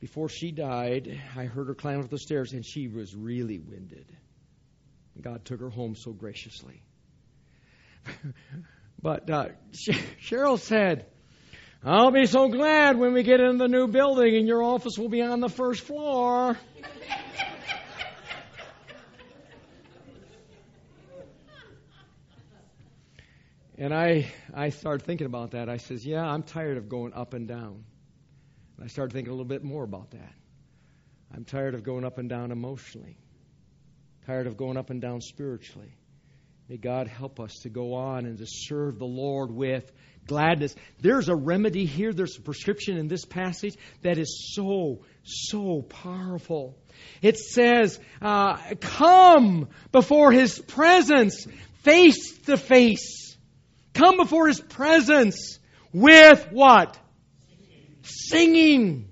before 0.01 0.29
she 0.29 0.51
died, 0.51 1.21
I 1.37 1.45
heard 1.45 1.69
her 1.69 1.75
climb 1.75 2.01
up 2.01 2.11
the 2.11 2.19
stairs 2.19 2.53
and 2.53 2.67
she 2.67 2.89
was 2.89 3.15
really 3.15 3.61
winded. 3.61 4.07
God 5.21 5.45
took 5.45 5.61
her 5.61 5.71
home 5.71 5.95
so 5.95 6.13
graciously. 6.13 6.83
but 9.03 9.29
uh, 9.31 9.47
Cheryl 9.73 10.59
said, 10.59 11.07
I'll 11.85 12.11
be 12.11 12.27
so 12.27 12.49
glad 12.49 12.99
when 12.99 13.13
we 13.13 13.23
get 13.23 13.41
in 13.41 13.59
the 13.59 13.69
new 13.69 13.87
building 13.87 14.37
and 14.37 14.47
your 14.47 14.63
office 14.63 14.99
will 14.99 15.09
be 15.09 15.23
on 15.23 15.41
the 15.41 15.49
first 15.49 15.83
floor. 15.83 16.57
And 23.79 23.93
I, 23.93 24.33
I 24.55 24.71
started 24.71 25.05
thinking 25.05 25.27
about 25.27 25.51
that. 25.51 25.69
I 25.69 25.77
says, 25.77 26.05
yeah, 26.05 26.25
I'm 26.25 26.43
tired 26.43 26.79
of 26.79 26.89
going 26.89 27.13
up 27.13 27.35
and 27.35 27.47
down. 27.47 27.85
And 28.77 28.85
I 28.85 28.87
started 28.87 29.13
thinking 29.13 29.31
a 29.31 29.35
little 29.35 29.45
bit 29.45 29.63
more 29.63 29.85
about 29.85 30.13
that. 30.13 30.33
I'm 31.35 31.45
tired 31.45 31.75
of 31.75 31.83
going 31.83 32.05
up 32.05 32.19
and 32.19 32.29
down 32.29 32.53
emotionally, 32.53 33.19
tired 34.27 34.47
of 34.47 34.57
going 34.57 34.77
up 34.77 34.91
and 34.91 35.01
down 35.01 35.21
spiritually. 35.21 35.93
May 36.69 36.77
God 36.77 37.07
help 37.07 37.39
us 37.39 37.61
to 37.63 37.69
go 37.69 37.95
on 37.95 38.27
and 38.27 38.39
to 38.39 38.47
serve 38.47 38.99
the 38.99 39.07
Lord 39.07 39.53
with 39.53 39.91
gladness. 40.27 40.75
There's 41.01 41.29
a 41.29 41.37
remedy 41.37 41.87
here, 41.87 42.13
there's 42.13 42.37
a 42.37 42.43
prescription 42.43 42.97
in 42.97 43.07
this 43.07 43.25
passage 43.25 43.77
that 44.03 44.19
is 44.19 44.53
so, 44.55 45.05
so 45.23 45.83
powerful. 45.83 46.77
It 47.23 47.39
says, 47.39 48.01
uh, 48.21 48.57
Come 48.81 49.69
before 49.93 50.33
His 50.33 50.59
presence, 50.59 51.47
face 51.85 52.37
to 52.47 52.57
face 52.57 53.27
come 53.97 54.19
before 54.19 54.47
His 54.47 54.61
presence 54.61 55.59
with 55.93 56.49
what? 56.53 56.99
Singing. 58.03 59.09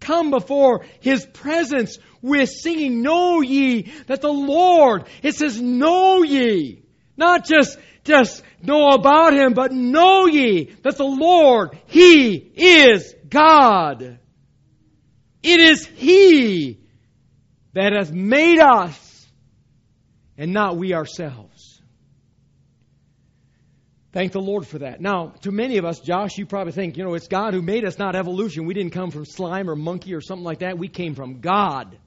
Come 0.00 0.30
before 0.30 0.84
His 1.00 1.24
presence 1.24 1.98
with 2.22 2.50
singing. 2.50 3.02
Know 3.02 3.40
ye 3.40 3.92
that 4.06 4.20
the 4.20 4.32
Lord, 4.32 5.04
it 5.22 5.34
says, 5.34 5.60
know 5.60 6.22
ye. 6.22 6.82
Not 7.16 7.44
just, 7.44 7.78
just 8.04 8.42
know 8.62 8.88
about 8.88 9.32
Him, 9.34 9.54
but 9.54 9.72
know 9.72 10.26
ye 10.26 10.64
that 10.82 10.96
the 10.96 11.04
Lord, 11.04 11.78
He 11.86 12.34
is 12.34 13.14
God. 13.28 14.18
It 15.42 15.60
is 15.60 15.86
He 15.86 16.80
that 17.74 17.92
has 17.92 18.10
made 18.10 18.58
us 18.58 19.26
and 20.36 20.52
not 20.52 20.76
we 20.76 20.94
ourselves. 20.94 21.80
Thank 24.12 24.32
the 24.32 24.40
Lord 24.40 24.66
for 24.66 24.78
that. 24.78 25.00
Now, 25.00 25.34
to 25.42 25.52
many 25.52 25.76
of 25.76 25.84
us, 25.84 26.00
Josh, 26.00 26.38
you 26.38 26.46
probably 26.46 26.72
think, 26.72 26.96
you 26.96 27.04
know, 27.04 27.14
it's 27.14 27.28
God 27.28 27.52
who 27.52 27.60
made 27.60 27.84
us, 27.84 27.98
not 27.98 28.16
evolution. 28.16 28.64
We 28.64 28.74
didn't 28.74 28.92
come 28.92 29.10
from 29.10 29.26
slime 29.26 29.68
or 29.68 29.76
monkey 29.76 30.14
or 30.14 30.20
something 30.20 30.44
like 30.44 30.60
that. 30.60 30.78
We 30.78 30.88
came 30.88 31.14
from 31.14 31.40
God. 31.40 31.98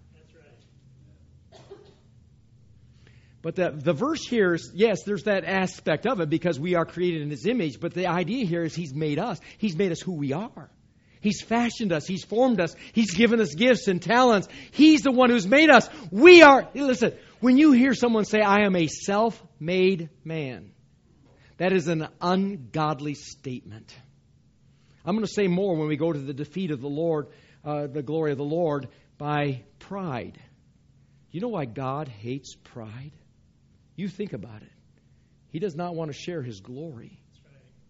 But 3.42 3.56
the, 3.56 3.72
the 3.72 3.94
verse 3.94 4.26
here 4.28 4.54
is, 4.54 4.72
yes, 4.74 5.04
there's 5.04 5.24
that 5.24 5.46
aspect 5.46 6.06
of 6.06 6.20
it 6.20 6.30
because 6.30 6.60
we 6.60 6.76
are 6.76 6.86
created 6.86 7.24
in 7.24 7.30
His 7.30 7.46
image, 7.46 7.80
but 7.80 7.94
the 7.94 8.08
idea 8.08 8.46
here 8.46 8.64
is 8.64 8.76
He's 8.76 8.94
made 8.94 9.18
us. 9.18 9.40
He's 9.58 9.76
made 9.76 9.92
us 9.92 10.00
who 10.00 10.14
we 10.14 10.34
are. 10.34 10.70
He's 11.22 11.42
fashioned 11.42 11.92
us. 11.92 12.06
He's 12.08 12.24
formed 12.24 12.60
us. 12.60 12.76
He's 12.94 13.14
given 13.14 13.40
us 13.40 13.54
gifts 13.54 13.88
and 13.88 14.02
talents. 14.02 14.48
He's 14.72 15.02
the 15.02 15.12
one 15.12 15.30
who's 15.30 15.48
made 15.48 15.70
us. 15.70 15.88
We 16.12 16.42
are, 16.42 16.68
listen, 16.74 17.14
when 17.40 17.58
you 17.58 17.72
hear 17.72 17.94
someone 17.94 18.26
say, 18.26 18.42
I 18.42 18.62
am 18.66 18.76
a 18.76 18.88
self 18.88 19.42
made 19.60 20.10
man, 20.24 20.72
that 21.58 21.74
is 21.74 21.88
an 21.88 22.08
ungodly 22.20 23.14
statement. 23.14 23.96
I'm 25.06 25.16
going 25.16 25.26
to 25.26 25.32
say 25.32 25.48
more 25.48 25.76
when 25.76 25.88
we 25.88 25.96
go 25.96 26.12
to 26.12 26.20
the 26.20 26.34
defeat 26.34 26.72
of 26.72 26.82
the 26.82 26.90
Lord, 26.90 27.28
uh, 27.64 27.88
the 27.88 28.04
glory 28.04 28.32
of 28.32 28.38
the 28.38 28.44
Lord, 28.44 28.88
by 29.18 29.64
pride. 29.80 30.40
You 31.32 31.42
know 31.42 31.50
why 31.50 31.66
God 31.66 32.08
hates 32.08 32.56
pride? 32.56 33.12
You 33.96 34.08
think 34.08 34.34
about 34.34 34.62
it. 34.62 34.72
He 35.50 35.60
does 35.60 35.76
not 35.76 35.96
want 35.96 36.12
to 36.12 36.18
share 36.18 36.42
His 36.42 36.60
glory. 36.60 37.20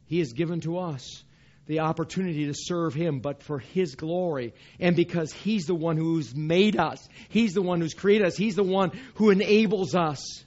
He 0.05 0.19
has 0.19 0.33
given 0.33 0.61
to 0.61 0.79
us 0.79 1.23
the 1.67 1.81
opportunity 1.81 2.47
to 2.47 2.53
serve 2.53 2.93
Him, 2.93 3.19
but 3.19 3.43
for 3.43 3.59
His 3.59 3.95
glory. 3.95 4.53
And 4.79 4.95
because 4.95 5.31
He's 5.31 5.65
the 5.65 5.75
one 5.75 5.97
who's 5.97 6.35
made 6.35 6.77
us, 6.77 7.07
He's 7.29 7.53
the 7.53 7.61
one 7.61 7.79
who's 7.79 7.93
created 7.93 8.27
us, 8.27 8.35
He's 8.35 8.55
the 8.55 8.63
one 8.63 8.91
who 9.15 9.29
enables 9.29 9.95
us. 9.95 10.43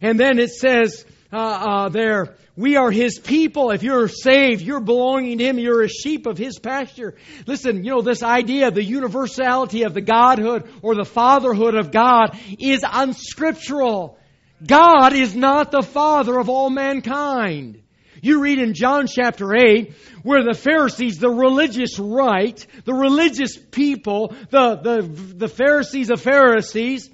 And 0.00 0.18
then 0.18 0.38
it 0.38 0.50
says 0.50 1.04
uh, 1.32 1.36
uh, 1.36 1.88
there, 1.88 2.36
we 2.56 2.76
are 2.76 2.90
His 2.90 3.18
people. 3.18 3.72
If 3.72 3.82
you're 3.82 4.06
saved, 4.06 4.62
you're 4.62 4.80
belonging 4.80 5.38
to 5.38 5.44
Him. 5.44 5.58
You're 5.58 5.82
a 5.82 5.88
sheep 5.88 6.26
of 6.26 6.38
His 6.38 6.58
pasture. 6.58 7.16
Listen, 7.46 7.84
you 7.84 7.90
know, 7.90 8.02
this 8.02 8.22
idea 8.22 8.68
of 8.68 8.74
the 8.74 8.84
universality 8.84 9.82
of 9.82 9.94
the 9.94 10.00
Godhood 10.00 10.70
or 10.82 10.94
the 10.94 11.04
fatherhood 11.04 11.74
of 11.74 11.90
God 11.90 12.38
is 12.58 12.84
unscriptural. 12.88 14.18
God 14.64 15.12
is 15.14 15.34
not 15.34 15.70
the 15.70 15.82
father 15.82 16.38
of 16.38 16.48
all 16.48 16.70
mankind. 16.70 17.82
You 18.22 18.40
read 18.40 18.58
in 18.58 18.74
John 18.74 19.06
chapter 19.06 19.54
8 19.54 19.92
where 20.22 20.42
the 20.42 20.58
Pharisees, 20.58 21.18
the 21.18 21.28
religious 21.28 21.98
right, 21.98 22.66
the 22.84 22.94
religious 22.94 23.58
people, 23.58 24.34
the, 24.50 24.76
the, 24.76 25.02
the 25.02 25.48
Pharisees 25.48 26.10
of 26.10 26.20
Pharisees, 26.22 27.10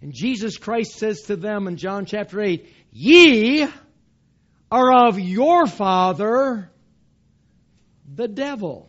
and 0.00 0.14
Jesus 0.14 0.56
Christ 0.56 0.92
says 0.92 1.22
to 1.22 1.36
them 1.36 1.66
in 1.66 1.76
John 1.76 2.06
chapter 2.06 2.40
8, 2.40 2.72
Ye 2.92 3.66
are 4.70 5.08
of 5.08 5.18
your 5.18 5.66
father, 5.66 6.70
the 8.14 8.28
devil. 8.28 8.87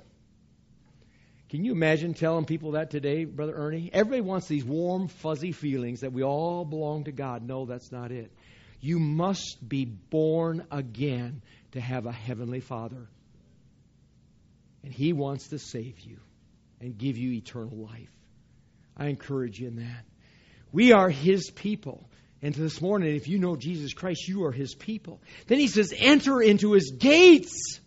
Can 1.49 1.65
you 1.65 1.71
imagine 1.71 2.13
telling 2.13 2.45
people 2.45 2.71
that 2.71 2.91
today, 2.91 3.25
Brother 3.25 3.55
Ernie? 3.55 3.89
Everybody 3.91 4.21
wants 4.21 4.47
these 4.47 4.63
warm, 4.63 5.07
fuzzy 5.07 5.51
feelings 5.51 6.01
that 6.01 6.13
we 6.13 6.23
all 6.23 6.63
belong 6.63 7.05
to 7.05 7.11
God. 7.11 7.41
No, 7.43 7.65
that's 7.65 7.91
not 7.91 8.11
it. 8.11 8.31
You 8.79 8.99
must 8.99 9.57
be 9.67 9.85
born 9.85 10.65
again 10.71 11.41
to 11.71 11.81
have 11.81 12.05
a 12.05 12.11
heavenly 12.11 12.59
Father. 12.59 13.09
And 14.83 14.93
He 14.93 15.11
wants 15.11 15.47
to 15.49 15.59
save 15.59 15.99
you 16.01 16.17
and 16.79 16.97
give 16.97 17.17
you 17.17 17.31
eternal 17.31 17.75
life. 17.75 18.15
I 18.95 19.07
encourage 19.07 19.59
you 19.59 19.67
in 19.67 19.77
that. 19.77 20.05
We 20.71 20.91
are 20.91 21.09
His 21.09 21.49
people. 21.49 22.09
And 22.41 22.53
this 22.55 22.79
morning, 22.79 23.15
if 23.15 23.27
you 23.27 23.37
know 23.37 23.55
Jesus 23.55 23.93
Christ, 23.93 24.27
you 24.27 24.45
are 24.45 24.51
his 24.51 24.73
people. 24.73 25.19
Then 25.47 25.59
he 25.59 25.67
says, 25.67 25.93
enter 25.95 26.41
into 26.41 26.71
his 26.71 26.91
gates 26.97 27.81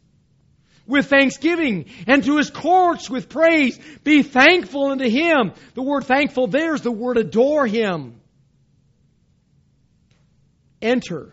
with 0.92 1.06
thanksgiving 1.06 1.86
and 2.06 2.22
to 2.22 2.36
his 2.36 2.50
courts 2.50 3.08
with 3.08 3.30
praise. 3.30 3.80
Be 4.04 4.22
thankful 4.22 4.90
unto 4.90 5.08
him. 5.08 5.52
The 5.74 5.82
word 5.82 6.04
thankful 6.04 6.46
there 6.46 6.74
is 6.74 6.82
the 6.82 6.92
word 6.92 7.16
adore 7.16 7.66
him. 7.66 8.20
Enter 10.82 11.32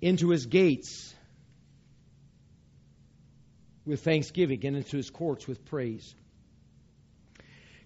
into 0.00 0.30
his 0.30 0.46
gates 0.46 1.12
with 3.84 4.04
thanksgiving 4.04 4.64
and 4.64 4.76
into 4.76 4.96
his 4.96 5.10
courts 5.10 5.48
with 5.48 5.64
praise. 5.64 6.14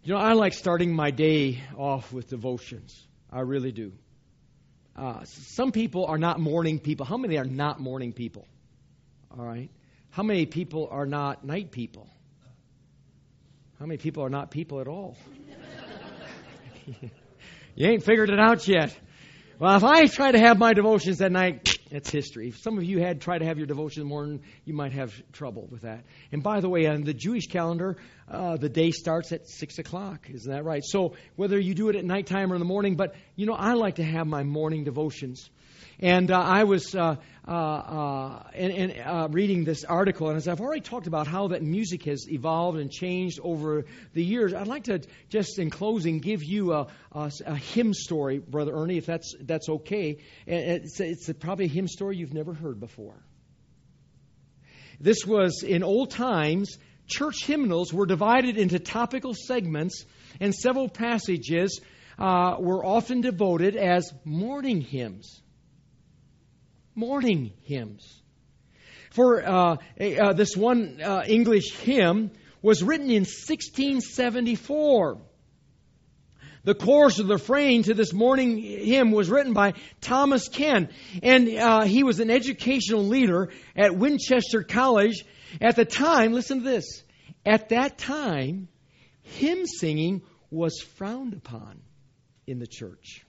You 0.03 0.13
know, 0.13 0.21
I 0.21 0.35
like 0.35 0.53
starting 0.53 0.95
my 0.95 1.11
day 1.11 1.63
off 1.77 2.13
with 2.13 2.29
devotions. 2.29 2.95
I 3.33 3.41
really 3.41 3.73
do. 3.73 3.93
Uh, 4.95 5.25
some 5.25 5.73
people 5.73 6.05
are 6.07 6.19
not 6.19 6.39
morning 6.39 6.79
people. 6.79 7.07
How 7.07 7.17
many 7.17 7.39
are 7.39 7.45
not 7.45 7.81
morning 7.81 8.13
people? 8.13 8.47
All 9.37 9.45
right. 9.45 9.71
How 10.17 10.23
many 10.23 10.47
people 10.47 10.89
are 10.91 11.05
not 11.05 11.45
night 11.45 11.71
people? 11.71 12.09
How 13.79 13.85
many 13.85 13.99
people 13.99 14.25
are 14.25 14.31
not 14.31 14.51
people 14.51 14.81
at 14.81 14.89
all? 14.89 15.15
you 17.75 17.87
ain't 17.87 18.03
figured 18.03 18.31
it 18.31 18.39
out 18.39 18.67
yet. 18.67 18.99
Well, 19.59 19.77
if 19.77 19.85
I 19.85 20.07
try 20.07 20.33
to 20.33 20.39
have 20.39 20.57
my 20.57 20.73
devotions 20.73 21.21
at 21.21 21.33
night, 21.33 21.77
That's 21.91 22.11
history. 22.11 22.49
If 22.49 22.59
some 22.59 22.79
of 22.79 22.85
you 22.85 22.99
had 22.99 23.21
tried 23.21 23.39
to 23.39 23.45
have 23.45 23.59
your 23.59 23.67
devotion 23.67 24.03
in 24.03 24.09
the 24.09 24.13
morning, 24.13 24.43
you 24.65 24.75
might 24.75 24.93
have 24.93 25.13
trouble 25.33 25.69
with 25.71 25.83
that. 25.83 26.05
And 26.33 26.43
by 26.43 26.61
the 26.61 26.69
way, 26.69 26.87
on 26.87 27.05
the 27.05 27.15
Jewish 27.15 27.47
calendar, 27.47 27.97
uh, 28.29 28.57
the 28.57 28.69
day 28.69 28.91
starts 28.91 29.31
at 29.31 29.49
6 29.49 29.79
o'clock. 29.79 30.29
Isn't 30.29 30.51
that 30.51 30.65
right? 30.65 30.83
So 30.85 31.15
whether 31.37 31.59
you 31.59 31.75
do 31.75 31.89
it 31.89 31.95
at 31.95 32.05
nighttime 32.05 32.51
or 32.51 32.57
in 32.57 32.59
the 32.59 32.67
morning, 32.67 32.97
but 32.97 33.15
you 33.37 33.47
know, 33.47 33.55
I 33.55 33.75
like 33.75 33.97
to 33.97 34.05
have 34.05 34.27
my 34.27 34.43
morning 34.43 34.83
devotions. 34.83 35.49
And 36.01 36.31
uh, 36.31 36.39
I 36.39 36.65
was 36.65 36.95
uh, 36.95 37.17
uh, 37.49 37.51
uh 37.51 38.43
uh, 38.53 39.29
reading 39.31 39.65
this 39.65 39.85
article, 39.85 40.29
and 40.29 40.37
as 40.37 40.47
I've 40.47 40.61
already 40.61 40.83
talked 40.83 41.07
about 41.07 41.27
how 41.27 41.49
that 41.49 41.63
music 41.63 42.05
has 42.05 42.31
evolved 42.31 42.79
and 42.79 42.91
changed 42.91 43.41
over 43.43 43.87
the 44.13 44.23
years, 44.23 44.53
I'd 44.53 44.67
like 44.67 44.85
to 44.85 45.01
just 45.31 45.59
in 45.59 45.71
closing 45.71 46.19
give 46.19 46.45
you 46.45 46.75
a, 46.75 46.89
a, 47.13 47.33
a 47.47 47.57
hymn 47.57 47.95
story, 47.95 48.39
Brother 48.39 48.75
Ernie, 48.75 48.99
if 48.99 49.07
that's 49.07 49.35
that's 49.41 49.69
okay. 49.69 50.19
It's, 50.47 51.01
it's 51.01 51.33
probably 51.41 51.65
a 51.65 51.69
hymn 51.69 51.89
story 51.89 52.19
you've 52.19 52.35
never 52.35 52.53
heard 52.53 52.79
before. 52.79 53.17
This 55.01 55.25
was 55.27 55.63
in 55.63 55.83
old 55.83 56.11
times. 56.11 56.79
Church 57.07 57.45
hymnals 57.45 57.93
were 57.93 58.07
divided 58.07 58.59
into 58.59 58.81
topical 58.81 59.33
segments, 59.33 60.05
and 60.41 60.53
several 60.55 60.89
passages 60.89 61.81
uh, 62.19 62.57
were 62.59 62.85
often 62.85 63.21
devoted 63.21 63.77
as 63.77 64.13
morning 64.25 64.81
hymns 64.81 65.41
morning 66.97 67.53
hymns. 67.65 68.23
For 69.11 69.47
uh, 69.47 69.77
uh, 70.01 70.33
this 70.33 70.57
one 70.57 71.01
uh, 71.03 71.25
English 71.27 71.75
hymn 71.77 72.31
was 72.63 72.83
written 72.83 73.11
in 73.11 73.25
1674. 73.25 75.19
The 76.65 76.75
chorus 76.75 77.21
of 77.21 77.29
the 77.29 77.35
refrain 77.35 77.85
to 77.85 77.95
this 77.95 78.13
morning 78.13 78.59
hymn 78.59 79.13
was 79.13 79.31
written 79.31 79.53
by 79.53 79.75
Thomas 80.01 80.49
Ken, 80.49 80.89
and 81.23 81.49
uh, 81.49 81.83
he 81.83 82.03
was 82.03 82.19
an 82.19 82.31
educational 82.31 83.05
leader 83.05 83.51
at 83.77 83.97
Winchester 83.97 84.65
College. 84.65 85.25
At 85.61 85.77
the 85.77 85.85
time, 85.85 86.33
listen 86.33 86.65
to 86.65 86.65
this. 86.65 87.05
At 87.45 87.69
that 87.69 87.99
time, 87.99 88.69
hymn 89.23 89.67
singing 89.67 90.23
was 90.51 90.81
frowned 90.81 91.35
upon 91.35 91.83
in 92.47 92.59
the 92.59 92.67
church 92.67 93.26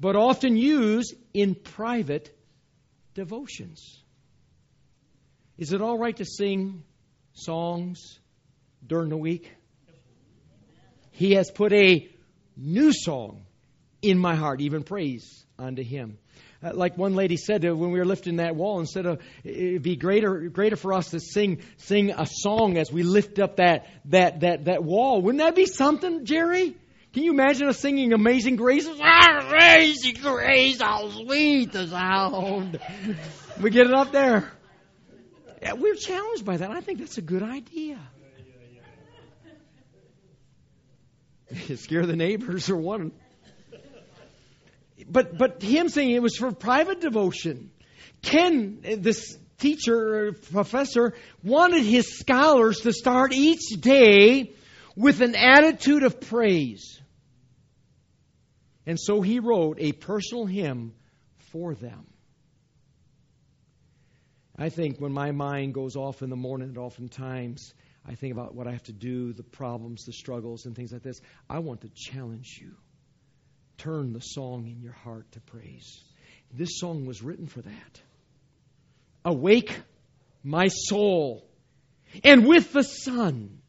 but 0.00 0.16
often 0.16 0.56
used 0.56 1.14
in 1.34 1.54
private 1.54 2.34
devotions. 3.14 4.02
Is 5.58 5.74
it 5.74 5.82
all 5.82 5.98
right 5.98 6.16
to 6.16 6.24
sing 6.24 6.82
songs 7.34 8.18
during 8.84 9.10
the 9.10 9.16
week? 9.16 9.52
He 11.10 11.32
has 11.32 11.50
put 11.50 11.74
a 11.74 12.08
new 12.56 12.92
song 12.94 13.44
in 14.00 14.18
my 14.18 14.34
heart, 14.34 14.62
even 14.62 14.84
praise 14.84 15.44
unto 15.58 15.82
him. 15.82 16.16
Uh, 16.62 16.72
like 16.74 16.96
one 16.96 17.14
lady 17.14 17.36
said 17.36 17.64
uh, 17.64 17.74
when 17.74 17.90
we 17.90 17.98
were 17.98 18.06
lifting 18.06 18.36
that 18.36 18.54
wall, 18.56 18.80
instead 18.80 19.06
of 19.06 19.20
it'd 19.44 19.82
be 19.82 19.96
greater 19.96 20.48
greater 20.48 20.76
for 20.76 20.92
us 20.92 21.10
to 21.10 21.20
sing 21.20 21.62
sing 21.78 22.10
a 22.10 22.26
song 22.26 22.76
as 22.76 22.92
we 22.92 23.02
lift 23.02 23.38
up 23.38 23.56
that 23.56 23.86
that 24.06 24.40
that 24.40 24.64
that 24.66 24.84
wall. 24.84 25.22
Wouldn't 25.22 25.42
that 25.42 25.54
be 25.54 25.66
something, 25.66 26.24
Jerry? 26.24 26.76
Can 27.12 27.24
you 27.24 27.32
imagine 27.32 27.66
us 27.68 27.80
singing 27.80 28.12
Amazing 28.12 28.54
Grace? 28.56 28.86
Amazing 28.86 30.14
Grace, 30.22 30.80
how 30.80 31.10
sweet 31.10 31.72
the 31.72 31.88
sound. 31.88 32.78
We 33.60 33.70
get 33.70 33.88
it 33.88 33.94
up 33.94 34.12
there. 34.12 34.52
Yeah, 35.60 35.72
we're 35.72 35.96
challenged 35.96 36.44
by 36.44 36.56
that. 36.58 36.70
I 36.70 36.80
think 36.80 37.00
that's 37.00 37.18
a 37.18 37.22
good 37.22 37.42
idea. 37.42 37.98
Scare 41.76 42.06
the 42.06 42.16
neighbors 42.16 42.70
or 42.70 42.76
one. 42.76 43.10
But 45.08 45.36
but 45.36 45.60
him 45.62 45.88
saying 45.88 46.10
it 46.12 46.22
was 46.22 46.36
for 46.36 46.52
private 46.52 47.00
devotion. 47.00 47.72
Ken, 48.22 48.78
this 48.98 49.36
teacher 49.58 50.32
professor, 50.52 51.14
wanted 51.42 51.82
his 51.82 52.18
scholars 52.18 52.80
to 52.80 52.92
start 52.92 53.32
each 53.32 53.80
day 53.80 54.52
with 54.94 55.20
an 55.20 55.34
attitude 55.34 56.04
of 56.04 56.20
praise. 56.20 56.99
And 58.90 58.98
so 58.98 59.20
he 59.20 59.38
wrote 59.38 59.76
a 59.78 59.92
personal 59.92 60.46
hymn 60.46 60.94
for 61.52 61.76
them. 61.76 62.08
I 64.58 64.68
think 64.68 64.98
when 64.98 65.12
my 65.12 65.30
mind 65.30 65.74
goes 65.74 65.94
off 65.94 66.22
in 66.22 66.28
the 66.28 66.34
morning, 66.34 66.76
oftentimes 66.76 67.72
I 68.04 68.16
think 68.16 68.32
about 68.32 68.56
what 68.56 68.66
I 68.66 68.72
have 68.72 68.82
to 68.82 68.92
do, 68.92 69.32
the 69.32 69.44
problems, 69.44 70.06
the 70.06 70.12
struggles, 70.12 70.66
and 70.66 70.74
things 70.74 70.90
like 70.90 71.04
this. 71.04 71.20
I 71.48 71.60
want 71.60 71.82
to 71.82 71.90
challenge 71.94 72.58
you. 72.60 72.72
Turn 73.78 74.12
the 74.12 74.18
song 74.18 74.66
in 74.66 74.82
your 74.82 74.94
heart 75.04 75.30
to 75.34 75.40
praise. 75.40 76.02
This 76.52 76.80
song 76.80 77.06
was 77.06 77.22
written 77.22 77.46
for 77.46 77.62
that. 77.62 78.00
Awake, 79.24 79.72
my 80.42 80.66
soul, 80.66 81.48
and 82.24 82.44
with 82.44 82.72
the 82.72 82.82
sun, 82.82 83.60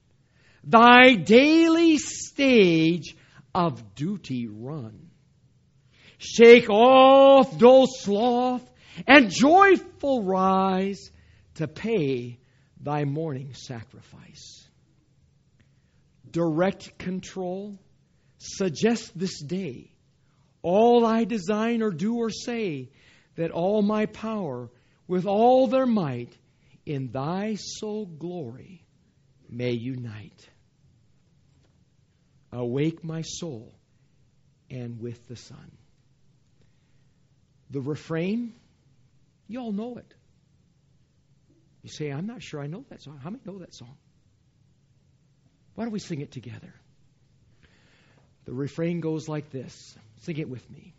thy 0.64 1.14
daily 1.14 2.00
stage 2.00 3.16
of 3.54 3.94
duty 3.94 4.48
run. 4.48 5.11
Shake 6.24 6.70
off 6.70 7.58
dull 7.58 7.88
sloth 7.88 8.62
and 9.08 9.32
joyful 9.32 10.22
rise 10.22 11.10
to 11.56 11.68
pay 11.68 12.38
thy 12.80 13.06
morning 13.06 13.56
sacrifice. 13.56 14.68
Direct 16.30 16.96
control, 17.00 17.80
suggest 18.38 19.18
this 19.18 19.42
day 19.42 19.92
all 20.62 21.08
I 21.08 21.24
design 21.24 21.82
or 21.82 21.90
do 21.90 22.16
or 22.16 22.30
say, 22.30 22.92
that 23.36 23.50
all 23.50 23.82
my 23.82 24.06
power 24.06 24.70
with 25.08 25.26
all 25.26 25.66
their 25.66 25.88
might 25.88 26.38
in 26.86 27.12
thy 27.12 27.56
sole 27.56 28.06
glory 28.06 28.84
may 29.50 29.72
unite. 29.72 30.50
Awake 32.52 33.04
my 33.04 33.22
soul 33.22 33.74
and 34.70 35.02
with 35.02 35.28
the 35.28 35.36
sun. 35.36 35.72
The 37.72 37.82
refrain, 37.82 38.54
you 39.48 39.60
all 39.60 39.72
know 39.72 39.98
it. 39.98 40.14
You 41.84 41.90
say, 41.90 42.10
I'm 42.12 42.28
not 42.28 42.44
sure 42.44 42.62
I 42.62 42.68
know 42.68 42.86
that 42.90 43.02
song. 43.02 43.20
How 43.24 43.30
many 43.30 43.42
know 43.46 43.60
that 43.60 43.74
song? 43.74 43.96
Why 45.76 45.86
don't 45.86 45.94
we 45.94 46.00
sing 46.00 46.22
it 46.22 46.32
together? 46.32 46.74
The 48.46 48.54
refrain 48.54 49.00
goes 49.00 49.28
like 49.28 49.50
this. 49.52 49.96
Sing 50.22 50.38
it 50.38 50.50
with 50.50 50.70
me. 50.70 50.94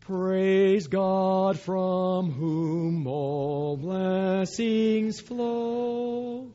Praise 0.00 0.86
God 0.86 1.58
from 1.58 2.30
whom 2.30 3.06
all 3.06 3.76
blessings 3.76 5.20
flow. 5.20 6.54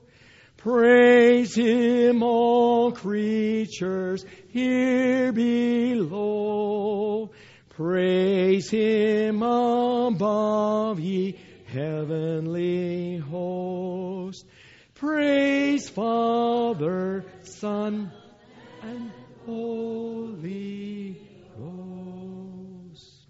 Praise 0.57 1.53
Him, 1.53 2.23
all 2.23 2.93
creatures 2.93 4.25
here 4.47 5.31
below. 5.33 7.29
Praise 7.75 8.69
him 8.69 9.41
above, 9.41 10.99
ye 10.99 11.39
heavenly 11.65 13.17
host. 13.17 14.45
Praise 14.93 15.89
Father, 15.89 17.25
Son, 17.41 18.11
and 18.83 19.11
Holy 19.47 21.19
Ghost. 21.57 23.25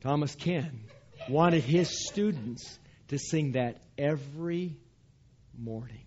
Thomas 0.00 0.34
Ken 0.34 0.80
wanted 1.28 1.62
his 1.62 2.08
students 2.08 2.76
to 3.06 3.20
sing 3.20 3.52
that 3.52 3.80
every 3.96 4.76
morning. 5.56 6.06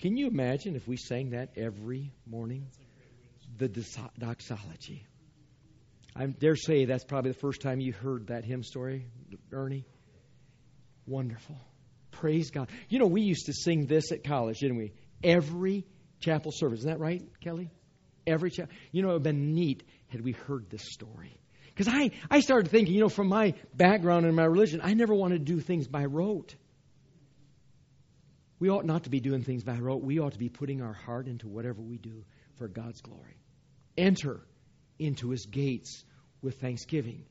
Can 0.00 0.16
you 0.16 0.26
imagine 0.26 0.74
if 0.74 0.88
we 0.88 0.96
sang 0.96 1.30
that 1.30 1.50
every 1.56 2.10
morning? 2.26 2.66
The 3.58 3.68
doxology. 4.18 5.06
I 6.16 6.26
dare 6.26 6.56
say 6.56 6.84
that's 6.84 7.04
probably 7.04 7.32
the 7.32 7.38
first 7.38 7.60
time 7.60 7.80
you 7.80 7.92
heard 7.92 8.28
that 8.28 8.44
hymn 8.44 8.62
story, 8.62 9.06
Ernie. 9.52 9.84
Wonderful. 11.06 11.56
Praise 12.12 12.50
God. 12.50 12.70
You 12.88 12.98
know, 12.98 13.06
we 13.06 13.22
used 13.22 13.46
to 13.46 13.52
sing 13.52 13.86
this 13.86 14.12
at 14.12 14.22
college, 14.22 14.60
didn't 14.60 14.76
we? 14.76 14.92
Every 15.22 15.84
chapel 16.20 16.52
service. 16.54 16.80
Isn't 16.80 16.90
that 16.90 17.00
right, 17.00 17.22
Kelly? 17.40 17.70
Every 18.26 18.50
chapel. 18.50 18.72
You 18.92 19.02
know, 19.02 19.10
it 19.10 19.12
would 19.12 19.26
have 19.26 19.34
been 19.34 19.54
neat 19.54 19.82
had 20.08 20.20
we 20.20 20.32
heard 20.32 20.70
this 20.70 20.84
story. 20.92 21.36
Because 21.66 21.92
I, 21.92 22.12
I 22.30 22.40
started 22.40 22.70
thinking, 22.70 22.94
you 22.94 23.00
know, 23.00 23.08
from 23.08 23.28
my 23.28 23.54
background 23.74 24.26
and 24.26 24.36
my 24.36 24.44
religion, 24.44 24.80
I 24.82 24.94
never 24.94 25.12
wanted 25.12 25.44
to 25.44 25.52
do 25.52 25.60
things 25.60 25.88
by 25.88 26.04
rote. 26.04 26.54
We 28.60 28.70
ought 28.70 28.86
not 28.86 29.04
to 29.04 29.10
be 29.10 29.18
doing 29.18 29.42
things 29.42 29.64
by 29.64 29.76
rote. 29.78 30.02
We 30.02 30.20
ought 30.20 30.32
to 30.32 30.38
be 30.38 30.48
putting 30.48 30.80
our 30.80 30.92
heart 30.92 31.26
into 31.26 31.48
whatever 31.48 31.82
we 31.82 31.98
do 31.98 32.24
for 32.56 32.68
God's 32.68 33.00
glory. 33.00 33.36
Enter 33.96 34.40
into 34.98 35.30
his 35.30 35.46
gates 35.46 36.04
with 36.42 36.60
thanksgiving 36.60 37.24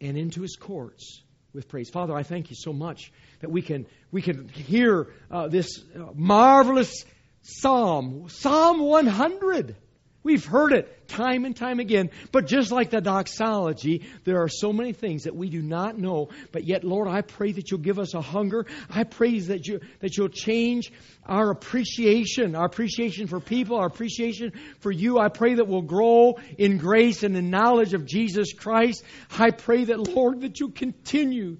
and 0.00 0.16
into 0.16 0.42
his 0.42 0.56
courts 0.56 1.22
with 1.52 1.68
praise. 1.68 1.90
Father, 1.90 2.14
I 2.14 2.22
thank 2.22 2.50
you 2.50 2.56
so 2.56 2.72
much 2.72 3.12
that 3.40 3.50
we 3.50 3.62
can 3.62 3.86
we 4.10 4.22
can 4.22 4.48
hear 4.48 5.08
uh, 5.30 5.48
this 5.48 5.82
uh, 5.94 6.06
marvelous 6.14 7.04
psalm, 7.42 8.28
Psalm 8.28 8.80
100. 8.80 9.76
We've 10.22 10.44
heard 10.44 10.72
it 10.72 11.08
time 11.08 11.46
and 11.46 11.56
time 11.56 11.80
again. 11.80 12.10
But 12.30 12.46
just 12.46 12.70
like 12.70 12.90
the 12.90 13.00
doxology, 13.00 14.06
there 14.24 14.42
are 14.42 14.48
so 14.48 14.72
many 14.72 14.92
things 14.92 15.24
that 15.24 15.34
we 15.34 15.48
do 15.48 15.62
not 15.62 15.98
know. 15.98 16.28
But 16.52 16.64
yet, 16.64 16.84
Lord, 16.84 17.08
I 17.08 17.22
pray 17.22 17.52
that 17.52 17.70
you'll 17.70 17.80
give 17.80 17.98
us 17.98 18.12
a 18.12 18.20
hunger. 18.20 18.66
I 18.90 19.04
pray 19.04 19.38
that, 19.40 19.66
you, 19.66 19.80
that 20.00 20.18
you'll 20.18 20.28
change 20.28 20.92
our 21.24 21.50
appreciation, 21.50 22.54
our 22.54 22.66
appreciation 22.66 23.28
for 23.28 23.40
people, 23.40 23.78
our 23.78 23.86
appreciation 23.86 24.52
for 24.80 24.90
you. 24.90 25.18
I 25.18 25.28
pray 25.28 25.54
that 25.54 25.66
we'll 25.66 25.82
grow 25.82 26.38
in 26.58 26.76
grace 26.76 27.22
and 27.22 27.34
in 27.34 27.48
knowledge 27.48 27.94
of 27.94 28.04
Jesus 28.04 28.52
Christ. 28.52 29.02
I 29.38 29.52
pray 29.52 29.84
that, 29.84 29.98
Lord, 29.98 30.42
that 30.42 30.60
you'll 30.60 30.72
continue 30.72 31.56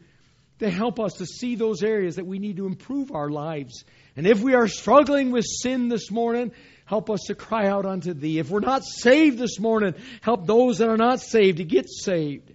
to 0.58 0.70
help 0.70 1.00
us 1.00 1.14
to 1.14 1.26
see 1.26 1.54
those 1.54 1.82
areas 1.82 2.16
that 2.16 2.26
we 2.26 2.38
need 2.38 2.58
to 2.58 2.66
improve 2.66 3.10
our 3.12 3.30
lives. 3.30 3.84
And 4.16 4.26
if 4.26 4.42
we 4.42 4.54
are 4.54 4.68
struggling 4.68 5.30
with 5.30 5.46
sin 5.46 5.88
this 5.88 6.10
morning, 6.10 6.52
Help 6.90 7.08
us 7.08 7.20
to 7.28 7.36
cry 7.36 7.68
out 7.68 7.86
unto 7.86 8.12
Thee. 8.12 8.40
If 8.40 8.50
we're 8.50 8.58
not 8.58 8.82
saved 8.84 9.38
this 9.38 9.60
morning, 9.60 9.94
help 10.22 10.44
those 10.44 10.78
that 10.78 10.88
are 10.88 10.96
not 10.96 11.20
saved 11.20 11.58
to 11.58 11.64
get 11.64 11.88
saved. 11.88 12.52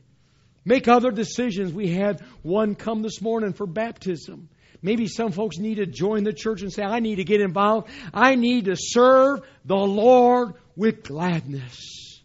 Make 0.65 0.89
other 0.89 1.09
decisions. 1.09 1.71
We 1.71 1.87
had 1.87 2.19
one 2.41 2.75
come 2.75 3.01
this 3.01 3.21
morning 3.21 3.53
for 3.53 3.65
baptism. 3.65 4.49
Maybe 4.81 5.07
some 5.07 5.31
folks 5.31 5.57
need 5.57 5.75
to 5.75 5.85
join 5.85 6.25
the 6.25 6.33
church 6.33 6.63
and 6.63 6.73
say, 6.73 6.83
I 6.83 6.99
need 6.99 7.15
to 7.15 7.23
get 7.23 7.39
involved. 7.39 7.89
I 8.13 8.35
need 8.35 8.65
to 8.65 8.75
serve 8.77 9.39
the 9.63 9.77
Lord 9.77 10.55
with 10.75 11.03
gladness. 11.03 12.21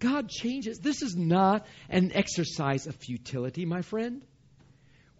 God 0.00 0.28
changes. 0.28 0.80
This 0.80 1.00
is 1.00 1.14
not 1.14 1.64
an 1.88 2.10
exercise 2.12 2.88
of 2.88 2.96
futility, 2.96 3.66
my 3.66 3.82
friend. 3.82 4.26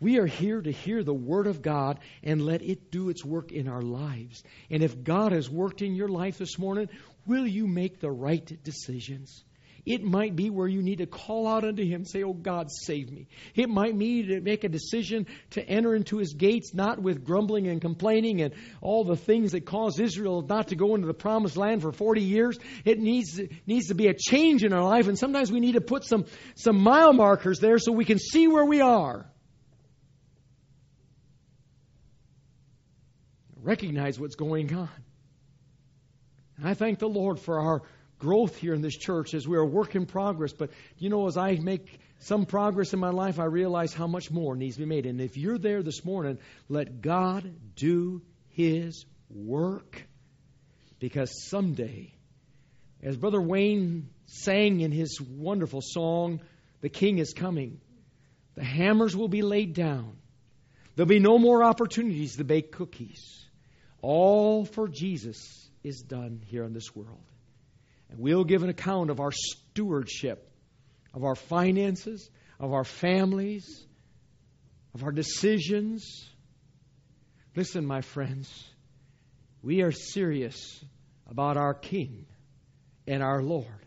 We 0.01 0.19
are 0.19 0.27
here 0.27 0.63
to 0.63 0.73
hear 0.73 1.05
the 1.05 1.15
Word 1.15 1.47
of 1.47 1.61
God 1.61 2.01
and 2.23 2.41
let 2.41 2.63
it 2.63 2.91
do 2.91 3.11
its 3.11 3.23
work 3.23 3.53
in 3.53 3.69
our 3.69 3.83
lives. 3.83 4.43
And 4.71 4.83
if 4.83 5.05
God 5.05 5.33
has 5.33 5.51
worked 5.51 5.83
in 5.83 5.95
your 5.95 6.09
life 6.09 6.39
this 6.39 6.59
morning, 6.59 6.89
will 7.27 7.47
you 7.47 7.67
make 7.67 8.01
the 8.01 8.11
right 8.11 8.51
decisions? 8.65 9.45
It 9.87 10.03
might 10.03 10.37
be 10.37 10.51
where 10.51 10.69
you 10.69 10.83
need 10.83 10.99
to 10.99 11.07
call 11.07 11.47
out 11.47 11.65
unto 11.65 11.85
Him, 11.85 12.05
say, 12.05 12.23
Oh 12.23 12.33
God, 12.33 12.71
save 12.71 13.11
me. 13.11 13.29
It 13.55 13.69
might 13.69 13.99
be 13.99 14.25
to 14.25 14.41
make 14.41 14.65
a 14.65 14.69
decision 14.69 15.27
to 15.51 15.63
enter 15.63 15.95
into 15.95 16.19
His 16.19 16.33
gates, 16.35 16.73
not 16.75 17.01
with 17.01 17.25
grumbling 17.25 17.67
and 17.67 17.81
complaining 17.81 18.41
and 18.43 18.55
all 18.81 19.05
the 19.05 19.17
things 19.17 19.53
that 19.53 19.67
caused 19.67 20.01
Israel 20.01 20.43
not 20.43 20.69
to 20.69 20.77
go 20.77 20.95
into 20.95 21.07
the 21.07 21.15
promised 21.15 21.57
land 21.57 21.83
for 21.83 21.93
40 21.93 22.23
years. 22.23 22.59
It 22.85 22.99
needs, 22.99 23.41
needs 23.67 23.89
to 23.89 23.95
be 23.95 24.09
a 24.09 24.15
change 24.15 24.65
in 24.65 24.73
our 24.73 24.85
life, 24.85 25.09
and 25.09 25.19
sometimes 25.19 25.51
we 25.51 25.61
need 25.61 25.73
to 25.73 25.81
put 25.81 26.05
some, 26.05 26.27
some 26.55 26.81
mile 26.81 27.13
markers 27.13 27.59
there 27.59 27.79
so 27.79 27.93
we 27.93 28.05
can 28.05 28.19
see 28.19 28.49
where 28.49 28.65
we 28.65 28.81
are. 28.81 29.31
Recognize 33.63 34.19
what's 34.19 34.37
going 34.37 34.75
on. 34.75 34.89
And 36.57 36.69
I 36.69 36.75
thank 36.75 36.99
the 36.99 37.09
Lord 37.09 37.39
for 37.41 37.61
our 37.61 37.83
growth 38.19 38.57
here 38.57 38.75
in 38.75 38.83
this 38.83 38.97
church 38.97 39.35
as 39.35 39.49
we're 39.49 39.61
a 39.61 39.67
work 39.67 39.95
in 39.95 40.07
progress. 40.07 40.53
But 40.53 40.71
you 40.99 41.09
know, 41.09 41.27
as 41.27 41.37
I 41.37 41.55
make 41.57 42.01
some 42.19 42.45
progress 42.45 42.93
in 42.93 43.01
my 43.01 43.11
life, 43.11 43.39
I 43.39 43.45
realize 43.45 43.95
how 43.95 44.07
much 44.07 44.31
more 44.31 44.55
needs 44.55 44.77
to 44.77 44.83
be 44.83 44.87
made. 44.87 45.07
And 45.07 45.21
if 45.21 45.37
you're 45.37 45.59
there 45.59 45.83
this 45.83 46.05
morning, 46.05 46.39
let 46.69 47.01
God 47.01 47.51
do 47.77 48.23
His 48.49 49.05
work. 49.31 50.07
Because 50.99 51.49
someday, 51.49 52.13
as 53.03 53.17
Brother 53.17 53.41
Wayne 53.41 54.11
sang 54.27 54.81
in 54.81 54.93
his 54.93 55.21
wonderful 55.21 55.81
song, 55.83 56.41
The 56.83 56.89
King 56.89 57.19
is 57.19 57.33
Coming, 57.33 57.81
the 58.55 58.65
hammers 58.65 59.17
will 59.17 59.29
be 59.29 59.43
laid 59.43 59.73
down. 59.75 60.19
There'll 60.95 61.09
be 61.09 61.21
no 61.21 61.39
more 61.39 61.65
opportunities 61.65 62.37
to 62.37 62.45
bake 62.45 62.73
cookies. 62.73 63.47
All 64.03 64.65
for 64.65 64.89
Jesus 64.89 65.71
is 65.83 66.01
done 66.01 66.43
here 66.47 66.65
in 66.65 66.73
this 66.73 66.95
world. 66.95 67.19
And 68.11 68.19
we'll 68.19 68.45
give 68.45 68.63
an 68.63 68.71
account 68.71 69.11
of 69.11 69.21
our 69.21 69.33
stewardship, 69.33 70.51
of 71.15 71.25
our 71.25 71.35
finances, 71.35 72.29
of 72.59 72.73
our 72.73 72.85
families, 72.85 73.87
of 74.95 75.05
our 75.05 75.13
decisions. 75.13 76.29
Listen, 77.55 77.87
my 77.87 78.01
friends, 78.01 78.51
we 79.63 79.83
are 79.83 79.93
serious 79.93 80.85
about 81.29 81.57
our 81.57 81.75
King 81.75 82.27
and 83.07 83.23
our 83.23 83.43
Lord. 83.43 83.80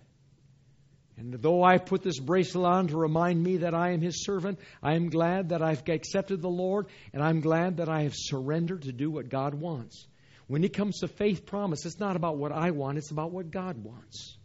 And 1.16 1.34
though 1.34 1.64
I 1.64 1.78
put 1.78 2.02
this 2.02 2.20
bracelet 2.20 2.66
on 2.66 2.88
to 2.88 2.98
remind 2.98 3.42
me 3.42 3.58
that 3.58 3.76
I 3.76 3.92
am 3.92 4.02
His 4.02 4.24
servant, 4.24 4.60
I 4.82 4.96
am 4.96 5.10
glad 5.10 5.50
that 5.50 5.62
I've 5.62 5.88
accepted 5.88 6.42
the 6.42 6.50
Lord, 6.50 6.88
and 7.14 7.22
I'm 7.22 7.40
glad 7.40 7.78
that 7.78 7.90
I 7.90 8.04
have 8.04 8.16
surrendered 8.16 8.84
to 8.84 8.92
do 8.92 9.12
what 9.12 9.30
God 9.30 9.54
wants. 9.54 10.08
When 10.48 10.64
it 10.64 10.74
comes 10.74 11.00
to 11.00 11.08
faith 11.08 11.46
promise, 11.46 11.86
it's 11.86 12.00
not 12.00 12.16
about 12.16 12.38
what 12.38 12.52
I 12.52 12.72
want, 12.72 12.98
it's 12.98 13.12
about 13.12 13.32
what 13.32 13.52
God 13.52 13.84
wants. 13.84 14.38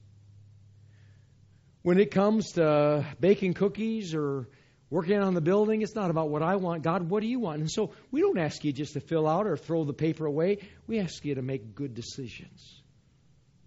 When 1.83 1.99
it 1.99 2.11
comes 2.11 2.53
to 2.53 3.07
baking 3.19 3.55
cookies 3.55 4.15
or 4.15 4.49
working 4.91 5.19
on 5.19 5.35
the 5.35 5.41
building, 5.41 5.81
it's 5.83 5.95
not 5.95 6.11
about 6.11 6.29
what 6.29 6.43
I 6.43 6.57
want. 6.57 6.83
God, 6.83 7.09
what 7.09 7.21
do 7.21 7.29
you 7.29 7.41
want? 7.41 7.61
And 7.61 7.71
so 7.71 7.93
we 8.11 8.21
don't 8.21 8.39
ask 8.39 8.63
you 8.65 8.73
just 8.73 8.93
to 8.93 9.01
fill 9.01 9.27
out 9.27 9.47
or 9.47 9.57
throw 9.57 9.85
the 9.85 9.95
paper 9.95 10.27
away. 10.27 10.59
We 10.87 10.99
ask 10.99 11.25
you 11.25 11.37
to 11.37 11.43
make 11.43 11.75
good 11.75 11.95
decisions. 11.95 12.83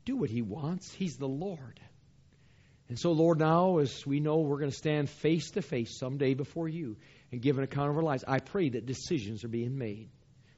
Do 0.06 0.18
what 0.18 0.30
He 0.30 0.42
wants. 0.42 0.92
He's 0.92 1.18
the 1.18 1.28
Lord. 1.28 1.80
And 2.92 3.00
so, 3.00 3.14
Lord, 3.14 3.40
now 3.40 3.78
as 3.78 4.06
we 4.06 4.20
know 4.20 4.40
we're 4.40 4.58
going 4.58 4.70
to 4.70 4.76
stand 4.76 5.10
face 5.10 5.52
to 5.52 5.62
face 5.62 5.98
someday 5.98 6.34
before 6.34 6.68
you 6.68 6.98
and 7.32 7.42
give 7.42 7.58
an 7.58 7.64
account 7.64 7.90
of 7.90 7.96
our 7.96 8.04
lives, 8.04 8.26
I 8.28 8.40
pray 8.40 8.68
that 8.68 8.86
decisions 8.86 9.46
are 9.46 9.48
being 9.48 9.78
made. 9.78 10.10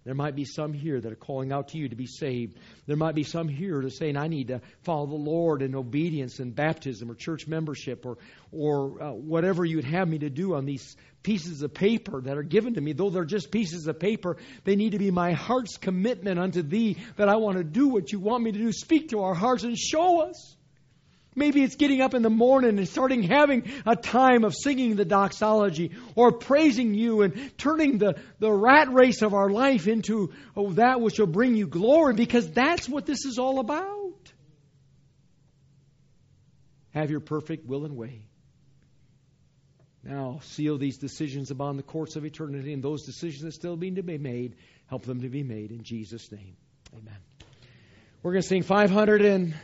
There 0.04 0.16
might 0.16 0.36
be 0.36 0.44
some 0.44 0.74
here 0.74 1.00
that 1.00 1.12
are 1.12 1.16
calling 1.16 1.52
out 1.52 1.68
to 1.68 1.78
you 1.78 1.90
to 1.90 1.96
be 1.96 2.08
saved. 2.08 2.58
There 2.88 2.96
might 2.96 3.14
be 3.14 3.22
some 3.22 3.48
here 3.48 3.80
that 3.80 3.86
are 3.86 3.92
saying, 3.92 4.18
I 4.18 4.30
need 4.30 4.48
to 4.48 4.62
follow 4.82 5.06
the 5.06 5.14
Lord 5.14 5.62
in 5.62 5.76
obedience 5.76 6.40
and 6.40 6.56
baptism 6.56 7.12
or 7.12 7.14
church 7.14 7.46
membership 7.46 8.04
or, 8.04 8.18
or 8.52 9.04
uh, 9.04 9.12
whatever 9.12 9.64
you'd 9.64 9.86
have 9.86 10.08
me 10.08 10.18
to 10.18 10.32
do 10.32 10.56
on 10.56 10.66
these 10.66 10.98
pieces 11.22 11.62
of 11.62 11.76
paper 11.76 12.20
that 12.22 12.36
are 12.36 12.42
given 12.42 12.74
to 12.74 12.82
me. 12.82 12.94
Though 12.94 13.12
they're 13.12 13.26
just 13.26 13.52
pieces 13.52 13.86
of 13.86 14.00
paper, 14.00 14.38
they 14.64 14.76
need 14.76 14.94
to 14.94 14.98
be 15.00 15.12
my 15.12 15.34
heart's 15.34 15.78
commitment 15.78 16.40
unto 16.40 16.64
Thee 16.64 16.98
that 17.16 17.30
I 17.30 17.36
want 17.36 17.60
to 17.60 17.64
do 17.64 17.90
what 17.90 18.12
you 18.12 18.20
want 18.20 18.44
me 18.44 18.54
to 18.54 18.58
do. 18.58 18.72
Speak 18.72 19.10
to 19.10 19.22
our 19.22 19.36
hearts 19.36 19.64
and 19.64 19.78
show 19.78 20.22
us. 20.22 20.56
Maybe 21.36 21.64
it's 21.64 21.76
getting 21.76 22.02
up 22.02 22.14
in 22.14 22.22
the 22.22 22.30
morning 22.30 22.78
and 22.78 22.88
starting 22.88 23.24
having 23.24 23.72
a 23.86 23.96
time 23.96 24.44
of 24.44 24.54
singing 24.56 24.96
the 24.96 25.06
doxology 25.06 25.92
or 26.16 26.32
praising 26.32 26.94
you 26.94 27.22
and 27.22 27.58
turning 27.58 27.98
the, 27.98 28.16
the 28.40 28.52
rat 28.52 28.92
race 28.94 29.22
of 29.22 29.34
our 29.34 29.50
life 29.50 29.88
into 29.88 30.32
oh, 30.56 30.74
that 30.74 31.02
which 31.02 31.20
will 31.20 31.28
bring 31.28 31.56
you 31.56 31.68
glory 31.68 32.14
because 32.14 32.50
that's 32.52 32.88
what 32.88 33.06
this 33.06 33.26
is 33.26 33.40
all 33.40 33.60
about. 33.60 34.32
Have 36.92 37.10
your 37.10 37.22
perfect 37.22 37.68
will 37.68 37.86
and 37.86 37.98
way. 37.98 38.28
Now, 40.04 40.40
seal 40.44 40.78
these 40.78 40.98
decisions 40.98 41.50
upon 41.50 41.78
the 41.78 41.84
courts 41.84 42.18
of 42.18 42.26
eternity 42.26 42.74
and 42.74 42.84
those 42.84 43.04
decisions 43.04 43.44
that 43.44 43.54
still 43.54 43.78
need 43.78 43.96
to 43.96 44.04
be 44.04 44.18
made, 44.18 44.58
help 44.88 45.04
them 45.04 45.22
to 45.22 45.30
be 45.30 45.44
made 45.44 45.72
in 45.72 45.84
Jesus' 45.84 46.30
name. 46.32 46.58
Amen. 46.94 47.18
We're 48.22 48.34
going 48.34 48.42
to 48.42 48.48
sing 48.48 48.64
500 48.64 49.22
and. 49.22 49.56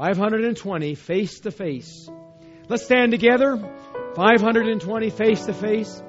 520 0.00 0.94
face 0.94 1.40
to 1.40 1.50
face. 1.50 2.08
Let's 2.70 2.84
stand 2.84 3.10
together. 3.12 3.58
520 4.16 5.10
face 5.10 5.44
to 5.44 5.52
face. 5.52 6.02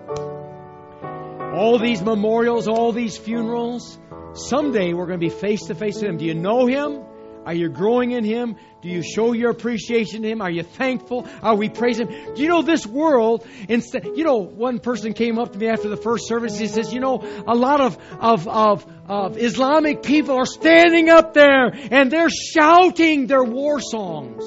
All 1.53 1.77
these 1.77 2.01
memorials, 2.01 2.69
all 2.69 2.93
these 2.93 3.17
funerals. 3.17 3.99
Someday 4.33 4.93
we're 4.93 5.07
going 5.07 5.19
to 5.19 5.27
be 5.27 5.29
face 5.29 5.65
to 5.65 5.75
face 5.75 5.95
with 5.95 6.05
Him. 6.05 6.15
Do 6.15 6.23
you 6.23 6.35
know 6.35 6.67
Him? 6.67 7.03
Are 7.45 7.53
you 7.53 7.69
growing 7.69 8.11
in 8.11 8.23
Him? 8.23 8.55
Do 8.81 8.89
you 8.89 9.01
show 9.01 9.33
your 9.33 9.49
appreciation 9.49 10.21
to 10.21 10.29
Him? 10.29 10.41
Are 10.41 10.51
you 10.51 10.63
thankful? 10.63 11.27
Are 11.41 11.55
we 11.55 11.69
praising 11.69 12.07
Him? 12.07 12.35
Do 12.35 12.41
you 12.41 12.49
know 12.49 12.61
this 12.61 12.85
world, 12.85 13.45
instead, 13.67 14.05
you 14.15 14.23
know, 14.23 14.37
one 14.37 14.79
person 14.79 15.13
came 15.13 15.39
up 15.39 15.53
to 15.53 15.57
me 15.57 15.67
after 15.67 15.89
the 15.89 15.97
first 15.97 16.27
service. 16.27 16.57
He 16.57 16.67
says, 16.67 16.93
you 16.93 16.99
know, 16.99 17.21
a 17.47 17.55
lot 17.55 17.81
of, 17.81 17.97
of, 18.19 18.47
of, 18.47 18.85
of 19.07 19.37
Islamic 19.37 20.03
people 20.03 20.35
are 20.35 20.45
standing 20.45 21.09
up 21.09 21.33
there 21.33 21.71
and 21.91 22.11
they're 22.11 22.29
shouting 22.29 23.27
their 23.27 23.43
war 23.43 23.79
songs. 23.79 24.43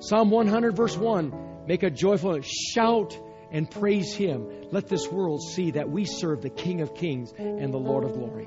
Psalm 0.00 0.30
100 0.30 0.76
verse 0.76 0.96
1, 0.96 1.66
make 1.66 1.82
a 1.82 1.90
joyful 1.90 2.40
shout 2.40 3.18
and 3.50 3.70
praise 3.70 4.14
Him. 4.14 4.46
Let 4.70 4.88
this 4.88 5.08
world 5.08 5.42
see 5.42 5.72
that 5.72 5.90
we 5.90 6.04
serve 6.04 6.40
the 6.40 6.50
King 6.50 6.80
of 6.80 6.94
Kings 6.94 7.32
and 7.36 7.72
the 7.72 7.78
Lord 7.78 8.04
of 8.04 8.14
Glory. 8.14 8.46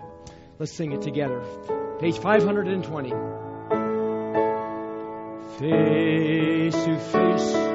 Let's 0.60 0.74
sing 0.74 0.92
it 0.92 1.02
together. 1.02 1.44
Page 2.02 2.18
520. 2.18 3.12
Face 5.60 6.74
to 6.74 6.98
face. 6.98 7.71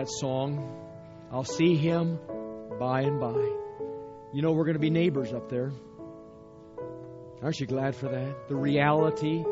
That 0.00 0.08
song. 0.08 0.66
I'll 1.30 1.44
see 1.44 1.76
him 1.76 2.18
by 2.78 3.02
and 3.02 3.20
by. 3.20 3.36
You 4.32 4.40
know, 4.40 4.52
we're 4.52 4.64
going 4.64 4.74
to 4.74 4.80
be 4.80 4.88
neighbors 4.88 5.34
up 5.34 5.50
there. 5.50 5.72
Aren't 7.42 7.60
you 7.60 7.66
glad 7.66 7.94
for 7.94 8.08
that? 8.08 8.48
The 8.48 8.56
reality. 8.56 9.44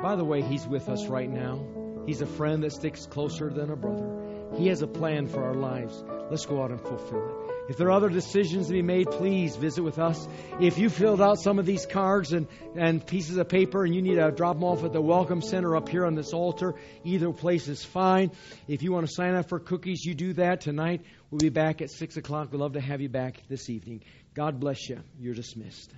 By 0.00 0.14
the 0.14 0.24
way, 0.24 0.42
he's 0.42 0.64
with 0.64 0.88
us 0.88 1.06
right 1.08 1.28
now. 1.28 1.60
He's 2.06 2.20
a 2.20 2.26
friend 2.26 2.62
that 2.62 2.72
sticks 2.72 3.06
closer 3.06 3.50
than 3.50 3.70
a 3.70 3.76
brother. 3.76 4.52
He 4.56 4.68
has 4.68 4.80
a 4.82 4.86
plan 4.86 5.26
for 5.26 5.42
our 5.42 5.54
lives. 5.54 6.04
Let's 6.30 6.46
go 6.46 6.62
out 6.62 6.70
and 6.70 6.80
fulfill 6.80 7.26
it. 7.26 7.55
If 7.68 7.76
there 7.76 7.88
are 7.88 7.92
other 7.92 8.08
decisions 8.08 8.68
to 8.68 8.72
be 8.72 8.82
made, 8.82 9.10
please 9.10 9.56
visit 9.56 9.82
with 9.82 9.98
us. 9.98 10.26
If 10.60 10.78
you 10.78 10.88
filled 10.88 11.20
out 11.20 11.38
some 11.38 11.58
of 11.58 11.66
these 11.66 11.84
cards 11.84 12.32
and, 12.32 12.46
and 12.76 13.04
pieces 13.04 13.36
of 13.38 13.48
paper 13.48 13.84
and 13.84 13.94
you 13.94 14.02
need 14.02 14.16
to 14.16 14.30
drop 14.30 14.56
them 14.56 14.64
off 14.64 14.84
at 14.84 14.92
the 14.92 15.00
Welcome 15.00 15.42
Center 15.42 15.76
up 15.76 15.88
here 15.88 16.06
on 16.06 16.14
this 16.14 16.32
altar, 16.32 16.74
either 17.04 17.32
place 17.32 17.66
is 17.66 17.84
fine. 17.84 18.30
If 18.68 18.82
you 18.82 18.92
want 18.92 19.06
to 19.06 19.12
sign 19.12 19.34
up 19.34 19.48
for 19.48 19.58
cookies, 19.58 20.04
you 20.04 20.14
do 20.14 20.32
that 20.34 20.60
tonight. 20.60 21.02
We'll 21.30 21.40
be 21.40 21.48
back 21.48 21.82
at 21.82 21.90
6 21.90 22.16
o'clock. 22.16 22.52
We'd 22.52 22.60
love 22.60 22.74
to 22.74 22.80
have 22.80 23.00
you 23.00 23.08
back 23.08 23.42
this 23.48 23.68
evening. 23.68 24.02
God 24.34 24.60
bless 24.60 24.88
you. 24.88 25.00
You're 25.18 25.34
dismissed. 25.34 25.92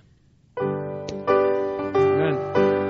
Amen. 0.59 2.48